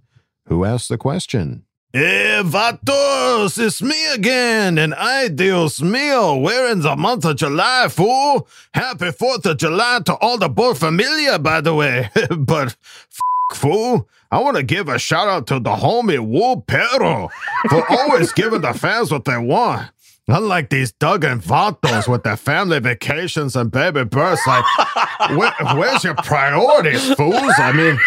[0.47, 1.63] who asked the question.
[1.93, 7.87] Hey, vatos, it's me again, and I, Dios mío, we're in the month of July,
[7.89, 8.49] fool.
[8.73, 12.09] Happy 4th of July to all the Bolt familia, by the way.
[12.37, 13.19] but f-
[13.53, 14.09] fool.
[14.31, 17.29] I want to give a shout out to the homie Wu Pero
[17.69, 19.91] for always giving the fans what they want.
[20.27, 24.65] Unlike these Duggan Vatos with their family vacations and baby births, like,
[25.37, 27.53] where, where's your priorities, fools?
[27.59, 27.99] I mean,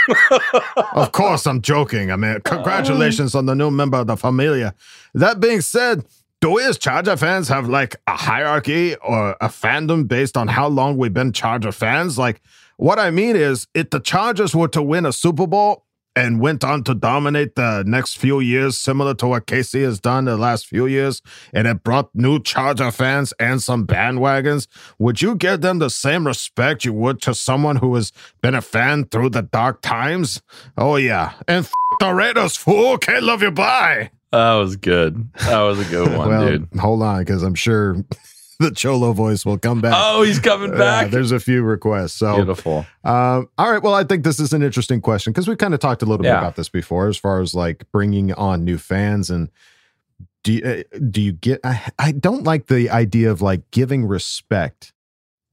[0.94, 2.10] of course, I'm joking.
[2.10, 4.74] I mean, congratulations on the new member of the familia.
[5.14, 6.06] That being said,
[6.40, 10.66] do we as Charger fans have like a hierarchy or a fandom based on how
[10.66, 12.18] long we've been Charger fans?
[12.18, 12.40] Like,
[12.78, 15.84] what I mean is, if the Chargers were to win a Super Bowl
[16.18, 20.24] and went on to dominate the next few years, similar to what KC has done
[20.24, 24.66] the last few years, and it brought new Charger fans and some bandwagons,
[24.98, 28.12] would you give them the same respect you would to someone who has
[28.42, 30.42] been a fan through the dark times?
[30.76, 31.34] Oh, yeah.
[31.46, 32.98] And f- the Raiders, fool.
[32.98, 34.10] Can't love you, bye.
[34.32, 35.32] That was good.
[35.40, 36.68] That was a good one, well, dude.
[36.78, 37.96] hold on, because I'm sure
[38.60, 39.94] the Cholo voice will come back.
[39.96, 41.10] Oh, he's coming Yeah, back.
[41.10, 42.14] there's a few requests.
[42.14, 42.86] So Beautiful.
[43.04, 43.82] Um, all right.
[43.82, 46.22] Well, I think this is an interesting question because we've kind of talked a little
[46.24, 49.48] bit about this before, as far as like bringing on new fans and
[50.44, 51.60] do you, uh, do you get?
[51.64, 54.92] I, I don't like the idea of like giving respect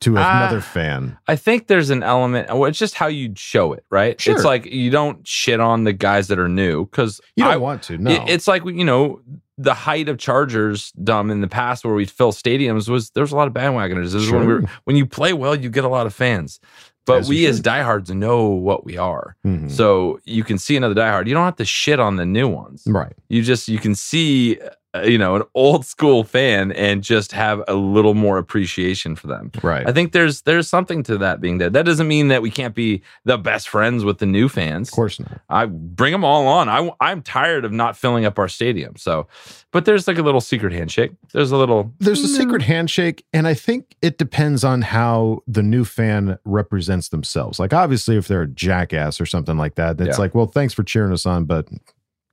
[0.01, 1.17] to Ah, another fan.
[1.27, 2.49] I think there's an element.
[2.49, 4.19] Well, it's just how you show it, right?
[4.21, 4.35] Sure.
[4.35, 7.57] It's like you don't shit on the guys that are new because You don't I
[7.57, 8.11] want to, no.
[8.11, 9.21] It- it's like you know
[9.57, 13.35] the height of Chargers dumb in the past where we'd fill stadiums was there's a
[13.35, 14.11] lot of bandwagoners.
[14.11, 16.59] This is when we were, when you play well, you get a lot of fans.
[17.05, 19.35] But As we as diehards know what we are.
[19.45, 19.69] Mhm.
[19.69, 21.27] So you can see another diehard.
[21.27, 22.83] You don't have to shit on the new ones.
[22.87, 23.13] Right.
[23.29, 24.57] You just you can see
[25.03, 29.51] you know an old school fan and just have a little more appreciation for them.
[29.61, 29.87] Right.
[29.87, 31.69] I think there's there's something to that being there.
[31.69, 34.89] That doesn't mean that we can't be the best friends with the new fans.
[34.89, 35.41] Of course not.
[35.49, 36.69] I bring them all on.
[36.69, 38.95] I I'm tired of not filling up our stadium.
[38.95, 39.27] So,
[39.71, 41.11] but there's like a little secret handshake.
[41.33, 42.65] There's a little There's a secret Mm.
[42.65, 47.59] handshake, and I think it depends on how the new fan represents themselves.
[47.59, 50.21] Like, obviously, if they're a jackass or something like that, it's Yeah.
[50.21, 51.67] like, well, thanks for cheering us on, but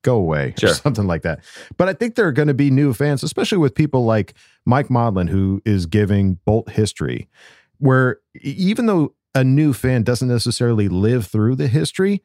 [0.03, 0.71] go away Sure.
[0.71, 1.41] or something like that.
[1.77, 4.35] But I think there are going to be new fans, especially with people like
[4.65, 7.29] Mike Modlin, who is giving Bolt history,
[7.79, 12.23] where even though a new fan doesn't necessarily live through the history,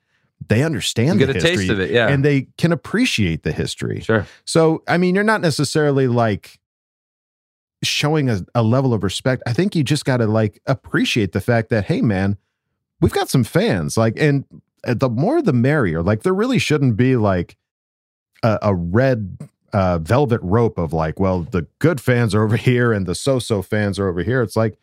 [0.50, 2.08] they understand You the get a taste history of it, yeah.
[2.10, 4.02] and they can appreciate the history.
[4.02, 4.28] Sure.
[4.46, 6.60] So, I mean, you're not necessarily like
[7.84, 9.42] showing a, a level of respect.
[9.48, 12.38] I think you just got to like appreciate the fact that, hey, man,
[13.02, 13.98] we've got some fans.
[13.98, 14.46] Like, and
[14.86, 16.04] uh, the more the merrier.
[16.04, 17.56] Like, there really shouldn't be like
[18.44, 19.38] a, a red
[19.74, 23.62] uh, velvet rope of like, well, the good fans are over here and the so-so
[23.62, 24.42] fans are over here.
[24.42, 24.78] It's like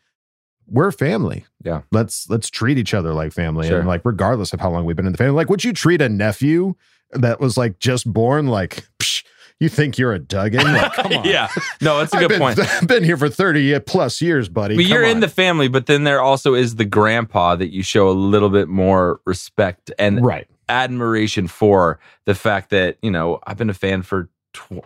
[0.67, 1.45] we're family.
[1.63, 1.81] Yeah.
[1.91, 3.79] Let's let's treat each other like family, Sure.
[3.79, 5.33] and like regardless of how long we've been in the family.
[5.35, 6.73] Like, would you treat a nephew
[7.11, 8.87] that was like just born like?
[8.99, 9.23] Psh,
[9.59, 10.63] you think you're a Duggan?
[10.65, 11.23] Like, come on.
[11.23, 11.47] yeah.
[11.81, 12.59] No, it's a I've good been, point.
[12.59, 14.75] I've been here for 30 plus years, buddy.
[14.75, 17.81] But Come you're in the family, but then there also is the grandpa that you
[17.81, 20.47] show a little bit more respect and Right.
[20.69, 24.83] Admiration for the fact that, you know, I've been a fan for tw-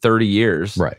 [0.00, 0.76] 30 years.
[0.76, 0.98] Right.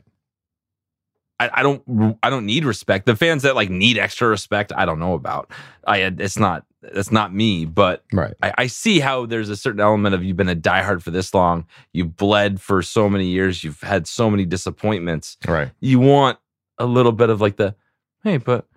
[1.42, 3.08] I, I don't I don't need respect.
[3.08, 5.50] The fans that like need extra respect, I don't know about.
[5.88, 8.36] I uh, it's not that's not me, but right.
[8.44, 11.34] I, I see how there's a certain element of you've been a diehard for this
[11.34, 15.38] long, you've bled for so many years, you've had so many disappointments.
[15.48, 15.72] Right.
[15.80, 16.38] You want
[16.78, 17.76] a little bit of like the
[18.24, 18.68] hey, but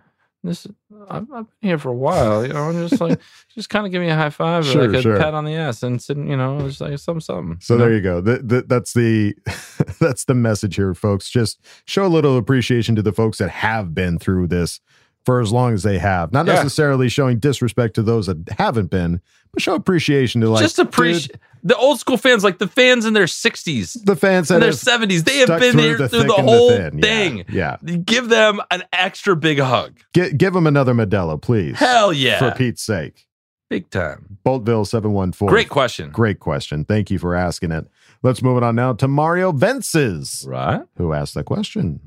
[0.42, 0.66] this
[1.10, 3.20] I've, I've been here for a while, you know, and just like
[3.54, 5.18] just kind of give me a high five or Sure, like a sure.
[5.18, 7.58] pat on the ass and sitting, you know, it's like something something.
[7.60, 7.84] So you know?
[7.84, 8.20] there you go.
[8.22, 9.34] Th th that's the
[10.00, 11.30] that's the message here, folks.
[11.30, 14.80] Just show a little appreciation to the folks that have been through this
[15.24, 16.32] for as long as they have.
[16.32, 16.54] Not Yeah.
[16.54, 19.20] necessarily showing disrespect to those that haven't been,
[19.52, 23.14] but show appreciation to like just appreciate the old school fans, like the fans in
[23.14, 25.24] their 60s, the fans in their 70s.
[25.24, 26.70] They have stuck been through there the through the and the whole.
[26.70, 27.44] Yeah, thing.
[27.48, 27.76] yeah.
[28.04, 29.98] Give them an extra big hug.
[30.14, 31.78] Gi- give them another Modelo, please.
[31.78, 32.38] Hell yeah.
[32.38, 33.26] For Pete's sake.
[33.70, 34.38] Big time.
[34.44, 35.48] Boltville 714.
[35.48, 36.10] Great question.
[36.10, 36.84] Great question.
[36.84, 37.86] Thank you for asking it.
[38.22, 40.44] Let's move it on now to Mario Vences.
[40.46, 40.82] Right.
[40.96, 42.00] Who asked the question?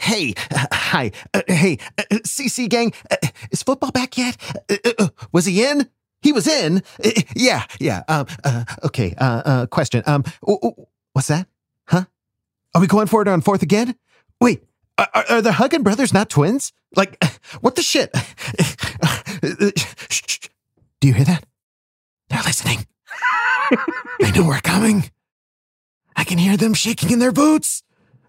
[0.00, 3.16] hey, uh, hi, uh, hey, uh, uh, CC gang, uh,
[3.50, 4.36] is football back yet?
[4.70, 5.88] Uh, uh, uh, was he in?
[6.22, 6.82] He was in.
[7.34, 8.02] Yeah, yeah.
[8.08, 9.14] Um, uh, okay.
[9.18, 10.02] Uh, uh, question.
[10.06, 10.24] Um,
[11.12, 11.46] what's that?
[11.88, 12.04] Huh?
[12.74, 13.96] Are we going for it on fourth again?
[14.40, 14.62] Wait,
[14.98, 16.72] are, are- the Duggan brothers not twins?
[16.94, 17.22] Like,
[17.60, 18.10] what the shit?
[20.10, 20.38] Shh, shh.
[21.00, 21.44] Do you hear that?
[22.28, 22.86] They're listening.
[24.20, 25.10] they know we're coming.
[26.14, 27.82] I can hear them shaking in their boots.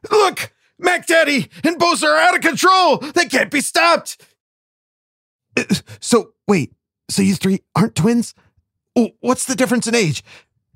[0.10, 2.98] Look, Mac Daddy and Bosa are out of control.
[2.98, 4.26] They can't be stopped.
[5.58, 5.64] Uh,
[6.00, 6.74] So, wait,
[7.10, 8.34] so you three aren't twins?
[8.96, 10.24] Oh, What's the difference in age?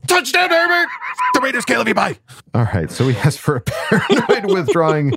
[0.07, 0.89] Touchdown, Herbert!
[1.33, 2.17] The Raiders can't let me by.
[2.53, 2.89] All right.
[2.89, 5.13] So he asked for a paranoid withdrawing,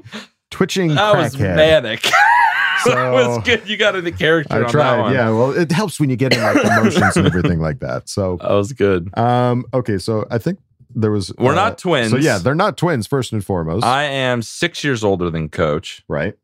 [0.50, 1.56] twitching That was crackhead.
[1.56, 2.02] manic.
[2.86, 3.68] that was good.
[3.68, 4.54] You got into character.
[4.54, 4.96] I on tried.
[4.96, 5.12] That one.
[5.12, 5.30] Yeah.
[5.30, 8.08] Well, it helps when you get in like emotions and everything like that.
[8.08, 9.16] So that was good.
[9.18, 9.64] Um.
[9.74, 9.98] Okay.
[9.98, 10.58] So I think
[10.94, 11.32] there was.
[11.38, 12.10] We're uh, not twins.
[12.10, 13.06] So yeah, they're not twins.
[13.06, 13.84] First and foremost.
[13.84, 16.34] I am six years older than Coach, right?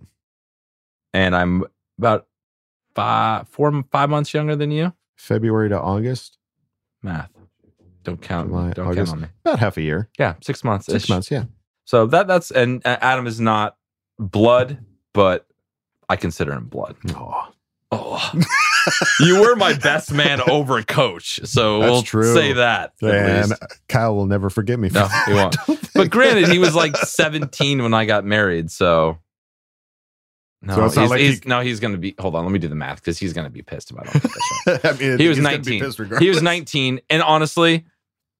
[1.14, 1.64] and I'm
[1.98, 2.26] about
[2.96, 4.92] five, four, five months younger than you.
[5.16, 6.38] February to August.
[7.02, 7.30] Math.
[8.02, 8.48] Don't count.
[8.48, 9.12] July, don't August.
[9.12, 9.28] count on me.
[9.44, 10.08] About half a year.
[10.18, 10.86] Yeah, six months.
[10.86, 11.30] Six months.
[11.30, 11.44] Yeah.
[11.84, 13.76] So that that's and uh, Adam is not
[14.18, 14.78] blood,
[15.12, 15.46] but
[16.08, 16.96] I consider him blood.
[17.14, 17.48] Oh.
[17.92, 18.32] Oh.
[19.20, 21.38] you were my best man over coach.
[21.44, 22.34] So That's we'll true.
[22.34, 22.92] say that.
[23.00, 23.52] And.
[23.88, 24.88] Kyle will never forgive me.
[24.88, 25.28] For No, that.
[25.28, 25.56] he won't.
[25.94, 28.70] But granted, he was like 17 when I got married.
[28.70, 29.18] So
[30.62, 32.14] no, So he's, like he's- he- no, he's going to be.
[32.18, 34.18] Hold on, let me do the math because he's going to be pissed about I
[34.18, 34.84] this.
[34.84, 35.80] I mean, he was he's gonna be 19.
[36.08, 37.84] pissed He was 19, and honestly,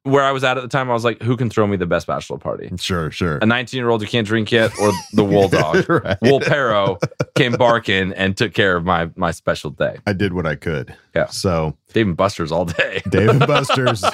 [0.05, 1.85] where I was at at the time, I was like, "Who can throw me the
[1.87, 3.39] best bachelor party?" Sure, sure.
[3.39, 5.89] A 19 year old who can't drink yet, or the wool dog.
[5.91, 6.17] Right.
[6.23, 6.99] Wool Pero
[7.35, 9.97] came barking and took care of my my special day.
[10.07, 10.95] I did what I could.
[11.15, 11.27] Yeah.
[11.27, 13.03] So Dave and Buster's all day.
[13.11, 14.05] Dave and Buster's.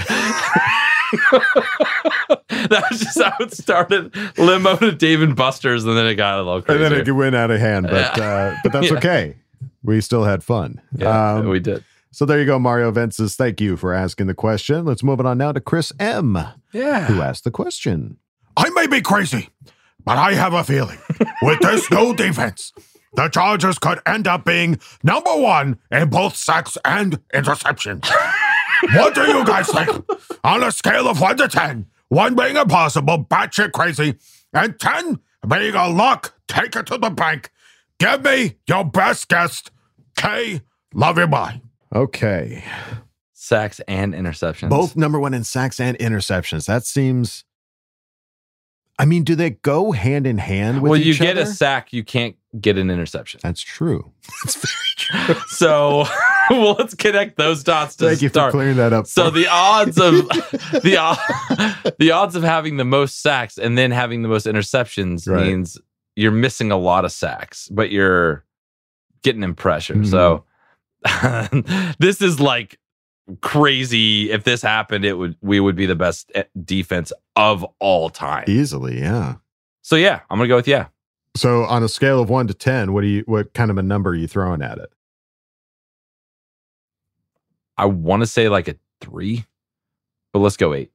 [2.48, 4.14] that was just how it started.
[4.38, 6.82] Limo to Dave and Buster's, and then it got a little crazy.
[6.84, 8.96] and then it went out of hand, but uh, but that's Yeah.
[8.98, 9.36] okay.
[9.82, 10.80] We still had fun.
[10.96, 11.84] Yeah, Um, we did.
[12.12, 13.36] So there you go, Mario Vences.
[13.36, 14.84] Thank you for asking the question.
[14.84, 16.38] Let's move it on now to Chris M.
[16.72, 17.06] Yeah.
[17.06, 18.18] Who asked the question?
[18.56, 19.48] I may be crazy,
[20.04, 20.98] but I have a feeling
[21.42, 22.72] with this new defense,
[23.14, 28.08] the Chargers could end up being number one in both sacks and interceptions.
[28.94, 30.04] What do you guys think?
[30.44, 34.16] On a scale of one to 10, one being impossible, batshit crazy,
[34.52, 37.50] and 10 being a lock, take it to the bank.
[37.98, 39.62] Give me your best guess.
[40.16, 40.60] K,
[40.94, 41.60] love you, bye.
[41.94, 42.64] Okay.
[43.32, 44.70] Sacks and interceptions.
[44.70, 46.66] Both number one in sacks and interceptions.
[46.66, 47.44] That seems.
[48.98, 51.92] I mean, do they go hand in hand with well, you each get a sack,
[51.92, 53.40] you can't get an interception.
[53.42, 54.12] That's true.
[54.44, 55.34] That's very true.
[55.48, 56.04] so,
[56.50, 59.06] well, let's connect those dots to Thank you for clearing that up.
[59.06, 64.22] So the odds of the the odds of having the most sacks and then having
[64.22, 65.46] the most interceptions Right.
[65.46, 65.78] means
[66.16, 68.44] you're missing a lot of sacks, but you're
[69.22, 69.94] getting in pressure.
[69.94, 70.06] Mhm.
[70.10, 70.44] So
[71.98, 72.78] this is like
[73.40, 74.30] crazy.
[74.30, 78.44] If this happened, it would we would be the best eh, defense of all time.
[78.48, 79.36] easily, yeah.
[79.82, 80.86] So yeah, I'm gonna go with yeah.
[81.34, 83.82] So on a scale of one to ten, what do you what kind of a
[83.82, 84.90] number are you throwing at it?
[87.78, 89.44] I want to say like a three,
[90.32, 90.90] but let's go eight.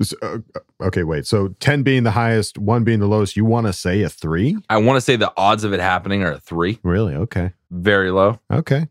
[0.00, 0.38] S- uh,
[0.80, 1.26] okay, wait.
[1.26, 3.36] So ten being the highest, one being the lowest.
[3.36, 4.56] You want to say a three?
[4.70, 7.14] I want to say the odds of it happening are a three, Really?
[7.14, 7.52] Okay.
[7.70, 8.88] very low, Okay.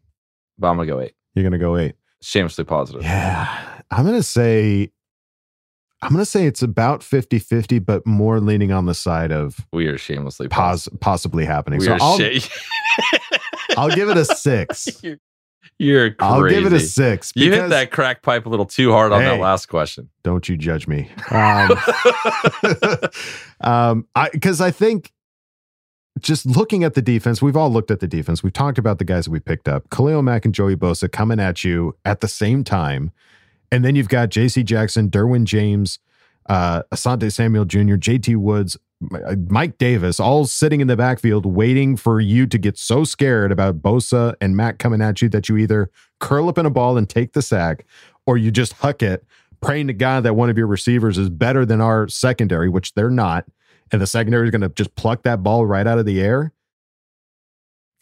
[0.59, 1.15] but I'm gonna go eight.
[1.33, 1.95] You're gonna go eight.
[2.21, 3.01] Shamelessly positive.
[3.01, 3.47] Yeah.
[3.89, 4.91] I'm gonna say
[6.01, 9.97] I'm gonna say it's about 50-50, but more leaning on the side of We are
[9.97, 11.79] shamelessly pos- possibly happening.
[11.79, 12.47] We so I'll, sha-
[13.77, 14.87] I'll give it a six.
[15.81, 16.33] You're crazy.
[16.33, 17.31] I'll give it a six.
[17.35, 20.09] You hit that crack pipe a little too hard on that last question.
[20.23, 21.09] Don't you judge me.
[21.31, 21.71] Um,
[23.61, 25.11] um, I because I think
[26.19, 28.43] just looking at the defense, we've all looked at the defense.
[28.43, 29.89] We've talked about the guys that we picked up.
[29.89, 33.11] Khalil Mack and Joey Bosa coming at you at the same time.
[33.71, 35.99] And then you've got JC Jackson, Derwin James,
[36.47, 38.77] uh, Asante Samuel Jr., JT Woods,
[39.49, 43.81] Mike Davis, all sitting in the backfield waiting for you to get so scared about
[43.81, 45.89] Bosa and Mack coming at you that you either
[46.19, 47.85] curl up in a ball and take the sack
[48.25, 49.25] or you just huck it,
[49.61, 53.09] praying to God that one of your receivers is better than our secondary, which they're
[53.09, 53.45] not.
[53.91, 56.53] And the secondary is going to just pluck that ball right out of the air.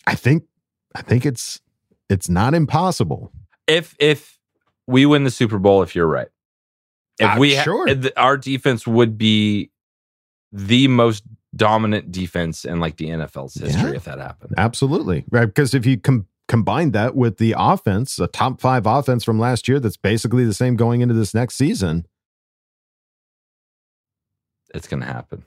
[0.06, 0.46] I think,
[0.96, 1.62] I think it's,
[2.10, 3.32] it's not impossible.
[3.68, 4.37] If if
[4.88, 6.30] we win the Super Bowl, if you're right,
[7.20, 7.88] if Uh, we ha- sure.
[8.16, 9.72] our defense would be
[10.52, 11.24] the most
[11.56, 13.96] dominant defense in like the NFL's history Yeah.
[13.98, 14.54] if that happened.
[14.58, 15.26] Absolutely.
[15.30, 15.46] Right.
[15.46, 19.68] Because if you com- combine that with the offense, a top five offense from last
[19.68, 22.06] year that's basically the same going into this next season.
[24.74, 25.44] It's gonna happen.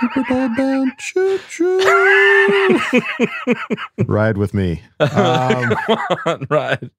[0.00, 0.92] Super Bowl bound.
[0.98, 1.78] Choo choo.
[4.06, 4.82] Ride with me.
[5.00, 6.90] Um, Come on, right.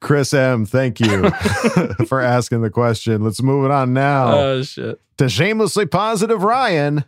[0.00, 1.30] Chris M, thank you
[2.06, 3.22] for asking the question.
[3.22, 5.00] Let's move it on now Oh shit.
[5.18, 7.04] to shamelessly positive Ryan,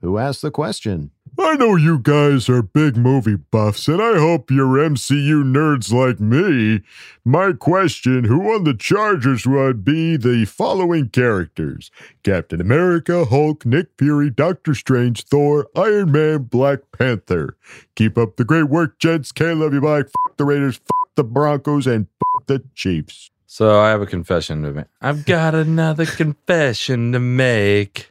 [0.00, 1.10] who asked the question.
[1.38, 6.20] I know you guys are big movie buffs, and I hope you're MCU nerds like
[6.20, 6.82] me.
[7.24, 11.90] My question Who on the Chargers would be the following characters
[12.22, 17.56] Captain America, Hulk, Nick Fury, Doctor Strange, Thor, Iron Man, Black Panther?
[17.96, 19.32] Keep up the great work, gents.
[19.32, 20.02] Can't love you, bye.
[20.02, 22.11] Fuck the Raiders, fuck the Broncos, and fuck
[22.46, 23.30] the Chiefs.
[23.46, 24.86] So I have a confession to make.
[25.00, 28.10] I've got another confession to make.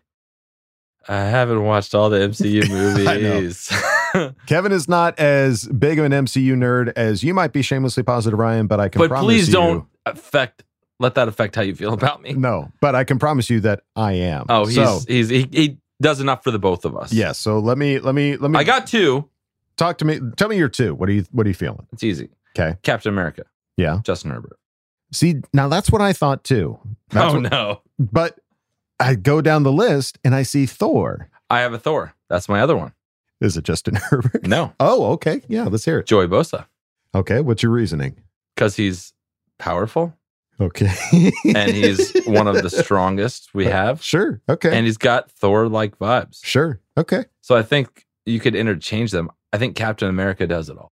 [1.07, 3.71] I haven't watched all the MCU movies.
[4.45, 8.37] Kevin is not as big of an MCU nerd as you might be shamelessly positive,
[8.37, 10.63] Ryan, but I can but promise please you, don't affect
[10.99, 12.33] let that affect how you feel about me.
[12.33, 14.45] No, but I can promise you that I am.
[14.49, 17.11] Oh, he's so, he's he, he does enough for the both of us.
[17.11, 17.39] yes.
[17.39, 19.27] So let me let me let me I got two.
[19.77, 20.19] talk to me.
[20.37, 20.93] Tell me your two.
[20.93, 21.87] What are you what are you feeling?
[21.91, 22.29] It's easy.
[22.55, 22.77] Okay.
[22.83, 23.43] Captain America,
[23.77, 23.99] Yeah.
[24.03, 24.57] Justin Herbert.
[25.13, 26.79] See, now that's what I thought too.
[27.09, 27.81] That's oh what- no.
[27.99, 28.39] But
[28.99, 31.29] I go down the list and I see Thor.
[31.49, 32.13] I have a Thor.
[32.29, 32.93] That's my other one.
[33.41, 34.45] Is it Justin Herbert?
[34.47, 34.73] No.
[34.79, 35.41] Oh, okay.
[35.47, 36.05] Yeah, let's hear it.
[36.05, 36.65] Joey Bosa.
[37.15, 38.15] Okay, what's your reasoning?
[38.55, 39.13] Because he's
[39.57, 40.13] powerful
[40.61, 41.31] Okay.
[41.55, 44.01] and he's one of the strongest we uh, have.
[44.03, 44.39] sure.
[44.47, 44.75] Okay.
[44.75, 46.39] And he's got Thor like vibes.
[46.45, 46.79] sure.
[46.97, 47.25] Okay.
[47.41, 49.29] So I think you could interchange them.
[49.51, 50.91] I think Captain America does it all.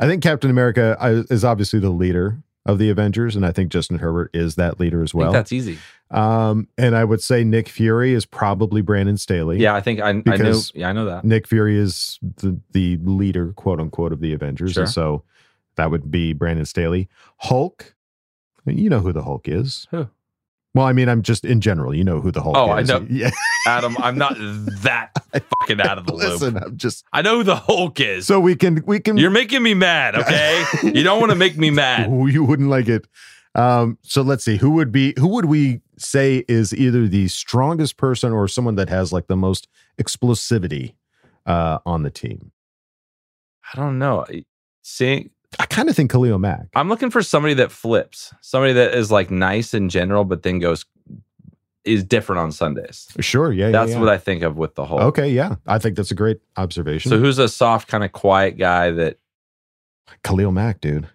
[0.00, 0.96] I think Captain America
[1.30, 5.02] is obviously the leader of the Avengers, and I think Justin Herbert is that leader
[5.02, 5.26] as I well.
[5.28, 5.78] think that's easy.
[6.10, 9.58] um, and I would say Nick Fury is probably Brandon Staley.
[9.58, 10.12] Yeah, I think I, I.
[10.14, 11.24] Because Yeah, I know that.
[11.24, 14.72] Nick Fury is the, the leader, quote unquote, of the Avengers.
[14.72, 14.82] Sure.
[14.82, 15.22] And so
[15.76, 17.08] that would be Brandon Staley.
[17.38, 17.94] Hulk,
[18.64, 19.86] you know who the Hulk is.
[19.92, 20.08] Who?
[20.76, 22.88] Well, I mean, I'm just in general, you know who the Hulk Oh, I is.
[22.88, 23.04] know.
[23.08, 23.30] Yeah.
[23.66, 24.36] Adam, I'm not
[24.82, 25.10] that
[25.60, 26.62] fucking out of the Listen, loop.
[26.64, 28.26] I'm just I know who the Hulk is.
[28.26, 30.64] so we can we can You're making me mad, okay?
[30.82, 32.10] you don't want to make me mad.
[32.10, 33.08] You wouldn't like it.
[33.54, 37.96] Um, so let's see who would be who would we say is either the strongest
[37.96, 39.66] person or someone that has like the most
[39.98, 40.92] explosivity
[41.46, 42.52] uh on the team.
[43.72, 44.26] I don't know.
[44.82, 46.66] Seeing I kind of think Khalil Mack.
[46.74, 50.58] I'm looking for somebody that flips, somebody that is like nice in general, but then
[50.58, 50.84] goes
[51.84, 53.06] is different on Sundays.
[53.20, 55.00] Sure, yeah, That's yeah, what I think of with the whole.
[55.00, 57.10] Okay, yeah, I think that's a great observation.
[57.10, 59.18] So who's a soft, kind of quiet guy that?
[60.24, 61.08] Khalil Mack, dude.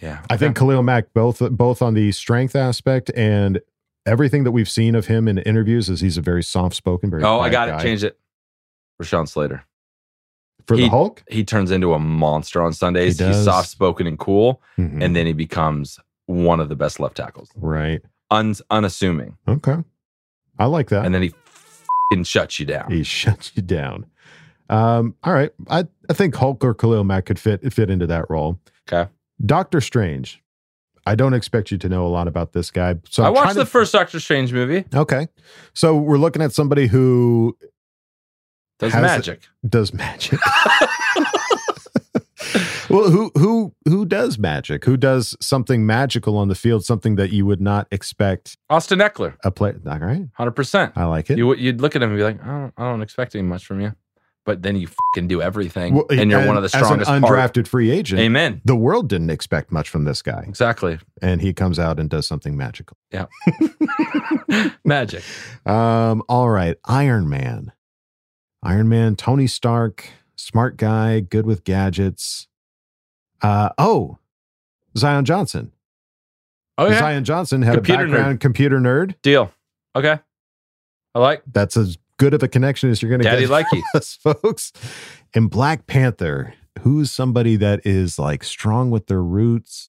[0.00, 3.60] Yeah, I think Khalil Mack both both on the strength aspect and
[4.06, 7.24] everything that we've seen of him in interviews is he's a very soft spoken, very
[7.24, 7.78] Oh, I got guy.
[7.78, 7.82] it.
[7.82, 8.18] Change it.
[9.02, 9.64] Rashawn Slater.
[10.68, 11.24] For he, the Hulk.
[11.28, 13.18] He turns into a monster on Sundays.
[13.18, 15.02] He He's soft spoken and cool, Mhm.
[15.02, 17.50] and then he becomes one of the best left tackles.
[17.56, 18.02] Right.
[18.30, 19.76] Un- unassuming, Okay.
[20.58, 21.04] I like that.
[21.06, 21.32] and then he
[22.12, 22.90] fing shuts you down.
[22.90, 24.06] he shuts you down.
[24.70, 25.50] Um, all right.
[25.70, 28.60] I, I think Hulk or Khalil Mack could fit fit into that role.
[28.92, 29.10] Okay.
[29.44, 30.42] Doctor Strange.
[31.06, 32.96] I don't expect you to know a lot about this guy.
[33.08, 34.84] So I I'm watched the to- first Doctor Strange movie.
[34.94, 35.28] Okay.
[35.72, 37.56] So we're looking at somebody who
[38.78, 39.40] Does has- magic.
[39.68, 40.38] does magic.
[42.88, 44.84] well, who who who does magic?
[44.84, 46.84] Who does something magical on the field?
[46.84, 49.74] Something that you would not expect Austin Ekeler, a play.
[49.86, 50.92] All right, hundred percent.
[50.96, 51.38] I like it.
[51.38, 53.42] You would- you'd look at him and be like, I don't, I don't expect any
[53.42, 53.92] much from you,
[54.46, 57.10] but then you fucking do everything, Well, and you're one of the strongest.
[57.10, 58.20] As an part- undrafted free agent.
[58.20, 58.62] Amen.
[58.64, 60.98] The world didn't expect much from this guy, Exactly.
[61.20, 62.96] and he comes out and does something magical.
[63.12, 63.26] Yeah.
[64.84, 65.22] Magic.
[65.66, 67.72] Um, all right, Iron Man.
[68.62, 72.48] Iron Man, Tony Stark, smart guy, good with gadgets.
[73.40, 74.18] Uh oh,
[74.96, 75.72] Zion Johnson.
[76.76, 76.98] Oh yeah.
[76.98, 79.14] Zion Johnson had Computer a background computer nerd.
[79.22, 79.52] Deal.
[79.96, 80.18] Okay.
[81.14, 81.42] I like.
[81.50, 84.14] That's as good of a connection as you're going to Daddy get, like from us,
[84.14, 84.72] folks.
[85.34, 89.88] And Black Panther, who's somebody that is like strong with their roots,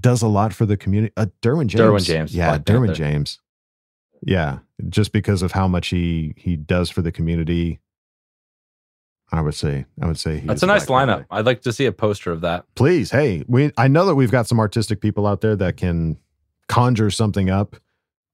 [0.00, 1.12] does a lot for the community.
[1.16, 1.80] Uh, Derwin James.
[1.82, 2.94] Derwin James, Yeah, Black Derwin Panther.
[2.94, 3.40] James.
[4.22, 4.58] Yeah,
[4.88, 7.80] just because of how much he he does for the community.
[9.30, 11.06] I would say, I would say he That's a nice lineup.
[11.06, 11.26] Panther.
[11.30, 12.64] I'd like to see a poster of that.
[12.74, 16.16] Please, hey, we I know that we've got some artistic people out there that can
[16.66, 17.76] conjure something up.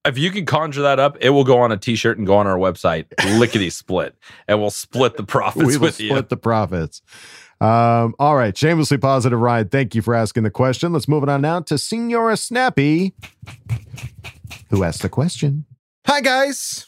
[0.04, 2.46] If you can conjure that up, it will go on a T-shirt and go on
[2.46, 3.06] our website,
[3.38, 4.14] lickety split,
[4.46, 6.22] and we'll split the profits we will with split you.
[6.22, 7.00] the profits.
[7.60, 9.70] Um, all right, shamelessly positive ride.
[9.70, 10.92] Thank you for asking the question.
[10.92, 13.14] Let's move it on now to Senora Snappy,
[14.68, 15.64] who asked the question.
[16.06, 16.84] Hi guys.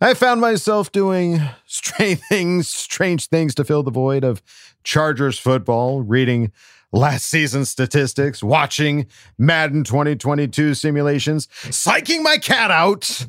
[0.00, 4.42] I found myself doing strange things, strange things to fill the void of
[4.82, 6.50] Chargers football, reading
[6.90, 9.06] last season's statistics, watching
[9.38, 13.28] Madden 2022 simulations, psyching my cat out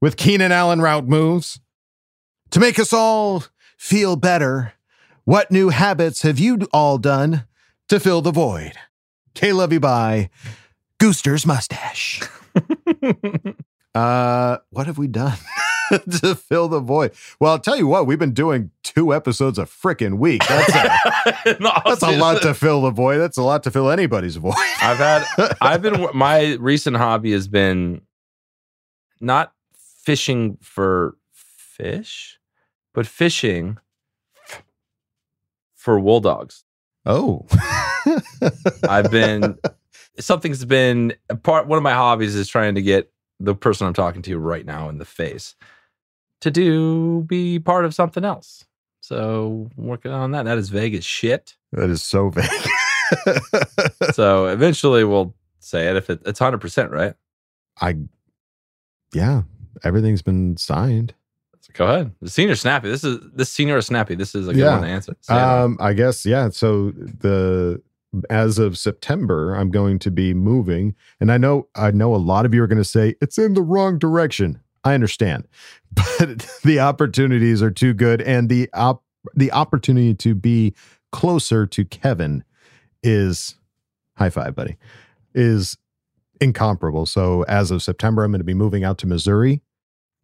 [0.00, 1.60] with Keenan Allen route moves.
[2.52, 3.44] To make us all
[3.76, 4.72] feel better,
[5.24, 7.44] what new habits have you all done
[7.90, 8.72] to fill the void?
[9.34, 10.30] K Love You by
[10.98, 12.22] Gooster's Mustache.
[13.94, 15.38] uh, what have we done
[15.90, 17.12] to fill the void?
[17.38, 20.42] Well, I'll tell you what, we've been doing two episodes a freaking week.
[20.46, 23.18] That's a, that's a lot to fill the void.
[23.18, 24.54] That's a lot to fill anybody's void.
[24.80, 25.24] I've had,
[25.60, 28.02] I've been, my recent hobby has been
[29.20, 29.52] not
[30.02, 32.38] fishing for fish,
[32.92, 33.78] but fishing
[35.74, 36.64] for wool dogs.
[37.06, 37.46] Oh,
[38.88, 39.58] I've been,
[40.18, 44.22] something's been part, one of my hobbies is trying to get the person I'm talking
[44.22, 45.54] to right now in the face
[46.40, 48.64] to do be part of something else.
[49.00, 50.44] So working on that.
[50.44, 51.56] That is vague as shit.
[51.72, 52.50] That is so vague.
[54.12, 57.14] so eventually we'll say it if it, it's hundred percent right.
[57.80, 57.96] I,
[59.12, 59.42] yeah,
[59.82, 61.14] everything's been signed.
[61.72, 62.12] Go ahead.
[62.22, 62.88] The senior snappy.
[62.88, 64.14] This is this senior snappy.
[64.14, 64.74] This is a good Yeah.
[64.78, 65.16] one to answer.
[65.28, 66.50] Um, I guess yeah.
[66.50, 67.82] So the
[68.30, 72.46] as of September, I'm going to be moving, and I know I know a lot
[72.46, 74.60] of you are going to say it's in the wrong direction.
[74.84, 75.48] I understand,
[75.92, 79.04] but the opportunities are too good, and the op-
[79.34, 80.74] the opportunity to be
[81.12, 82.44] closer to Kevin
[83.02, 83.56] is
[84.16, 84.76] high five, buddy,
[85.34, 85.76] is
[86.40, 87.06] incomparable.
[87.06, 89.62] So as of September, I'm going to be moving out to Missouri.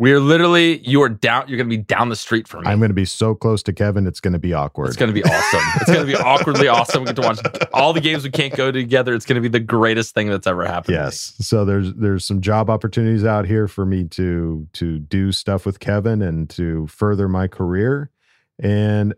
[0.01, 1.46] We're literally you are down.
[1.46, 2.70] You're going to be down the street from me.
[2.70, 4.86] I'm going to be so close to Kevin, it's going to be awkward.
[4.86, 5.61] It's going to be awesome.
[5.76, 7.03] It's going to be awkwardly awesome.
[7.03, 7.38] We get to watch
[7.74, 9.12] all the games we can't go together.
[9.14, 10.86] It's going to be the greatest thing that's ever happened.
[10.86, 11.05] to me.
[11.05, 11.34] Yes.
[11.40, 15.80] So there's there's some job opportunities out here for me to to do stuff with
[15.80, 18.09] Kevin and to further my career.
[18.59, 19.12] And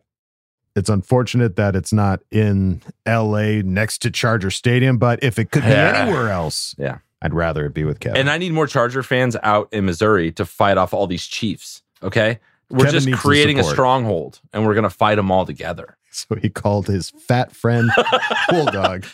[0.75, 5.63] it's unfortunate that it's not in LA next to Charger Stadium, but if it could
[5.63, 6.03] be Yeah.
[6.07, 6.99] anywhere else, Yeah.
[7.23, 8.21] I'd rather it be with Kevin.
[8.21, 11.83] And I need more Charger fans out in Missouri to fight off all these Chiefs.
[12.03, 12.41] Okay.
[12.69, 15.97] We're Kevin just creating a stronghold and we're going to fight them all together.
[16.11, 17.91] so he called his fat friend
[18.49, 19.05] Bulldog,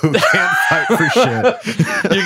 [0.00, 1.44] who can't fight for shit.
[2.16, 2.24] You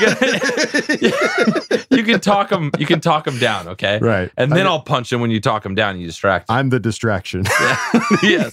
[1.10, 2.70] can, you can talk him.
[2.78, 3.68] You can talk him down.
[3.68, 3.98] Okay.
[4.00, 4.30] Right.
[4.36, 5.90] And I then mean- I'll punch him when you talk him down.
[5.92, 6.46] And you distract.
[6.50, 7.42] I'm the distraction.
[8.22, 8.50] yes.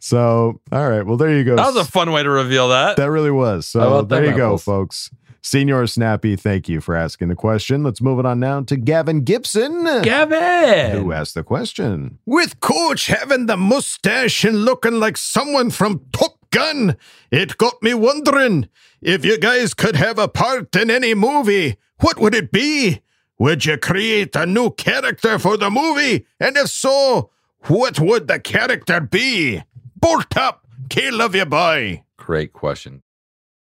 [0.00, 1.02] so, all right.
[1.04, 1.56] Well, there you go.
[1.56, 2.96] That was a fun way to reveal that.
[2.96, 3.66] That really was.
[3.66, 5.10] So there you go, folks.
[5.46, 7.82] Senior Snappy, thank you for asking the question.
[7.82, 9.84] Let's move it on now to Gavin Gibson.
[10.00, 10.96] Gavin.
[10.96, 12.18] Who asked the question?
[12.24, 16.96] With Coach having the mustache and looking like someone from Top Gun,
[17.30, 18.70] it got me wondering
[19.02, 23.02] if you guys could have a part in any movie, what would it be?
[23.38, 26.24] Would you create a new character for the movie?
[26.40, 27.30] And if so,
[27.66, 29.62] what would the character be?
[29.94, 30.66] Bolt up.
[30.88, 32.02] K love you, boy.
[32.16, 33.02] Great question.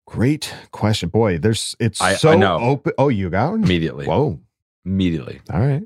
[0.08, 1.10] Great question.
[1.10, 2.58] Boy, there's it's I- so I know.
[2.60, 2.94] open.
[2.98, 3.64] Oh, you got one?
[3.64, 4.06] Immediately.
[4.08, 4.40] Whoa.
[4.86, 5.42] Immediately.
[5.52, 5.84] All right.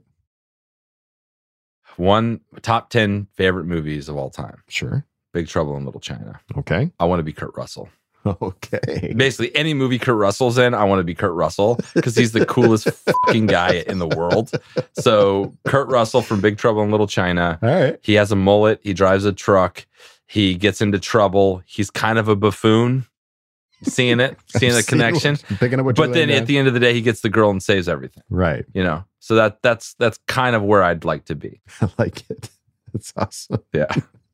[1.98, 5.06] One top 10 favorite movies of all time Sure.
[5.34, 6.40] Big Trouble in Little China.
[6.58, 6.92] Okay.
[7.00, 7.90] I want to be Kurt Russell.
[8.24, 9.16] Okay.
[9.18, 12.46] Basically, any movie Kurt Russell's in, I want to be Kurt Russell because he's the
[12.46, 12.88] coolest
[13.26, 14.52] fucking guy in the world.
[14.94, 17.58] So, Kurt Russell from Big Trouble in Little China.
[17.64, 17.98] All right.
[18.04, 18.80] He has a mullet.
[18.84, 19.88] He drives a truck.
[20.28, 21.64] He gets into trouble.
[21.66, 23.08] He's kind of a buffoon.
[23.84, 25.38] Seeing it, seeing the connection.
[25.48, 27.30] what- picking up what But then at the end of the day, he gets the
[27.30, 28.24] girl and saves everything.
[28.30, 28.66] Right.
[28.74, 31.62] You know, so that that's that's kind of where I'd like to be.
[31.82, 32.50] I like it.
[32.94, 33.64] That's awesome.
[33.74, 33.94] Yeah.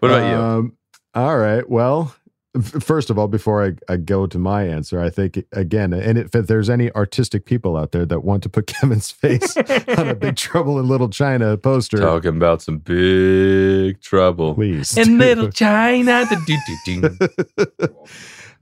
[0.00, 0.36] what about you?
[0.36, 0.76] Um,
[1.14, 1.68] all right.
[1.68, 2.14] Well,
[2.62, 6.34] first of all, before I, I go to my answer, I think again, and if,
[6.34, 10.14] if there's any artistic people out there that want to put Kevin's face on a
[10.14, 14.96] Big Trouble in Little China poster, Talking about some big trouble please.
[14.96, 15.18] in do.
[15.18, 16.26] Little China.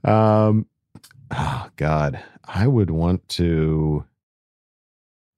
[0.05, 0.65] Um,
[1.31, 4.03] oh God, I would want to.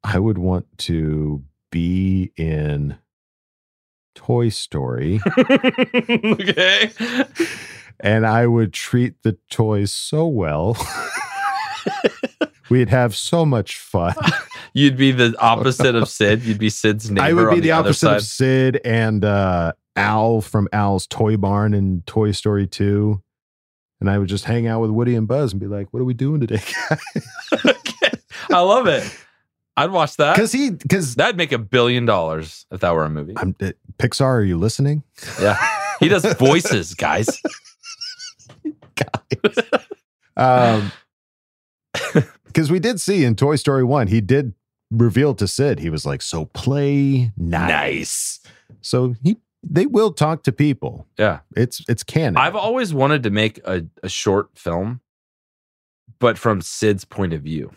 [0.04, 2.98] I would want to be in
[4.16, 6.92] Toy Story, okay.
[8.00, 10.78] And I would treat the toys so well.
[12.70, 14.16] We'd have so much fun.
[14.74, 16.44] You'd be the opposite of Sid.
[16.44, 17.26] You'd be Sid's neighbor.
[17.26, 21.74] I would be the, other opposite of Sid and uh, Al from Al's Toy Barn
[21.74, 23.22] in Toy Story 2.
[24.02, 26.06] And I would just hang out with Woody and Buzz and be like, "What are
[26.06, 27.00] we doing today, guys?"
[28.52, 29.10] I love it.
[29.78, 33.10] I'd watch that Because he, because that'd make a billion dollars if that were a
[33.10, 33.34] movie.
[33.38, 34.26] I'm uh, Pixar.
[34.26, 35.04] Are you listening?
[35.42, 35.58] Yeah,
[36.00, 37.42] he does voices, guys.
[40.38, 40.92] Um,
[42.46, 44.54] because we did see in Toy Story One, he did
[44.92, 48.40] reveal to Sid, he was like, "So play nice."
[48.82, 51.08] So he, they will talk to people.
[51.18, 52.38] Yeah, It's it's canon.
[52.38, 55.02] I've always wanted to make a, a short film,
[56.20, 57.72] but from Sid's point of view,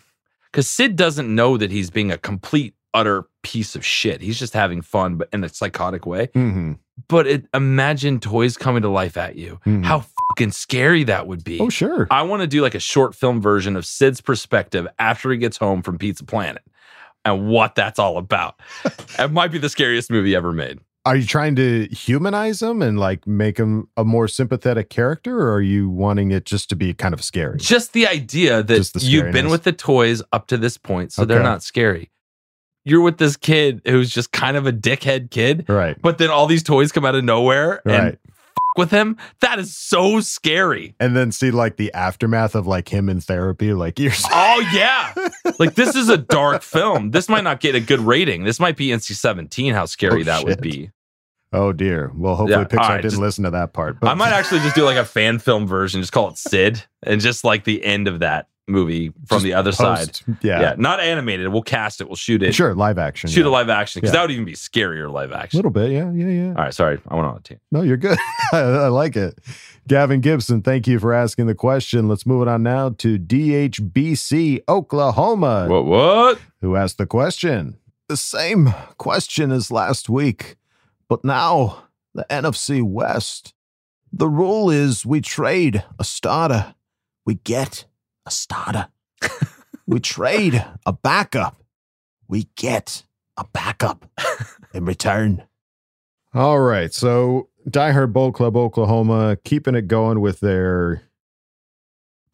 [0.50, 4.20] because Sid doesn't know that he's being a complete utter piece of shit.
[4.20, 6.28] He's just having fun, but in a psychotic way.
[6.28, 6.78] Mhm.
[7.06, 9.60] But it, imagine toys coming to life at you.
[9.64, 9.84] Mhm.
[9.84, 11.58] How fucking scary that would be.
[11.60, 12.06] Oh sure.
[12.10, 15.56] I want to do like a short film version of Sid's perspective after he gets
[15.56, 16.62] home from Pizza Planet
[17.24, 18.60] and what that's all about.
[19.18, 20.78] it might be the scariest movie ever made.
[21.06, 25.54] Are you trying to humanize him and like make him a more sympathetic character, or
[25.54, 27.56] are you wanting it just to be kind of scary?
[27.58, 31.24] Just the idea that the you've been with the toys up to this point, so
[31.24, 32.10] they're not scary.
[32.84, 35.96] You're with this kid who's just kind of a dickhead kid, Right.
[36.02, 38.18] but then all these toys come out of nowhere and Right.
[38.78, 39.18] With him.
[39.40, 40.94] That is so scary.
[40.98, 44.24] And then see like the aftermath of like him in therapy, like years.
[44.30, 45.12] Oh yeah,
[45.58, 47.10] like this is a dark film.
[47.10, 48.44] This might not get a good rating.
[48.44, 49.74] This might be NC seventeen.
[49.74, 50.90] How scary Oh, that would be.
[51.52, 52.12] Oh dear.
[52.14, 54.00] Well, hopefully Yeah, Pixar right, didn't just- listen to that part.
[54.00, 56.82] But I might actually just do like a fan film version, just call it Sid,
[57.02, 60.36] and just like the end of that movie from Just the other post- side.
[60.42, 60.60] yeah.
[60.60, 61.48] yeah, not animated.
[61.48, 62.08] We'll cast it.
[62.08, 62.54] We'll shoot it.
[62.54, 63.30] sure live action.
[63.30, 63.48] shoot yeah.
[63.48, 64.20] a live action because Yeah.
[64.20, 65.56] that would even be scarier live action.
[65.56, 65.90] A little bit.
[65.90, 66.10] Yeah.
[66.12, 66.26] Yeah.
[66.28, 66.48] Yeah.
[66.50, 67.60] All right, sorry, I went on a team.
[67.72, 68.18] No, you're good.
[68.52, 69.38] I, I like it.
[69.86, 72.08] Gavin Gibson, thank you for asking the question.
[72.08, 75.66] Let's move it on now to DHBC, Oklahoma.
[75.68, 75.84] What?
[75.86, 76.38] What?
[76.60, 77.78] Who asked the question?
[78.08, 80.56] The same question as last week,
[81.08, 81.84] but now
[82.14, 83.54] the NFC West.
[84.12, 86.74] The rule is we trade a starter,
[87.26, 87.84] we get
[88.28, 88.88] a starter.
[89.86, 91.56] we trade a backup,
[92.28, 93.02] we get
[93.36, 94.08] a backup
[94.74, 95.42] in return.
[96.34, 96.92] All right.
[96.92, 101.02] So, Die Hard Bolt Club Oklahoma keeping it going with their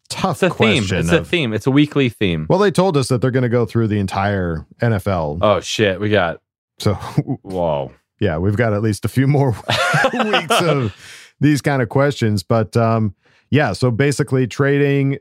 [0.09, 0.77] tough It's a theme.
[0.83, 0.97] question.
[0.99, 1.53] It's a theme.
[1.53, 2.45] It's a weekly theme.
[2.49, 5.39] well, they told us that they're going to go through the entire NFL.
[5.41, 6.41] Oh shit, we got.
[6.79, 7.93] So, Whoa.
[8.19, 9.51] yeah, we've got at least a few more
[10.13, 10.93] weeks of
[11.39, 12.43] these kind of questions.
[12.43, 13.15] But um,
[13.49, 15.17] yeah, so basically trading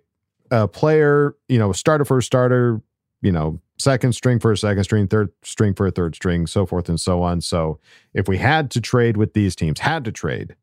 [0.51, 2.81] a player, you know, starter for a starter,
[3.23, 6.65] you know, second string for a second string, third string for a third string, so
[6.67, 7.41] forth and so on.
[7.41, 7.79] So
[8.13, 10.55] if we had to trade with these teams, had to trade,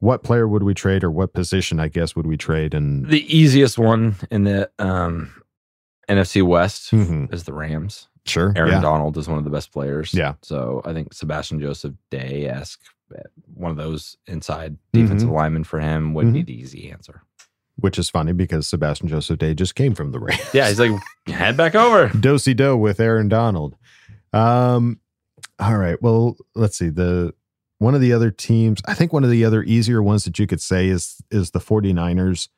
[0.00, 2.74] what player would we trade or what position, I guess, would we trade?
[2.74, 5.42] And The easiest one in the um,
[6.08, 7.32] NFC West Mhm.
[7.32, 8.08] is the Rams.
[8.26, 8.80] sure, Aaron yeah.
[8.80, 10.12] Donald is one of the best players.
[10.12, 10.34] Yeah.
[10.42, 12.80] So I think Sebastian Joseph Day esque,
[13.54, 15.00] one of those inside Mm-hmm.
[15.02, 17.22] defensive linemen for him would be the easy answer.
[17.80, 20.42] Which is funny because Sebastian Joseph Day just came from the Rams.
[20.52, 22.08] Yeah, he's like, head back over.
[22.20, 23.76] Dosey do with Aaron Donald.
[24.32, 25.00] Um,
[25.58, 26.00] all right.
[26.02, 26.88] Well, let's see.
[26.88, 27.34] The
[27.78, 30.46] one of the other teams, I think one of the other easier ones that you
[30.46, 32.48] could say is is the 49ers.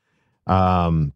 [0.46, 1.12] Um,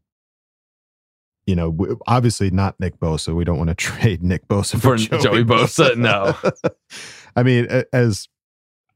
[1.46, 3.34] you know, obviously not Nick Bosa.
[3.34, 6.36] We don't want to trade Nick Bosa for, For Joey Bosa, no.
[7.36, 8.28] I mean, as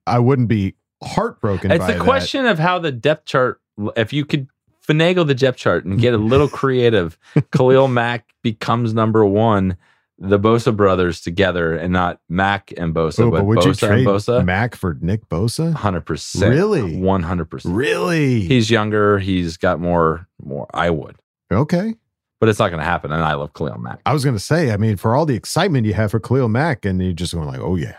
[0.06, 1.70] I wouldn't be heartbroken.
[1.70, 2.04] It's by the that.
[2.04, 3.60] question of how the depth chart,
[3.96, 4.48] if you could
[4.88, 7.18] finagle the depth chart and get a little creative,
[7.52, 9.76] Khalil Mack becomes number one,
[10.18, 13.82] the Bosa brothers together and not Mack and Bosa, Oh, but, but would you Bosa
[13.82, 14.44] and trade Bosa.
[14.44, 15.74] Mack for Nick Bosa?
[15.74, 16.50] 100%.
[16.50, 16.96] Really?
[16.96, 17.62] 100%.
[17.66, 18.40] Really?
[18.40, 19.18] He's younger.
[19.18, 20.66] He's got more, more.
[20.74, 21.16] I would,
[21.52, 21.94] okay.
[22.40, 23.12] but it's not going to happen.
[23.12, 24.00] And I love Khalil Mack.
[24.06, 26.48] I was going to say, I mean, for all the excitement you have for Khalil
[26.48, 27.96] Mack, and you're just going like, oh yeah,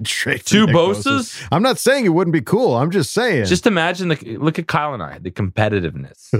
[0.06, 1.46] For Two Bosas?
[1.52, 2.76] I'm not saying it wouldn't be cool.
[2.76, 3.44] I'm just saying.
[3.46, 6.30] Just imagine the look at Kyle and I, the competitiveness.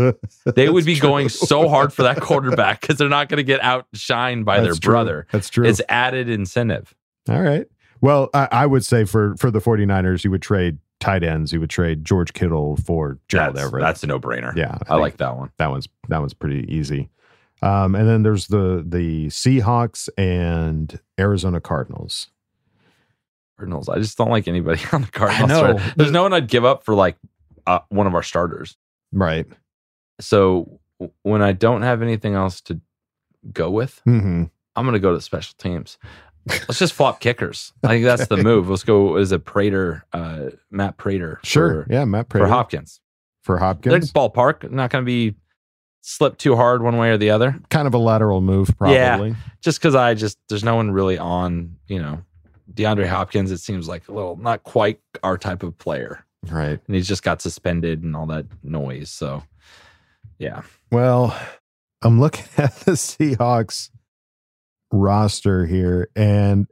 [0.55, 3.61] they would be going so hard for that quarterback because they're not going to get
[3.61, 4.93] outshined by That's their true.
[4.93, 5.27] brother.
[5.33, 5.67] That's true.
[5.67, 6.95] It's added incentive.
[7.29, 7.67] all right.
[8.01, 11.53] Well, I, I would say for for the 49ers, you would trade tight ends.
[11.53, 13.83] You would trade George Kittle for Gerald That's, Everett.
[13.83, 14.55] that's a no brainer.
[14.57, 15.51] yeah, I think like that one.
[15.59, 17.11] that one's that one's pretty easy.
[17.63, 22.29] Um, and then there's the the Seahawks and Arizona Cardinals.
[23.61, 23.89] Cardinals.
[23.91, 25.49] I just don't like anybody on the Cardinals.
[25.51, 25.73] know.
[25.75, 25.93] right?
[25.97, 27.17] There's no one I'd give up for like
[27.67, 28.77] uh, one of our starters.
[29.13, 29.47] Right.
[30.21, 32.81] So w- when I don't have anything else to
[33.53, 34.45] go with, Mm-hmm.
[34.77, 35.99] I'm going to go to the special teams.
[36.47, 37.73] Let's just flop kickers.
[37.83, 38.71] I think that's the move.
[38.71, 41.39] Let's go as a Prater, uh, Matt Prater.
[41.43, 41.85] Sure.
[41.85, 42.47] For, yeah, Matt for Prater.
[42.49, 43.01] Hopkins.
[43.43, 44.13] For They're Hopkins.
[44.13, 44.71] ballpark.
[44.71, 45.35] Not going to be
[46.03, 47.59] slipped too hard one way or the other.
[47.69, 48.97] Kind of a lateral move, probably.
[49.31, 49.35] Yeah.
[49.61, 52.23] Just because I just, there's no one really on, you know,
[52.75, 53.51] DeAndre Hopkins.
[53.51, 56.25] It seems like a little, not quite our type of player.
[56.49, 56.81] Right.
[56.87, 59.11] And he's just got suspended and all that noise.
[59.11, 59.43] So,
[60.39, 60.63] yeah.
[60.91, 61.39] Well,
[62.03, 63.91] I'm looking at the Seahawks
[64.93, 66.67] roster here and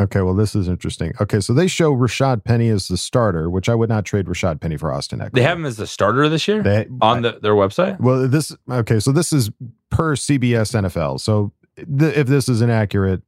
[0.00, 1.12] Okay, well, this is interesting.
[1.20, 4.60] Okay, so they show Rashad Penny as the starter, which I would not trade Rashad
[4.60, 5.32] Penny for Austin Ekeler.
[5.32, 8.00] They have him as the starter this year They- on the, their website.
[8.00, 8.98] Well, this okay.
[8.98, 9.50] So this is
[9.90, 11.20] per CBS NFL.
[11.20, 13.22] So if this is inaccurate,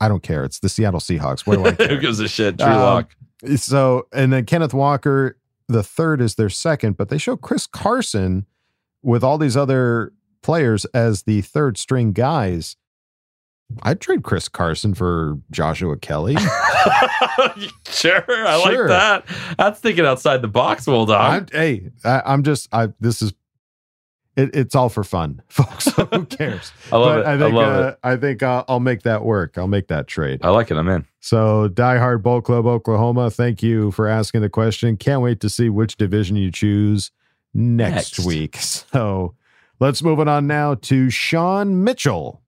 [0.00, 0.44] I don't care.
[0.44, 1.46] It's the Seattle Seahawks.
[1.46, 1.88] What do I care?
[1.88, 2.60] Who gives a shit?
[2.60, 3.14] Um, Lock.
[3.56, 5.36] So and then Kenneth Walker,
[5.68, 8.46] the third is their second, but they show Chris Carson
[9.02, 10.12] with all these other
[10.42, 12.76] players as the third string guys.
[13.82, 16.36] I'd trade Chris Carson for Joshua Kelley.
[17.86, 18.88] sure, I Sure.
[18.88, 19.24] like that.
[19.58, 23.34] That's thinking outside the box, well I'm, hey, I, I'm just I this is
[24.38, 25.84] it, it's all for fun, folks.
[25.84, 26.72] So who cares?
[26.90, 27.26] I love But it.
[27.26, 27.98] I I think love uh, it.
[28.02, 29.58] I think uh, I'll make that work.
[29.58, 30.40] I'll make that trade.
[30.42, 30.76] I like it.
[30.78, 31.04] I'm in.
[31.20, 34.96] So, Die Hard Bolt Club Oklahoma, thank you for asking the question.
[34.96, 37.10] Can't wait to see which division you choose
[37.52, 38.26] next, Next.
[38.26, 38.56] week.
[38.60, 39.34] So,
[39.80, 42.40] let's move it on now to Sean Mitchell,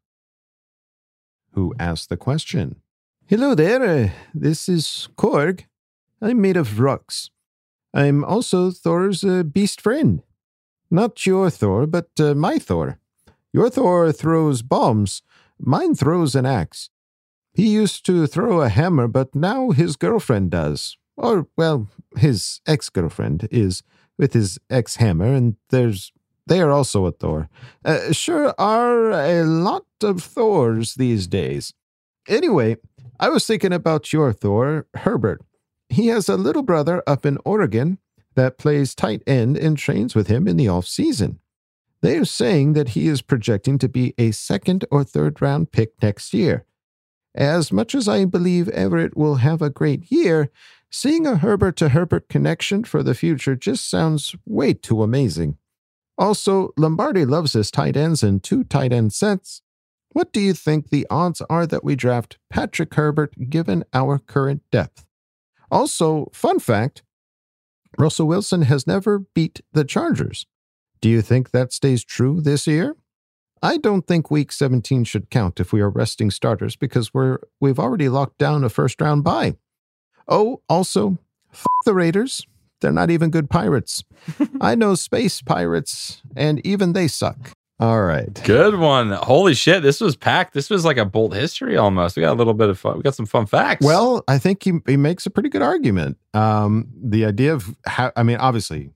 [1.53, 2.77] who asked the question.
[3.27, 4.12] Hello there.
[4.35, 5.65] this is Korg.
[6.23, 7.31] I'm made of rocks.
[7.95, 10.23] I'm also Thor's uh, beast friend.
[10.91, 12.99] Not your Thor, but uh, my Thor.
[13.53, 15.23] Your Thor throws bombs.
[15.59, 16.91] Mine throws an axe.
[17.53, 20.97] He used to throw a hammer, but now his girlfriend does.
[21.17, 23.83] Or, well, his ex girlfriend is
[24.19, 26.12] with his ex hammer, and there's
[26.47, 27.49] they are also a Thor.
[27.85, 31.75] Uh, sure are a lot of Thors these days.
[32.29, 32.77] Anyway,
[33.21, 35.43] I was thinking about your Thor, Herbert.
[35.89, 37.99] He has a little brother up in Oregon
[38.35, 41.40] that plays tight end and trains with him in the off season.
[42.02, 46.01] They are saying that he is projecting to be a second or third round pick
[46.02, 46.65] next year.
[47.35, 50.51] As much as I believe Everett will have a great year,
[50.90, 55.59] seeing a Herbert to Herbert connection for the future just sounds way too amazing.
[56.19, 59.62] Also, Lombardi loves his tight ends in two tight end sets.
[60.12, 64.62] What do you think the odds are that we draft Patrick Herbert given our current
[64.73, 65.07] depth?
[65.70, 67.02] Also, fun fact
[67.99, 70.47] Russell Wilson has never beat the Chargers.
[71.01, 72.97] Do you think that stays true this year?
[73.62, 77.79] I don't think week 17 should count if we are resting starters because we're we've
[77.79, 79.57] already locked down a first round bye.
[80.29, 81.19] Oh, also,
[81.53, 82.47] f- the Raiders.
[82.81, 84.05] They're not even good pirates.
[84.61, 87.53] I know space pirates, and even they suck.
[87.81, 88.32] All right.
[88.44, 89.11] Good one.
[89.11, 89.82] Holy shit.
[89.82, 90.52] This was packed.
[90.52, 92.15] This was like a bolt history almost.
[92.15, 92.98] We got a little bit of fun.
[92.98, 93.85] We got some fun facts.
[93.85, 96.19] Well, I think he, he makes a pretty good argument.
[96.35, 98.90] Um, the idea of how, I mean, obviously,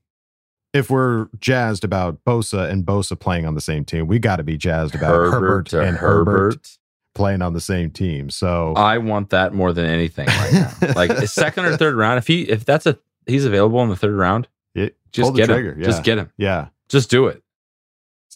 [0.71, 4.43] if we're jazzed about Bosa and Bosa playing on the same team, we got to
[4.43, 6.31] be jazzed about Herbert Herbert, and Herbert.
[6.31, 6.77] Herbert.
[7.15, 8.29] playing on the same team.
[8.29, 10.73] So I want that more than anything right now.
[10.95, 12.19] like second or third round.
[12.19, 15.71] If he if that's a he's available in the third round, it, just get trigger.
[15.71, 15.79] him.
[15.79, 15.85] Yeah.
[15.85, 16.31] Just get him.
[16.37, 16.67] Yeah.
[16.89, 17.41] Just do it.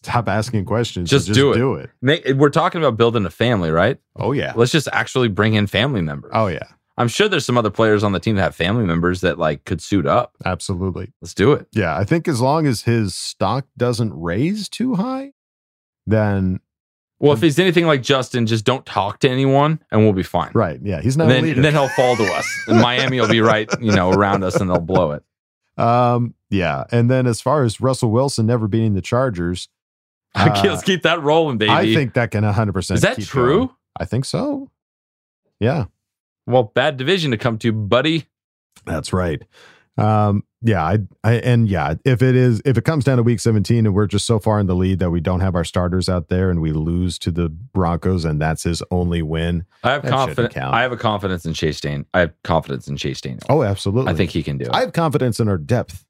[0.03, 1.09] Stop asking questions.
[1.09, 1.55] Just, and do it.
[1.57, 1.89] Do it.
[2.01, 3.97] Make, we're talking about building a family, right?
[4.15, 4.53] Oh yeah.
[4.55, 6.31] Let's just actually bring in family members.
[6.33, 6.67] Oh yeah.
[6.97, 9.63] I'm sure there's some other players on the team that have family members that like
[9.65, 10.35] could suit up.
[10.45, 11.11] Absolutely.
[11.21, 11.67] Let's do it.
[11.73, 15.31] Yeah, I think as long as his stock doesn't raise too high,
[16.07, 16.59] then
[17.19, 20.51] Well, if he's anything like Justin, just don't talk to anyone and we'll be fine.
[20.53, 20.79] right.
[20.81, 21.55] Yeah, he's not And a then, leader.
[21.57, 22.47] and then he'll fall to us.
[22.67, 25.23] And Miami will be right, you know, around us and they'll blow it.
[25.81, 29.69] um, yeah, and then as far as Russell Wilson never beating the Chargers,
[30.35, 31.71] uh, Let's keep that rolling, baby.
[31.71, 32.73] I think that can 100.
[32.73, 33.73] percent Is that true?
[33.99, 34.69] I think so.
[35.59, 35.85] Yeah,
[36.47, 38.27] Well, bad division to come to, buddy.
[38.85, 39.41] that's right.
[39.97, 43.41] Um, yeah, I, I, and yeah, if it is, if it comes down to week
[43.41, 46.07] 17 and we're just so far in the lead that we don't have our starters
[46.07, 50.03] out there and we lose to the Broncos and that's his only win, I have
[50.03, 50.55] confidence.
[50.55, 52.05] I have a confidence in Chase Daniel.
[52.13, 53.41] I have confidence in Chase Daniel.
[53.49, 54.11] Oh, absolutely.
[54.11, 54.71] I think he can do it.
[54.73, 56.05] I have confidence in our depth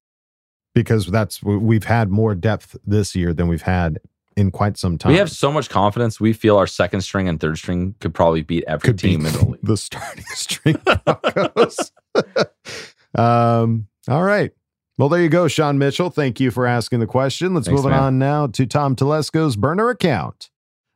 [0.76, 4.00] because that's we've had more depth this year than we've had
[4.38, 5.12] in quite some time.
[5.12, 6.20] we have so much confidence.
[6.22, 9.28] We feel our second string and third string could probably beat every Could team beat
[9.28, 9.60] in the league.
[9.64, 11.92] the starting string Broncos.
[13.16, 14.52] um, all right.
[14.98, 16.10] Well, there you go, Sean Mitchell.
[16.10, 17.54] Thank you for asking the question.
[17.54, 18.04] Let's Thanks, move it man.
[18.04, 20.50] on now to Tom Telesco's burner account,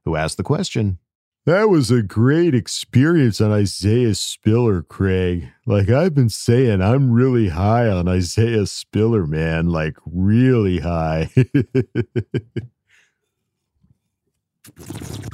[0.06, 1.00] who asked the question.
[1.46, 5.50] That was a great experience on Isaiah Spiller, Craig.
[5.66, 9.68] Like I've been saying, I'm really high on Isaiah Spiller, man.
[9.68, 11.32] Like really high.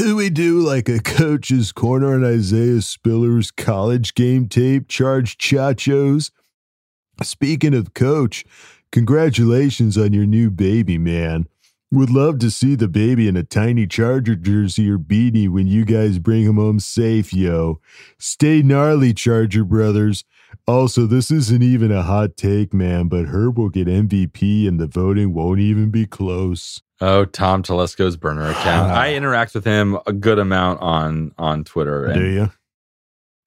[0.00, 4.88] Could we do like a coach's corner on Isaiah Spiller's college game tape?
[4.88, 6.30] Charge chachos.
[7.22, 8.46] Speaking of coach,
[8.92, 11.48] congratulations on your new baby, man.
[11.92, 15.84] Would love to see the baby in a tiny Charger jersey or beanie when you
[15.84, 17.82] guys bring him home safe, yo.
[18.18, 20.24] Stay gnarly, Charger brothers.
[20.66, 24.86] Also, this isn't even a hot take, man, but Herb will get MVP and the
[24.86, 26.80] voting won't even be close.
[27.00, 28.90] Oh, Tom Telesco's burner account.
[28.90, 32.04] I interact with him a good amount on on Twitter.
[32.04, 32.52] And Do you?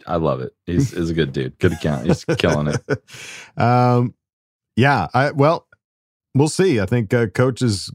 [0.05, 0.53] I love it.
[0.65, 1.57] He's, he's a good dude.
[1.59, 2.07] Good account.
[2.07, 3.61] He's killing it.
[3.61, 4.13] um,
[4.75, 5.07] yeah.
[5.13, 5.67] I well,
[6.33, 6.79] we'll see.
[6.79, 7.91] I think uh, coach is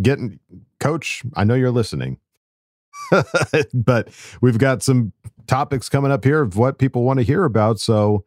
[0.00, 0.40] getting
[0.80, 1.22] coach.
[1.34, 2.18] I know you're listening,
[3.74, 4.08] but
[4.40, 5.12] we've got some
[5.46, 7.80] topics coming up here of what people want to hear about.
[7.80, 8.24] So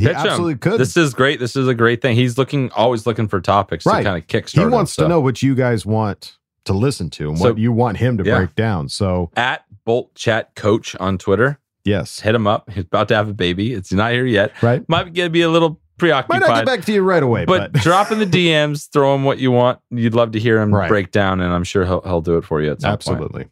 [0.00, 0.58] he Pitch him.
[0.58, 0.80] could.
[0.80, 1.38] This is great.
[1.40, 2.16] This is a great thing.
[2.16, 3.98] He's looking always looking for topics Right.
[3.98, 4.54] to kind of kickstart.
[4.54, 5.02] he him, wants so.
[5.04, 8.18] to know what you guys want to listen to and So- what you want him
[8.18, 8.36] to yeah.
[8.38, 8.88] break down.
[8.88, 11.58] So at Bolt Chat Coach on Twitter.
[11.84, 12.70] yes, Hit him up.
[12.70, 13.72] He's about to have a baby.
[13.72, 14.52] It's not here yet.
[14.62, 14.86] right.
[14.88, 16.40] Might be a little preoccupied.
[16.40, 19.14] Might not get back to you right away, but, but, drop in the DMs, throw
[19.14, 19.78] him what you want.
[19.90, 20.88] You'd love to hear him Right.
[20.88, 23.00] break down, and I'm sure he'll he'll do it for you at some point.
[23.00, 23.46] Absolutely.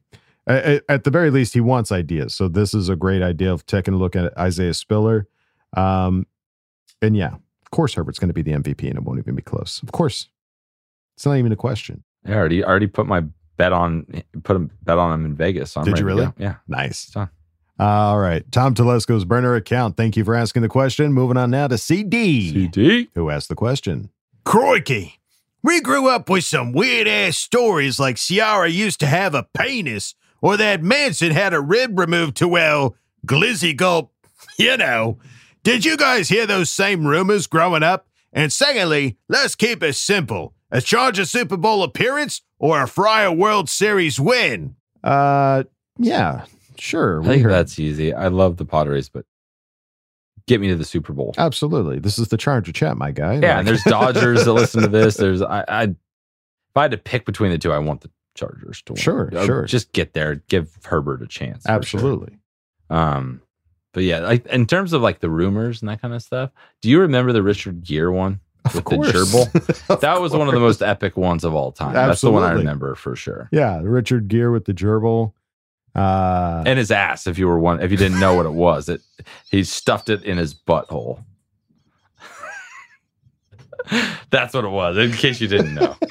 [0.48, 2.34] A- At the very least, he wants ideas.
[2.34, 5.26] So this is a great idea of taking a look at Isaiah Spiller.
[5.76, 6.26] Um,
[7.02, 9.42] and yeah, of course, Herbert's going to be the MVP, and it won't even be
[9.42, 9.82] close.
[9.82, 10.28] Of course,
[11.16, 12.02] It's not even a question.
[12.26, 13.24] I already already put my
[13.56, 14.06] bet on
[14.42, 15.72] put a bet on him in Vegas.
[15.72, 16.32] So I'm Did ready you really?
[16.38, 16.56] Yeah.
[16.66, 17.14] Nice.
[17.78, 18.50] All right.
[18.50, 19.96] Tom Telesco's burner account.
[19.96, 21.12] Thank you for asking the question.
[21.12, 22.50] Moving on now to CD.
[22.52, 23.08] CD.
[23.14, 24.10] Who asked the question?
[24.44, 25.20] Crikey.
[25.62, 30.14] We grew up with some weird ass stories like Ciara used to have a penis
[30.40, 32.96] or that Manson had a rib removed to, well,
[33.26, 34.12] glizzy gulp.
[34.58, 35.18] You know.
[35.68, 38.06] Did you guys hear those same rumors growing up?
[38.32, 40.54] And secondly, let's keep it simple.
[40.70, 44.76] A Charger Super Bowl appearance or a Friar World Series win?
[45.04, 45.64] Uh,
[45.98, 46.46] yeah,
[46.78, 47.22] sure.
[47.22, 48.14] I think that's easy.
[48.14, 49.26] I love the Padres, but
[50.46, 51.34] get me to the Super Bowl.
[51.36, 51.98] Absolutely.
[51.98, 53.34] This is the Charger chat, my guy.
[53.34, 55.16] Yeah, Like- and there's Dodgers that listen to this.
[55.18, 55.96] There's I, I if
[56.76, 59.02] I had to pick between the two, I want the Chargers to win.
[59.02, 59.64] Sure, Uh, sure.
[59.66, 61.64] Just get there, give Herbert a chance.
[61.64, 61.76] for sure.
[62.00, 62.38] Absolutely.
[62.90, 63.42] Um,
[63.98, 66.52] but yeah, like in terms of like the rumors and that kind of stuff,
[66.82, 68.38] do you remember the Richard Gere one
[68.72, 69.08] with course.
[69.10, 70.00] the gerbil?
[70.00, 71.94] that was one of the most epic ones of all time.
[71.94, 73.48] That's the one I remember for sure.
[73.50, 75.32] Yeah, Richard Gere with the gerbil.
[75.96, 78.88] Uh, And his ass, if you were one, if you didn't know what it was,
[78.88, 79.00] it
[79.50, 81.24] he stuffed it in his butthole.
[84.30, 84.96] That's what it was.
[84.96, 85.96] In case you didn't know.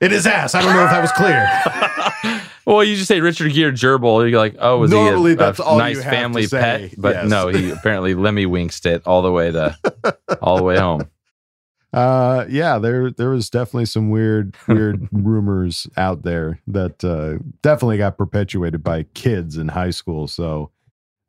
[0.00, 0.54] in his ass.
[0.54, 2.42] I don't know if that was clear.
[2.68, 4.28] Well, you just say Richard Gere gerbil.
[4.28, 6.92] You're like, oh, is Normally, he a, that's a all nice family pet?
[6.98, 7.30] But yes.
[7.30, 9.74] no, he apparently Lemmy winked it all the way to
[10.42, 11.08] all the way home.
[11.94, 17.96] Uh, yeah, there there was definitely some weird weird rumors out there that uh, definitely
[17.96, 20.28] got perpetuated by kids in high school.
[20.28, 20.70] So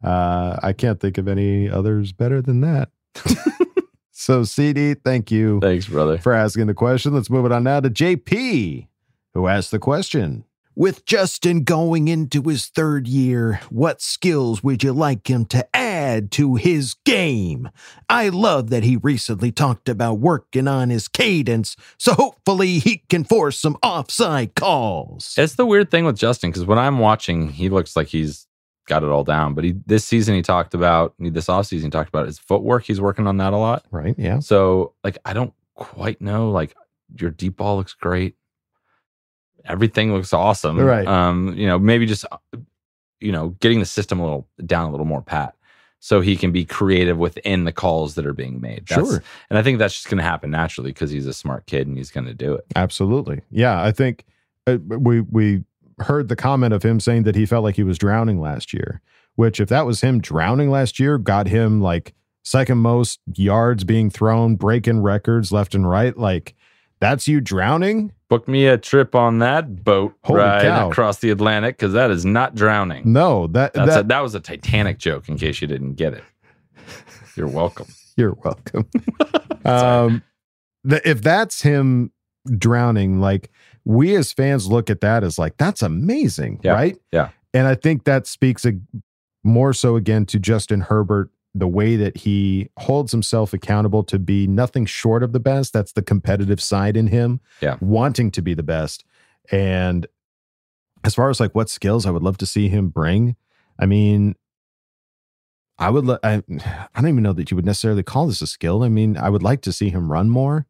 [0.03, 2.89] uh, I can't think of any others better than that.
[4.19, 5.59] So CD, thank you.
[5.61, 7.13] Thanks, brother, for asking the question.
[7.13, 8.87] Let's move it on now to JP,
[9.33, 10.43] who asked the question.
[10.75, 16.31] With Justin going into his third year, what skills would you like him to add
[16.31, 17.69] to his game?
[18.09, 23.23] I love that he recently talked about working on his cadence, so hopefully he can
[23.23, 25.33] force some offside calls.
[25.37, 28.47] It's the weird thing with Justin because when I'm watching, he looks like he's
[28.87, 29.53] got it all down.
[29.53, 32.85] But he this season he talked about this offseason he talked about his footwork.
[32.85, 33.85] He's working on that a lot.
[33.91, 34.15] Right.
[34.17, 34.39] Yeah.
[34.39, 36.51] So like I don't quite know.
[36.51, 36.75] Like
[37.19, 38.35] your deep ball looks great.
[39.65, 40.79] Everything looks awesome.
[40.79, 41.07] Right.
[41.07, 42.37] Um, you know, maybe just uh,
[43.19, 45.55] you know, getting the system a little down a little more pat.
[46.01, 48.87] So he can be creative within the calls that are being made.
[48.87, 49.21] Sure.
[49.49, 51.97] And I think that's just going to happen naturally because he's a smart kid and
[51.97, 52.65] he's going to do it.
[52.73, 53.41] Absolutely.
[53.51, 54.23] Yeah, I think
[54.65, 55.65] uh, we we
[56.01, 59.01] heard the comment of him saying that he felt like he was drowning last year,
[59.35, 62.13] which if that was him drowning last year, got him like
[62.43, 66.55] second most yards being thrown, breaking records left and right, like
[66.99, 68.11] that's you drowning?
[68.27, 70.89] Book me a trip on that boat Holy ride cow.
[70.89, 73.11] across the Atlantic because that is not drowning.
[73.11, 75.29] No, that That's that a, that was a Titanic joke.
[75.29, 76.23] In case you didn't get it,
[77.35, 77.87] you're welcome.
[78.17, 78.85] You're welcome.
[79.65, 80.23] um,
[80.83, 82.11] the, if that's him
[82.57, 83.49] drowning, like
[83.89, 86.73] we as fans look at that as like that's amazing, Yeah.
[86.73, 86.97] right?
[87.11, 87.29] Yeah.
[87.55, 88.73] And I think that speaks a,
[89.43, 94.45] more so again to Justin Herbert, the way that he holds himself accountable to be
[94.45, 95.73] nothing short of the best.
[95.73, 97.77] That's the competitive side in him, Yeah.
[97.81, 99.03] wanting to be the best.
[99.51, 100.05] And
[101.03, 103.35] as far as like what skills I would love to see him bring,
[103.79, 104.35] I mean,
[105.79, 106.05] I would.
[106.05, 108.83] lo- I, I don't even know that you would necessarily call this a skill.
[108.83, 110.67] I mean, I would like to see him run more,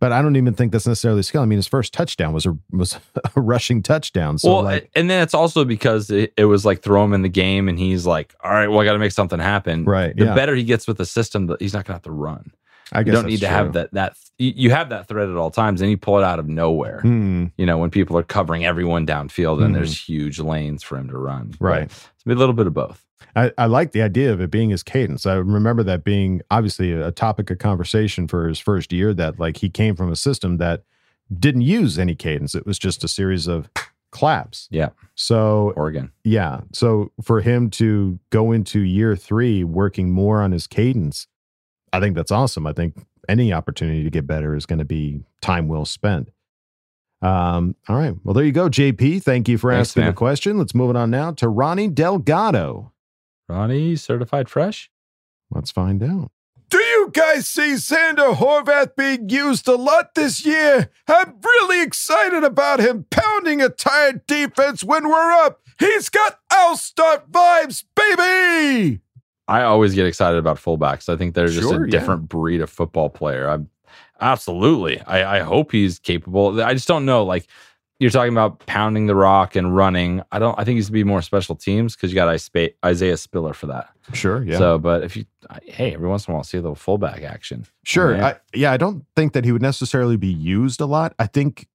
[0.00, 1.42] but I don't even think that's necessarily a skill.
[1.42, 2.98] I mean, his first touchdown was a was
[3.36, 4.38] a rushing touchdown.
[4.38, 7.22] So well, like, and then it's also because it, it was like throw him in
[7.22, 10.16] the game, and he's like, "All right, well, I got to make something happen." Right,
[10.16, 10.34] The yeah.
[10.34, 12.52] better he gets with the system, the, he's not going to have to run.
[12.90, 13.48] I you don't need to true.
[13.48, 13.92] have that.
[13.92, 17.00] That you have that threat at all times, and you pull it out of nowhere.
[17.00, 17.46] Hmm.
[17.58, 19.78] You know, when people are covering everyone downfield, and Mhm.
[19.78, 21.48] there's huge lanes for him to run.
[21.58, 21.82] But Right.
[21.84, 23.04] it's a little bit of both.
[23.36, 25.26] I, I like the idea of it being his cadence.
[25.26, 29.14] I remember that being obviously a topic of conversation for his first year.
[29.14, 30.84] That like he came from a system that
[31.38, 32.54] didn't use any cadence.
[32.54, 33.68] It was just a series of
[34.10, 34.68] claps.
[34.70, 34.90] Yeah.
[35.14, 36.12] So Oregon.
[36.24, 36.60] Yeah.
[36.72, 41.26] So for him to go into year three working more on his cadence,
[41.92, 42.66] I think that's awesome.
[42.66, 42.94] I think
[43.28, 46.30] any opportunity to get better is going to be time well spent.
[47.20, 48.14] Um, all right.
[48.22, 49.22] Well, there you go, JP.
[49.22, 50.12] Thank you for Thanks, asking man.
[50.12, 50.58] the question.
[50.58, 52.92] Let's move it on now to Ronnie Delgado.
[53.48, 54.90] Ronnie, certified fresh.
[55.50, 56.30] Let's find out.
[56.70, 60.90] Do you guys see Xander Horvath being used a lot this year?
[61.08, 65.62] I'm really excited about him pounding a tired defense when we're up.
[65.78, 69.00] He's got I'll start vibes, baby.
[69.46, 71.08] I always get excited about fullbacks.
[71.08, 71.90] I think they're just Sure, a yeah.
[71.90, 73.48] different breed of football player.
[73.48, 73.70] I'm
[74.20, 75.00] absolutely.
[75.00, 76.60] I, I hope he's capable.
[76.62, 77.24] I just don't know.
[77.24, 77.46] Like
[78.00, 80.22] you're talking about pounding the rock and running.
[80.30, 80.58] I don't.
[80.58, 82.28] I think he's to be more special teams because you got
[82.84, 83.90] Isaiah Spiller for that.
[84.12, 84.58] Sure, yeah.
[84.58, 85.24] So, but if you,
[85.64, 87.66] hey, every once in a while, see a little fullback action.
[87.84, 88.16] Sure.
[88.16, 88.26] Yeah.
[88.26, 91.14] I, yeah, I don't think that he would necessarily be used a lot.
[91.18, 91.66] I think,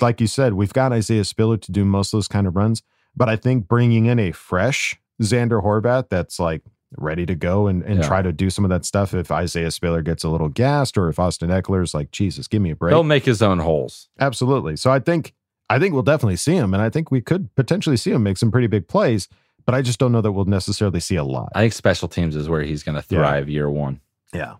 [0.00, 2.82] like you said, we've got Isaiah Spiller to do most of those kind of runs,
[3.16, 6.62] but I think bringing in a fresh Xander Horvath that's like
[6.96, 8.06] ready to go and, and Yeah.
[8.06, 11.08] try to do some of that stuff if Isaiah Spiller gets a little gassed or
[11.08, 12.92] if Austin Ekeler's like, Jesus, give me a break.
[12.92, 14.08] He'll make his own holes.
[14.20, 14.76] Absolutely.
[14.76, 15.34] So I think
[15.70, 18.38] I think we'll definitely see him, and I think we could potentially see him make
[18.38, 19.28] some pretty big plays.
[19.66, 21.52] But I just don't know that we'll necessarily see a lot.
[21.54, 23.18] I think special teams is where he's going to Yeah.
[23.18, 24.00] thrive year one.
[24.32, 24.54] Yeah.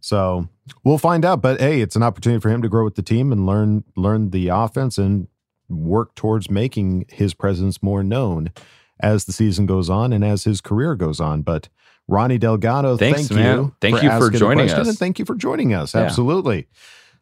[0.00, 0.48] So
[0.82, 1.40] we'll find out.
[1.40, 4.30] But hey, it's an opportunity for him to grow with the team and learn learn
[4.30, 5.28] the offense and
[5.68, 8.50] work towards making his presence more known
[8.98, 11.42] as the season goes on and as his career goes on.
[11.42, 11.68] But
[12.08, 13.56] Ronnie Delgado, Thanks, thank man.
[13.58, 13.74] you.
[13.80, 14.88] Thank you for joining us.
[14.88, 15.94] And thank you for joining us.
[15.94, 16.00] Yeah.
[16.02, 16.66] Absolutely.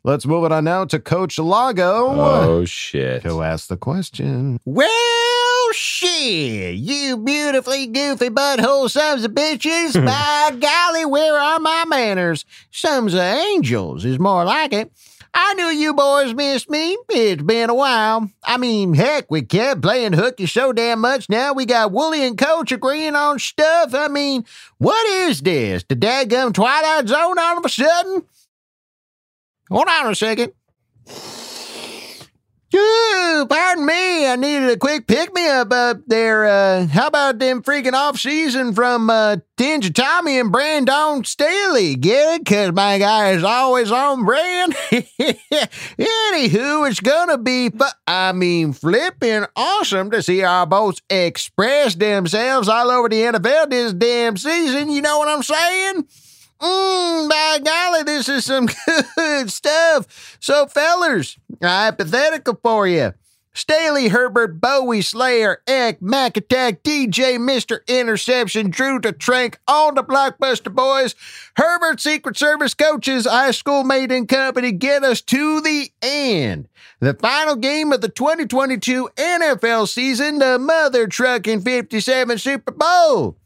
[0.02, 2.06] Let's move it on now to Coach Lago.
[2.08, 3.22] Oh shit!
[3.22, 4.58] Who asked the question?
[4.64, 9.94] Well, shit, you beautifully goofy butthole sons of bitches.
[10.06, 12.46] By golly, where are my manners?
[12.70, 14.90] Sons of angels is more like it.
[15.34, 16.96] I knew you boys missed me.
[17.10, 18.30] It's been a while.
[18.42, 21.28] I mean, heck, we kept playing hooky so damn much.
[21.28, 23.92] Now we got Wooly and Coach agreeing on stuff.
[23.94, 24.46] I mean,
[24.78, 25.84] what is this?
[25.84, 28.24] The dadgum Twilight Zone all of a sudden?
[29.70, 30.52] Hold on a second.
[32.72, 34.28] Ooh, pardon me.
[34.28, 36.46] I needed a quick pick me up up there.
[36.46, 41.96] Uh, how about them freaking off season from uh, Tommy and Brandon Staley?
[41.96, 42.44] Get it?
[42.44, 44.72] Because my guy is always on brand.
[44.92, 52.68] Anywho, it's gonna be, fu- I mean, flipping awesome to see our boats express themselves
[52.68, 54.90] all over the NFL this damn season.
[54.90, 56.06] You know what I'm saying?
[56.60, 58.68] Mmm, by golly, this is some
[59.16, 60.36] good stuff.
[60.40, 63.14] So, fellers, hypothetical for you.
[63.52, 67.80] Staley, Herbert, Bowie, Slayer, Eck, Mac Attack, DJ, Mr.
[67.88, 71.16] Interception, Drew Trank, all the Blockbuster Boys,
[71.56, 76.68] Herbert, Secret Service coaches, high school mate and company get us to the end.
[77.00, 83.36] The final game of the 2022 NFL season, the Mother Trucking 57 Super Bowl.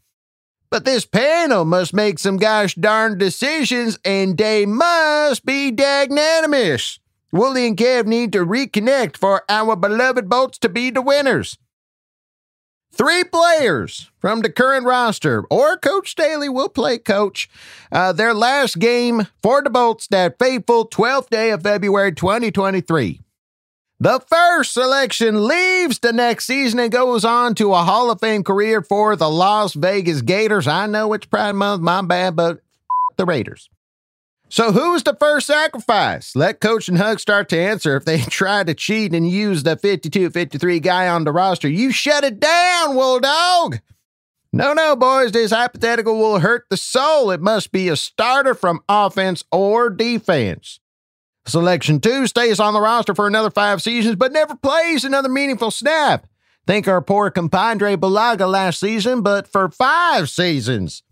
[0.75, 6.99] But this panel must make some gosh darn decisions, and they must be dagnanimous.
[7.31, 11.57] Wooly and Kev need to reconnect for our beloved Bolts to be the winners.
[12.91, 17.49] Three players from the current roster, or Coach Staley will play coach,
[17.89, 23.21] uh, their last game for the Bolts that fateful 12th day of February 2023.
[23.99, 28.43] The first selection leaves the next season and goes on to a Hall of Fame
[28.43, 30.67] career for the Las Vegas Gators.
[30.67, 32.59] I know it's Pride Month, my bad, but
[33.15, 33.69] the Raiders.
[34.49, 36.35] So who's the first sacrifice?
[36.35, 37.95] Let Coach and Hug start to answer.
[37.95, 42.25] If they try to cheat and use the 52-53 guy on the roster, you shut
[42.25, 43.79] it down, Wool Dog.
[44.51, 47.31] No, no, boys, this hypothetical will hurt the soul.
[47.31, 50.79] It must be a starter from offense or defense.
[51.47, 55.69] Selection two stays on the roster for another five seasons, but never plays another meaningful
[55.71, 56.27] snap.
[56.65, 61.03] Think our poor compadre Bulaga last season, but for five seasons.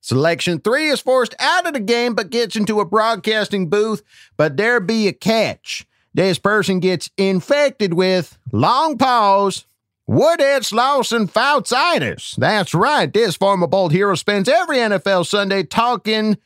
[0.00, 4.02] Selection three is forced out of the game, but gets into a broadcasting booth.
[4.36, 5.86] But there be a catch.
[6.14, 9.64] This person gets infected with long pause.
[10.06, 12.34] Woodhead's Lawson Foutsitis.
[12.36, 13.12] That's right.
[13.12, 16.36] This former bold hero spends every NFL Sunday talking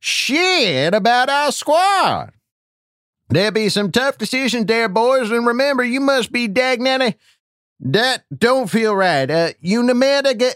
[0.00, 2.32] shit about our squad.
[3.28, 7.14] There'll be some tough decisions there, boys, and remember, you must be dagnanny.
[7.80, 9.28] That don't feel right.
[9.30, 10.54] Uh, Unimedic,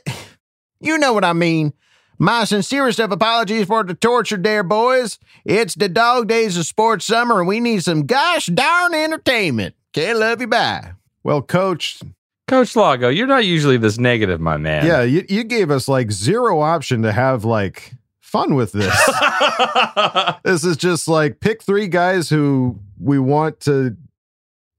[0.81, 1.73] you know what I mean.
[2.19, 5.19] My sincerest of apologies for the torture there, boys.
[5.45, 9.75] It's the dog days of sports summer, and we need some gosh darn entertainment.
[9.93, 10.93] Can't love you, bye.
[11.25, 12.01] Well, Coach,
[12.49, 14.87] Coach Lago, you're not usually this negative, my man.
[14.87, 17.93] yeah, you, you gave us like zero option to have like
[18.27, 18.94] fun with this.
[20.44, 23.97] this is just like pick three guys who we want to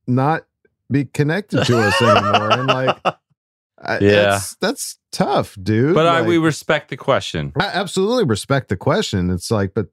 [0.08, 0.44] not
[0.92, 3.98] be connected to us anymore, and like, Yeah.
[4.00, 5.94] that's, that's tough, dude.
[5.96, 7.52] But I, we respect the question.
[7.60, 9.30] I absolutely respect the question.
[9.30, 9.88] It's like, but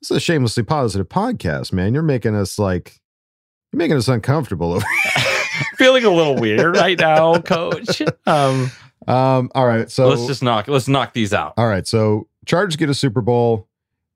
[0.00, 1.94] this is a shamelessly positive podcast, man.
[1.94, 3.00] You're making us like,
[3.72, 4.72] you're making us uncomfortable.
[4.74, 4.86] over
[5.76, 8.02] Feeling a little weird right now, Coach.
[8.26, 8.70] Um,
[9.06, 10.68] Um, all right, so let's just knock.
[10.68, 11.54] Let's knock these out.
[11.56, 13.68] all right, so Chargers get a Super Bowl,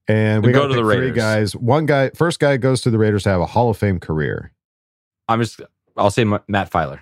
[0.08, 1.16] and we go to the three Raiders.
[1.16, 1.56] guys.
[1.56, 4.52] One guy, first guy goes to the Raiders to have a Hall of Fame career.
[5.28, 5.60] I'm just.
[5.96, 7.00] I'll say Matt Feiler,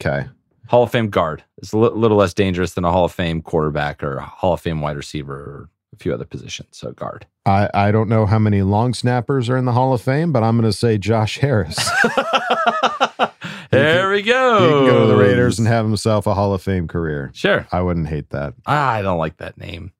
[0.00, 0.28] Okay,
[0.68, 1.42] Hall of Fame guard.
[1.58, 4.60] It's a little less dangerous than a Hall of Fame quarterback or a Hall of
[4.60, 6.68] Fame wide receiver or a few other positions.
[6.76, 7.26] So guard.
[7.46, 10.42] I, I don't know how many long snappers are in the Hall of Fame, but
[10.42, 11.78] I'm going to say Josh Harris.
[13.70, 14.58] There we go.
[14.60, 17.30] He can go to the Raiders and have himself a Hall of Fame career.
[17.34, 17.66] Sure.
[17.72, 18.54] I wouldn't hate that.
[18.64, 19.92] I don't like that name.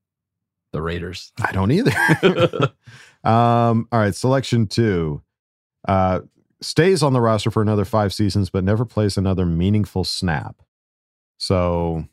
[0.73, 1.33] The Raiders.
[1.43, 1.93] I don't either.
[3.25, 5.23] um, all right, selection two.
[5.87, 6.21] Uh,
[6.61, 10.57] stays on the roster for another five seasons, but never plays another meaningful snap.
[11.39, 12.05] So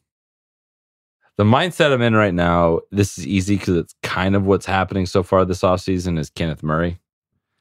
[1.37, 5.05] The mindset I'm in right now, this is easy because it's kind of what's happening
[5.05, 6.99] so far this offseason is Kenneth Murray.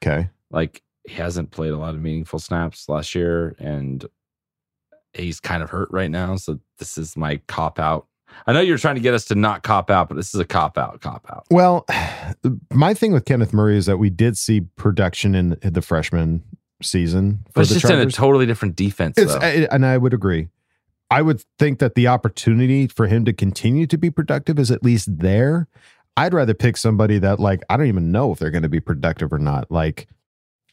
[0.03, 0.29] Okay.
[0.51, 4.05] Like he hasn't played a lot of meaningful snaps last year and
[5.13, 6.35] he's kind of hurt right now.
[6.35, 8.07] So this is my cop out.
[8.47, 10.45] I know you're trying to get us to not cop out, but this is a
[10.45, 11.45] cop out, cop out.
[11.49, 11.85] Well,
[12.71, 16.43] my thing with Kenneth Murray is that we did see production in the freshman
[16.81, 17.45] season.
[17.53, 19.17] But it's the just in a totally different defense.
[19.17, 19.39] It's, though.
[19.39, 20.49] I- and I would agree.
[21.09, 24.83] I would think that the opportunity for him to continue to be productive is at
[24.83, 25.67] least there.
[26.17, 28.79] I'd rather pick somebody that like I don't even know if they're going to be
[28.79, 29.69] productive or not.
[29.69, 30.07] Like,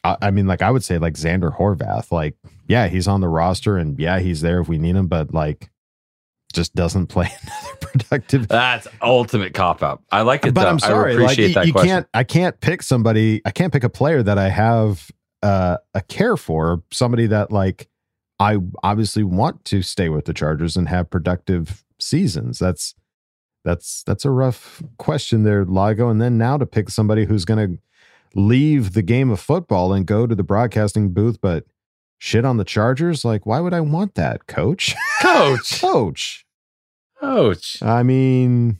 [0.03, 2.11] I, I mean, like I would say like Xander Horvath.
[2.11, 2.35] Like,
[2.67, 5.69] yeah, he's on the roster and yeah, he's there if we need him, but like,
[6.51, 8.47] just doesn't play another productive.
[8.47, 10.01] That's ultimate cop out.
[10.11, 10.53] I like it.
[10.53, 10.69] But though.
[10.69, 11.89] I'm sorry, I like appreciate you, that you question.
[11.89, 12.07] can't.
[12.13, 13.41] I can't pick somebody.
[13.45, 15.09] I can't pick a player that I have
[15.43, 16.83] uh, a care for.
[16.91, 17.87] Somebody that like
[18.39, 22.59] I obviously want to stay with the Chargers and have productive seasons.
[22.59, 22.95] That's
[23.63, 26.09] that's that's a rough question there, Lago.
[26.09, 27.81] And then now to pick somebody who's going to
[28.33, 31.65] leave the game of football and go to the broadcasting booth, but
[32.21, 33.25] shit on the Chargers.
[33.25, 34.95] Like, why would I want that, Coach?
[35.21, 35.81] Coach.
[35.81, 36.45] Coach.
[37.19, 37.81] Coach.
[37.81, 38.79] I mean,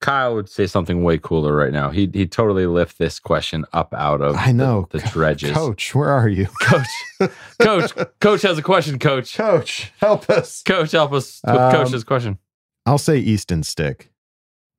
[0.00, 1.90] Kyle would say something way cooler right now.
[1.90, 5.52] He he totally lift this question up out of I know the, the dredges.
[5.52, 6.46] Coach, where are you?
[6.62, 7.30] Coach,
[7.60, 8.98] Coach, Coach has a question.
[8.98, 10.62] Coach, Coach, help us.
[10.62, 12.38] Coach, help us with Um, Coach's question.
[12.86, 14.10] I'll say Easton Stick.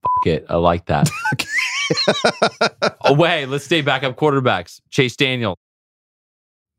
[0.02, 1.10] Fuck it, I like that.
[3.06, 4.80] oh wait, let's stay backup quarterbacks.
[4.90, 5.58] Chase Daniel.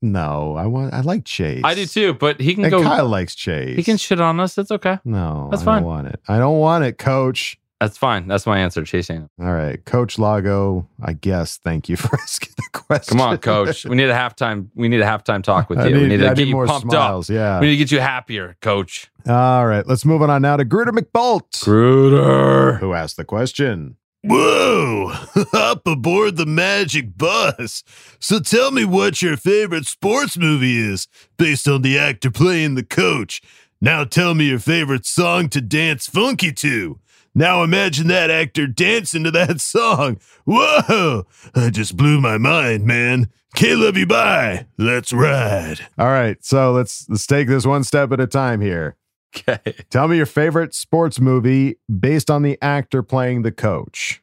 [0.03, 0.95] No, I want.
[0.95, 1.61] I like Chase.
[1.65, 2.83] I do too, but he can And go.
[2.83, 3.77] Kyle likes Chase.
[3.77, 4.57] He can shit on us.
[4.57, 4.99] It's okay.
[5.05, 5.83] No, That's I fine.
[5.83, 6.21] don't want it.
[6.29, 7.59] I don't want it, Coach.
[7.81, 8.27] That's fine.
[8.29, 8.85] That's my answer.
[8.85, 9.31] Chase Daniel.
[9.41, 10.87] All right, Coach Lago.
[11.03, 11.59] I guess.
[11.59, 13.19] Thank you for asking the question.
[13.19, 13.85] Come on, Coach.
[13.87, 14.69] We need a halftime.
[14.75, 15.95] We need a halftime talk with I you.
[15.95, 17.35] we need- need to I get need you more pumped smiles, up.
[17.35, 17.61] yeah.
[17.61, 19.11] We need to get you happier, Coach.
[19.27, 22.75] All right, let's move on now to Gruder McBolt, Gruder.
[22.77, 23.97] who asked the question.
[24.23, 25.15] Whoa,
[25.55, 27.83] up aboard the magic bus.
[28.19, 32.83] So tell me what your favorite sports movie is based on the actor playing the
[32.83, 33.41] coach.
[33.81, 36.99] Now tell me your favorite song to dance funky to.
[37.35, 40.21] Now imagine that actor dancing to that song.
[40.45, 43.31] Whoa, I just blew my mind, man.
[43.55, 44.67] Can't love you bye.
[44.77, 45.87] Let's ride.
[45.97, 48.97] All right, so let's let's take this one step at a time here.
[49.37, 49.59] Okay.
[49.91, 54.23] Tell me your favorite sports movie based on the actor playing the coach.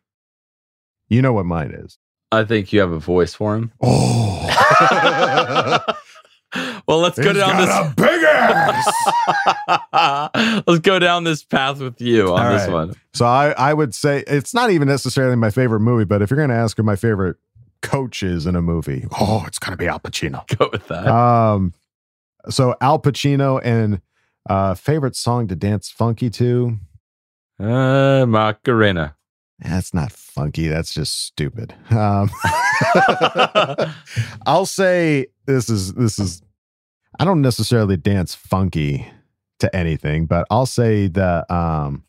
[1.09, 1.97] You know what mine is.
[2.31, 3.71] I think you have a voice for him.
[3.81, 4.43] Oh,
[6.87, 7.93] Well, let's go down this.
[7.95, 8.93] big ass.
[10.67, 12.73] let's go down this path with you on All this right.
[12.73, 12.93] one.
[13.13, 16.37] So I, I would say it's not even necessarily my favorite movie, but if you're
[16.37, 17.35] going to ask who my favorite
[17.81, 20.47] coach is in a movie, oh, it's going to be Al Pacino.
[20.57, 21.05] Go with that.
[21.07, 21.73] Um,
[22.49, 23.99] so Al Pacino and
[24.49, 26.77] uh, favorite song to dance funky to.
[27.59, 29.15] Uh, Macarena.
[29.59, 30.67] That's not funky.
[30.67, 31.73] That's just stupid.
[31.89, 32.29] Um,
[34.45, 36.41] I'll say this is this is.
[37.19, 39.07] I don't necessarily dance funky
[39.59, 42.03] to anything, but I'll say the um,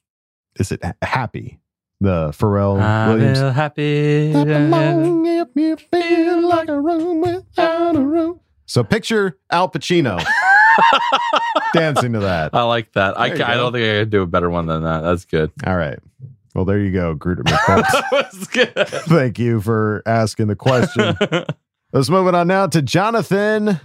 [0.58, 1.60] is it happy?
[2.00, 3.38] The Pharrell I Williams.
[3.40, 4.32] feel happy.
[4.32, 8.40] Along if you feel like a room without a room.
[8.66, 10.22] So picture Al Pacino
[11.74, 12.54] dancing to that.
[12.54, 13.18] I like that.
[13.18, 15.00] I, There you I don't think I could do a better one than that.
[15.00, 15.50] That's good.
[15.66, 15.98] All right.
[16.54, 17.82] Well, there you go, Gruder McCoy.
[17.82, 18.74] that was good.
[18.88, 21.16] Thank you for asking the question.
[21.92, 23.80] Let's move it on now to Jonathan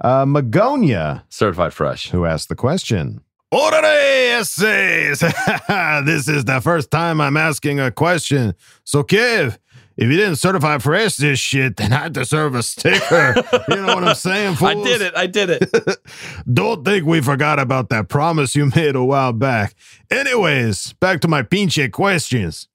[0.00, 2.10] uh, Magonia, Certified fresh.
[2.10, 3.20] who asked the question.
[3.54, 5.20] Orale essays.
[6.04, 8.54] this is the first time I'm asking a question.
[8.84, 9.56] So, Kev,
[9.96, 13.34] if you didn't certify fresh this shit, then I deserve a sticker.
[13.68, 14.70] you know what I'm saying, fools?
[14.70, 15.16] I did it.
[15.16, 15.98] I did it.
[16.52, 19.74] Don't think we forgot about that promise you made a while back.
[20.10, 22.68] Anyways, back to my pinche questions.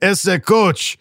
[0.00, 0.98] As a coach,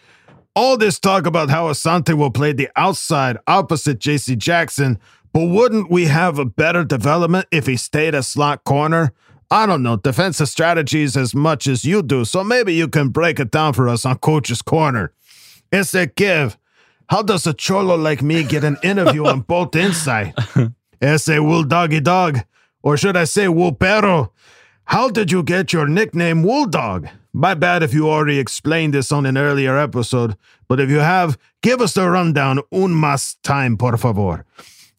[0.55, 4.97] all this talk about how Asante will play the outside opposite JC Jackson,
[5.31, 9.13] but wouldn't we have a better development if he stayed a slot corner?
[9.51, 13.39] I don't know defensive strategies as much as you do, so maybe you can break
[13.39, 15.13] it down for us on Coach's Corner.
[15.71, 16.57] Ese Kev,
[17.09, 20.33] how does a cholo like me get an interview on Bolt Insight?
[21.01, 22.39] Ese Wool Doggy Dog,
[22.83, 24.31] or should I say Wool Perro?
[24.85, 27.07] How did you get your nickname Wool Dog?
[27.33, 30.35] My bad if you already explained this on an earlier episode,
[30.67, 34.43] but if you have, give us the rundown un más time, por favor.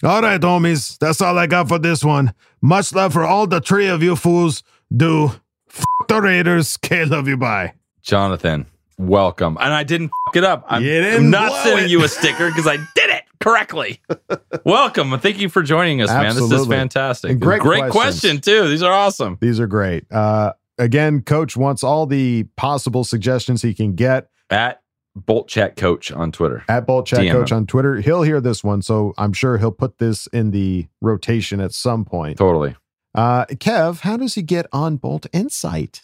[0.04, 2.32] All right, homies, that's all I got for this one.
[2.60, 4.62] Much love for all the three of you fools.
[4.94, 5.32] Do
[5.68, 6.76] f the Raiders.
[6.82, 7.36] K love you.
[7.36, 7.72] Bye.
[8.02, 8.66] Jonathan,
[8.98, 9.56] welcome.
[9.60, 10.64] And I didn't f it up.
[10.68, 11.90] I'm, I'm not sending it.
[11.90, 14.00] you a sticker because I did it correctly.
[14.64, 15.18] welcome.
[15.20, 16.34] Thank you for joining us, man.
[16.34, 17.30] This is fantastic.
[17.30, 17.92] And great great questions.
[17.92, 18.68] question, too.
[18.68, 19.38] These are awesome.
[19.40, 20.10] These are great.
[20.12, 24.82] Uh, again, coach wants all the possible suggestions he can get At
[25.14, 26.64] Bolt Chat Coach on Twitter.
[26.68, 27.58] at Bolt Chat DM Coach him.
[27.58, 27.96] on Twitter.
[28.00, 32.04] He'll hear this one, so I'm sure he'll put this in the rotation at some
[32.04, 32.38] point.
[32.38, 32.76] Totally.
[33.14, 36.02] Uh, Kev, how does he get on Bolt Insight?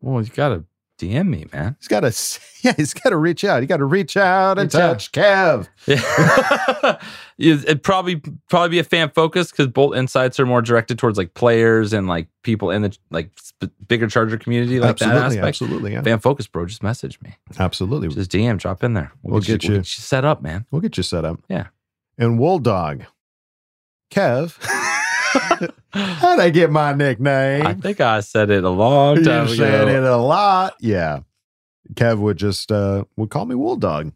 [0.00, 0.64] Well, you got to
[1.00, 1.76] DM me, man.
[1.78, 3.62] He's got to, yeah, he's got to reach out.
[3.62, 4.98] You got to reach out and Reach out.
[5.00, 5.68] touch Kev.
[5.86, 6.98] Yeah,
[7.38, 8.16] It'd probably
[8.48, 12.06] probably be a fan focus because Bolt Insights are more directed towards like players and
[12.06, 15.46] like people in the like sp- bigger Charger community, like that Absolutely, aspect.
[15.48, 16.02] absolutely, yeah.
[16.02, 16.66] Fan focus, bro.
[16.66, 17.34] Just message me.
[17.58, 18.08] Absolutely.
[18.08, 19.10] Just DM, drop in there.
[19.22, 20.66] We'll get you- we'll get you set up, man.
[20.70, 21.40] We'll get you set up.
[21.48, 21.68] Yeah.
[22.18, 23.04] And Wool Dog,
[24.10, 24.58] Kev,
[25.92, 27.66] how'd I get my nickname?
[27.66, 29.62] I think I said it a long time you ago.
[29.64, 30.74] said it a lot.
[30.80, 31.20] Yeah.
[31.94, 34.12] Kev would just uh would call me Wool Dog.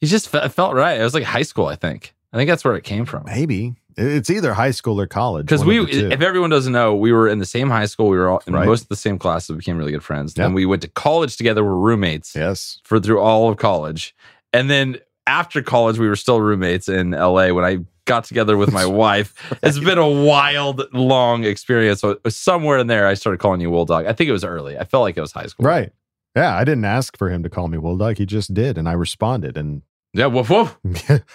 [0.00, 0.98] He just felt right.
[0.98, 2.14] It was like high school, I think.
[2.32, 3.24] I think that's where it came from.
[3.26, 5.44] Maybe it's either high school or college.
[5.46, 6.10] Because we, of the two.
[6.10, 8.08] if everyone doesn't know, we were in the same high school.
[8.08, 8.64] We were all in Right.
[8.66, 9.50] most of the same classes.
[9.50, 10.32] We became really good friends.
[10.36, 10.44] Yeah.
[10.44, 11.62] Then we went to college together.
[11.64, 12.34] We're roommates.
[12.34, 12.80] Yes.
[12.84, 14.14] For through all of college,
[14.54, 17.52] and then after college, we were still roommates in LA.
[17.52, 17.78] When I
[18.10, 19.32] got together with my wife,
[19.62, 22.00] it's been a wild, long experience.
[22.00, 24.04] So somewhere in there, I started calling you Wool Dog.
[24.06, 24.76] I think it was early.
[24.76, 25.64] I felt like it was high school.
[25.64, 25.92] Right.
[26.34, 28.18] Yeah, I didn't ask for him to call me Wool Dog.
[28.18, 29.56] He just did, and I responded.
[29.56, 29.82] And
[30.12, 30.26] Yeah.
[30.26, 30.76] Woof woof.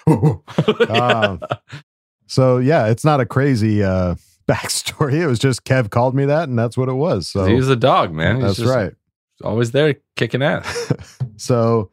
[0.90, 1.40] um,
[2.28, 4.16] so yeah, it's not a crazy uh
[4.48, 5.14] backstory.
[5.14, 7.30] It was just Kev called me that, and that's what it was.
[7.30, 8.42] So he was a dog, man.
[8.42, 8.94] He's that's right.
[9.44, 10.92] Always there kicking ass.
[11.38, 11.92] So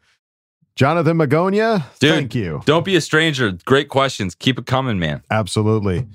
[0.74, 2.62] Jonathan Magonia, Dude, thank you.
[2.65, 3.53] Don't be a stranger.
[3.65, 4.35] Great questions.
[4.35, 5.23] Keep it coming, man.
[5.31, 6.07] Absolutely.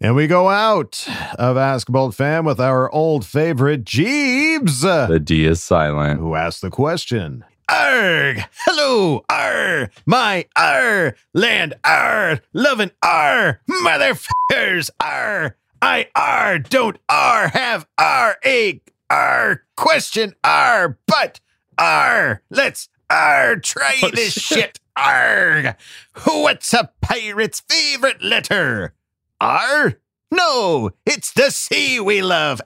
[0.00, 1.06] And we go out
[1.38, 6.18] of Ask Bolt Fam with our old favorite Jeebs, The D is silent.
[6.20, 7.44] who asked the question.
[7.68, 8.42] Arg!
[8.64, 9.90] Hello, Arr!
[10.04, 11.14] My Arr!
[11.32, 12.40] Land Arr!
[12.52, 13.60] Loving Arr!
[13.70, 15.56] Motherfuckers Arr!
[15.80, 16.58] I Arr!
[16.58, 17.48] Don't Arr!
[17.48, 18.36] Have Arr!
[18.44, 19.62] A Arr!
[19.76, 20.98] Question Arr!
[21.06, 21.38] But
[21.78, 22.42] Arr!
[22.50, 23.52] Let's Arr!
[23.56, 24.80] Oh, try Oh, this shit.
[24.96, 25.74] Arg!
[26.24, 28.94] What's a pirate's favorite letter?
[29.40, 29.94] R?
[30.30, 32.60] No, it's the sea we love.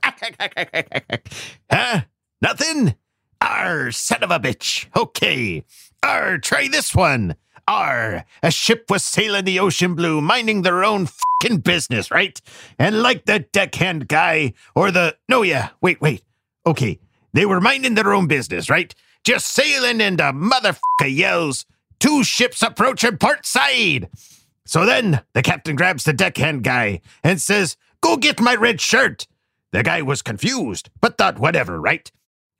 [1.70, 2.00] huh?
[2.40, 2.94] Nothing?
[3.40, 4.86] R, son of a bitch.
[4.96, 5.64] Okay.
[6.02, 7.34] R, try this one.
[7.68, 11.08] R, a ship was sailing the ocean blue, minding their own
[11.42, 12.40] fing business, right?
[12.78, 15.16] And like the deckhand guy, or the.
[15.28, 16.22] No, yeah, wait, wait.
[16.64, 17.00] Okay.
[17.32, 18.94] They were minding their own business, right?
[19.26, 21.66] Just sailing, the motherfucker yells,
[21.98, 24.08] Two ships approaching port side.
[24.64, 29.26] So then the captain grabs the deckhand guy and says, Go get my red shirt.
[29.72, 32.08] The guy was confused, but thought whatever, right?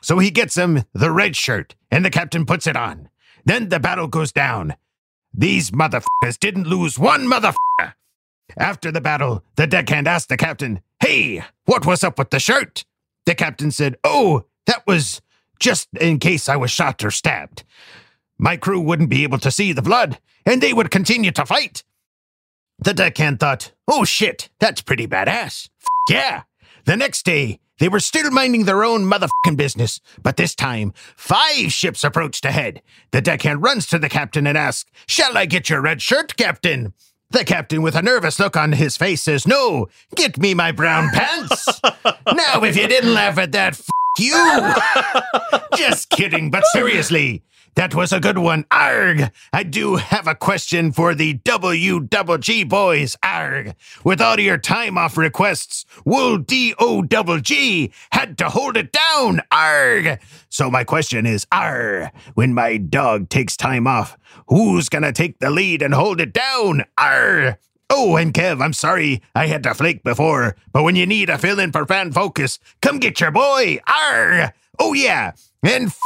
[0.02, 3.10] So he gets him the red shirt, and the captain puts it on.
[3.44, 4.74] Then the battle goes down.
[5.32, 7.92] These motherfuckers didn't lose one motherfucker.
[8.56, 12.84] After the battle, the deckhand asked the captain, Hey, what was up with the shirt?
[13.24, 15.20] The captain said, Oh, that was
[15.58, 17.64] just in case I was shot or stabbed.
[18.38, 21.82] My crew wouldn't be able to see the blood, and they would continue to fight.
[22.78, 25.68] The deckhand thought, oh shit, that's pretty badass.
[25.80, 26.42] F- yeah.
[26.84, 31.72] The next day, they were still minding their own motherfucking business, but this time, five
[31.72, 32.82] ships approached ahead.
[33.10, 36.94] The deckhand runs to the captain and asks, Shall I get your red shirt, Captain?
[37.30, 41.10] The captain, with a nervous look on his face, says, No, get me my brown
[41.10, 41.80] pants.
[42.04, 43.80] now, if you didn't laugh at that,
[44.18, 44.74] you.
[45.76, 47.42] Just kidding, but seriously,
[47.76, 48.64] that was a good one.
[48.70, 49.30] Arg!
[49.52, 53.16] I do have a question for the WWG boys.
[53.22, 53.74] Arg!
[54.02, 59.42] With all your time off requests, Wool D-O-double-G had to hold it down.
[59.52, 60.18] Arg!
[60.48, 62.10] So my question is, Arg!
[62.32, 64.16] When my dog takes time off,
[64.48, 66.84] who's gonna take the lead and hold it down?
[66.96, 67.58] Arg!
[67.88, 71.38] Oh, and Kev, I'm sorry I had to flake before, but when you need a
[71.38, 73.78] fill in for fan focus, come get your boy.
[73.86, 74.52] Arr!
[74.78, 75.32] Oh, yeah.
[75.62, 76.00] And f-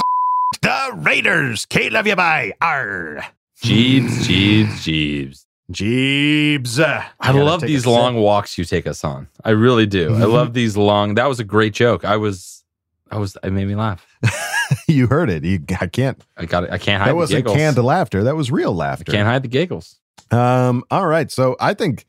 [0.63, 1.67] the Raiders.
[1.67, 2.53] K love you bye.
[2.61, 3.25] Arr.
[3.63, 5.47] Jeebs, Jeebs, Jeebs.
[5.73, 6.81] Jeebs.
[6.81, 7.93] I Gotta love these sip.
[7.93, 9.29] long walks you take us on.
[9.45, 10.09] I really do.
[10.09, 10.33] I mm-hmm.
[10.33, 11.15] love these long.
[11.15, 12.05] That was a great joke.
[12.05, 12.65] I was,
[13.11, 14.07] I was, it made me laugh.
[14.89, 15.45] you heard it.
[15.45, 16.21] You, I can't.
[16.37, 16.71] I got it.
[16.71, 17.57] I can't hide That wasn't giggles.
[17.57, 18.25] canned laughter.
[18.25, 19.13] That was real I laughter.
[19.13, 19.99] can't hide the giggles.
[20.31, 20.85] Um.
[20.91, 21.31] All right.
[21.31, 22.07] So I think,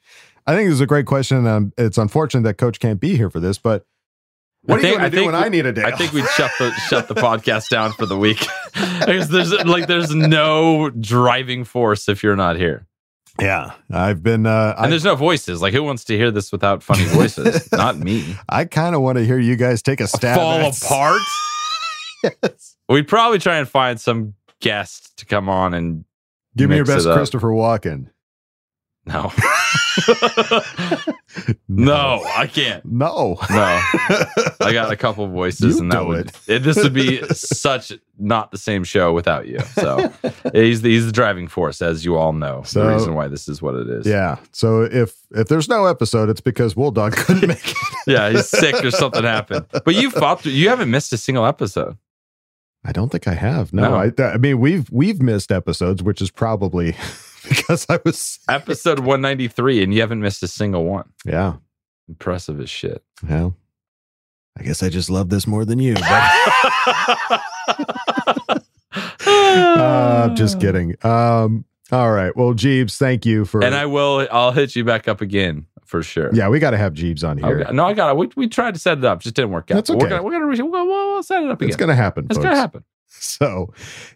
[0.48, 1.46] I think this is a great question.
[1.48, 3.86] Um, it's unfortunate that Coach can't be here for this, but
[4.64, 5.84] What are you going to do when I need a day?
[5.84, 9.88] I think we'd shut the shut the podcast down for the week because there's like
[9.88, 12.86] there's no driving force if you're not here.
[13.40, 14.46] Yeah, I've been.
[14.46, 15.62] Uh, and I, there's no voices.
[15.62, 17.72] Like, who wants to hear this without funny voices?
[17.72, 18.36] not me.
[18.50, 20.38] I kind of want to hear you guys take a stab.
[20.38, 21.22] Fall at apart.
[22.44, 22.76] yes.
[22.90, 26.04] We'd probably try and find some guest to come on and
[26.56, 27.08] Give me your best.
[27.08, 28.10] Christopher Walken.
[29.08, 29.32] No.
[31.68, 32.86] no, I can't.
[32.86, 33.38] No.
[33.50, 33.56] No.
[34.62, 36.60] I got a couple voices, You and that would it.
[36.60, 39.60] this would be such not the same show without you.
[39.74, 40.14] So
[40.54, 42.62] he's the, he's the driving force, as you all know.
[42.64, 44.06] So- the reason why this is what it is.
[44.06, 44.38] Yeah.
[44.52, 47.78] So if if there's no episode, it's because Wool Dog couldn't make it.
[48.08, 49.66] yeah, he's sick or something happened.
[49.84, 50.52] But you fought through.
[50.52, 51.98] You haven't missed a single episode.
[52.84, 53.74] I don't think I have.
[53.74, 53.96] No, No.
[53.96, 56.96] I, I mean we've we've missed episodes, which is probably
[57.48, 61.12] because I was Episode one ninety three, and you haven't missed a single one.
[61.26, 61.56] yeah.
[62.10, 63.04] Impressive as shit.
[63.28, 63.52] Yeah,
[64.60, 65.94] I guess I just love this more than you.
[65.94, 66.32] But,
[69.26, 70.96] uh, just kidding.
[71.06, 72.36] Um, all right.
[72.36, 73.64] Well, Jeeves, thank you for.
[73.64, 74.28] And I will.
[74.32, 76.30] I'll hit you back up again for sure.
[76.34, 77.60] yeah, we got to have Jeeves on here.
[77.64, 77.74] Okay.
[77.74, 78.18] No, I got it.
[78.18, 79.76] We, we tried to set it up, just didn't work out.
[79.76, 80.16] That's But We're okay.
[80.16, 81.68] gonna, we're gonna, we'll, we'll, we'll set it up again.
[81.68, 82.26] It's going to happen.
[82.30, 82.46] It's folks.
[82.46, 82.84] gonna happen.
[83.14, 83.72] So,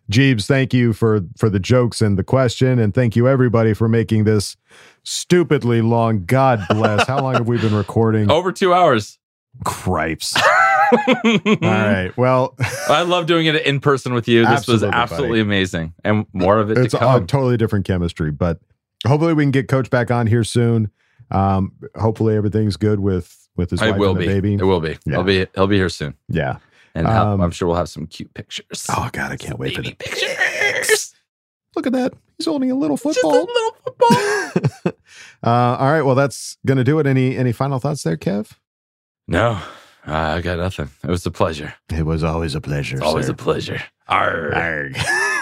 [0.09, 3.89] Jeeves, thank you for for the jokes and the question, and thank you everybody for
[3.89, 4.55] making this
[5.03, 6.23] stupidly long.
[6.25, 7.05] God bless.
[7.05, 8.31] How long have we been recording?
[8.31, 9.19] Over two hours.
[9.65, 10.33] Cripes.
[10.91, 11.13] All
[11.61, 12.11] right.
[12.15, 12.55] Well,
[12.87, 14.45] I love doing it in person with you.
[14.47, 15.41] This was Absolutely, buddy.
[15.41, 18.59] amazing, and more of it it's to a totally different chemistry, but
[19.05, 20.89] hopefully we can get Coach back on here soon.
[21.31, 24.33] Um, hopefully everything's good with with his it wife will and the be.
[24.33, 24.53] baby.
[24.55, 24.97] It will be.
[25.05, 25.13] Yeah.
[25.15, 25.47] He'll be.
[25.55, 26.57] He'll be here soon, Yeah.
[26.93, 28.85] and Um, I'm sure we'll have some cute pictures.
[28.89, 31.13] Oh God, I can't wait for the pictures.
[31.75, 32.13] Look at that.
[32.37, 33.33] He's holding a little football.
[33.33, 34.93] Just a little football.
[35.43, 36.01] uh, all right.
[36.03, 37.07] Well, that's gonna do it.
[37.07, 38.51] Any any final thoughts there, Kev?
[39.27, 39.59] no,
[40.05, 40.89] I got nothing.
[41.03, 41.73] It was a pleasure.
[41.91, 43.03] It was always a pleasure.
[43.03, 43.31] Always sir.
[43.31, 43.81] a pleasure.
[44.07, 44.95] Arg.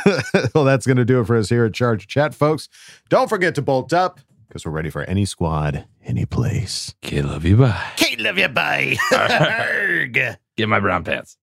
[0.56, 2.70] well, that's going to do it for us here at Charge Chat, folks.
[3.10, 4.22] Don't forget to bolt up
[4.54, 6.94] because we're ready for any squad, any place.
[7.04, 7.58] Okay, love you.
[7.58, 7.92] Bye.
[7.96, 8.96] Kate, love you, bye.
[9.12, 10.14] Arg.
[10.58, 11.38] Get my brown pants.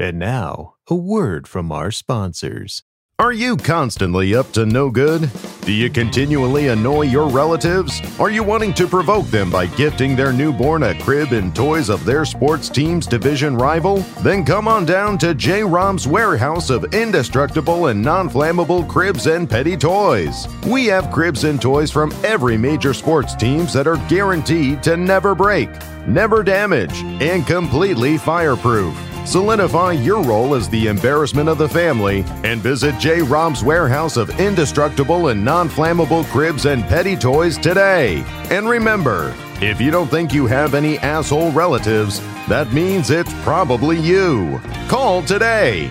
[0.00, 2.84] And now, a word from our sponsors.
[3.20, 5.28] Are you constantly up to no good?
[5.62, 8.00] Do you continually annoy your relatives?
[8.20, 12.04] Are you wanting to provoke them by gifting their newborn a crib and toys of
[12.04, 13.96] their sports team's division rival?
[14.22, 15.64] Then come on down to J.
[15.64, 20.46] Rom's warehouse of indestructible and non flammable cribs and petty toys.
[20.64, 25.34] We have cribs and toys from every major sports teams that are guaranteed to never
[25.34, 25.70] break,
[26.08, 28.96] never damage, and completely fireproof.
[29.26, 33.20] Solidify your role as the embarrassment of the family and visit J.
[33.20, 38.24] Rom's warehouse of indestructible and non flammable cribs and petty toys today.
[38.50, 44.00] And remember, if you don't think you have any asshole relatives, that means it's probably
[44.00, 44.58] you.
[44.88, 45.90] Call today.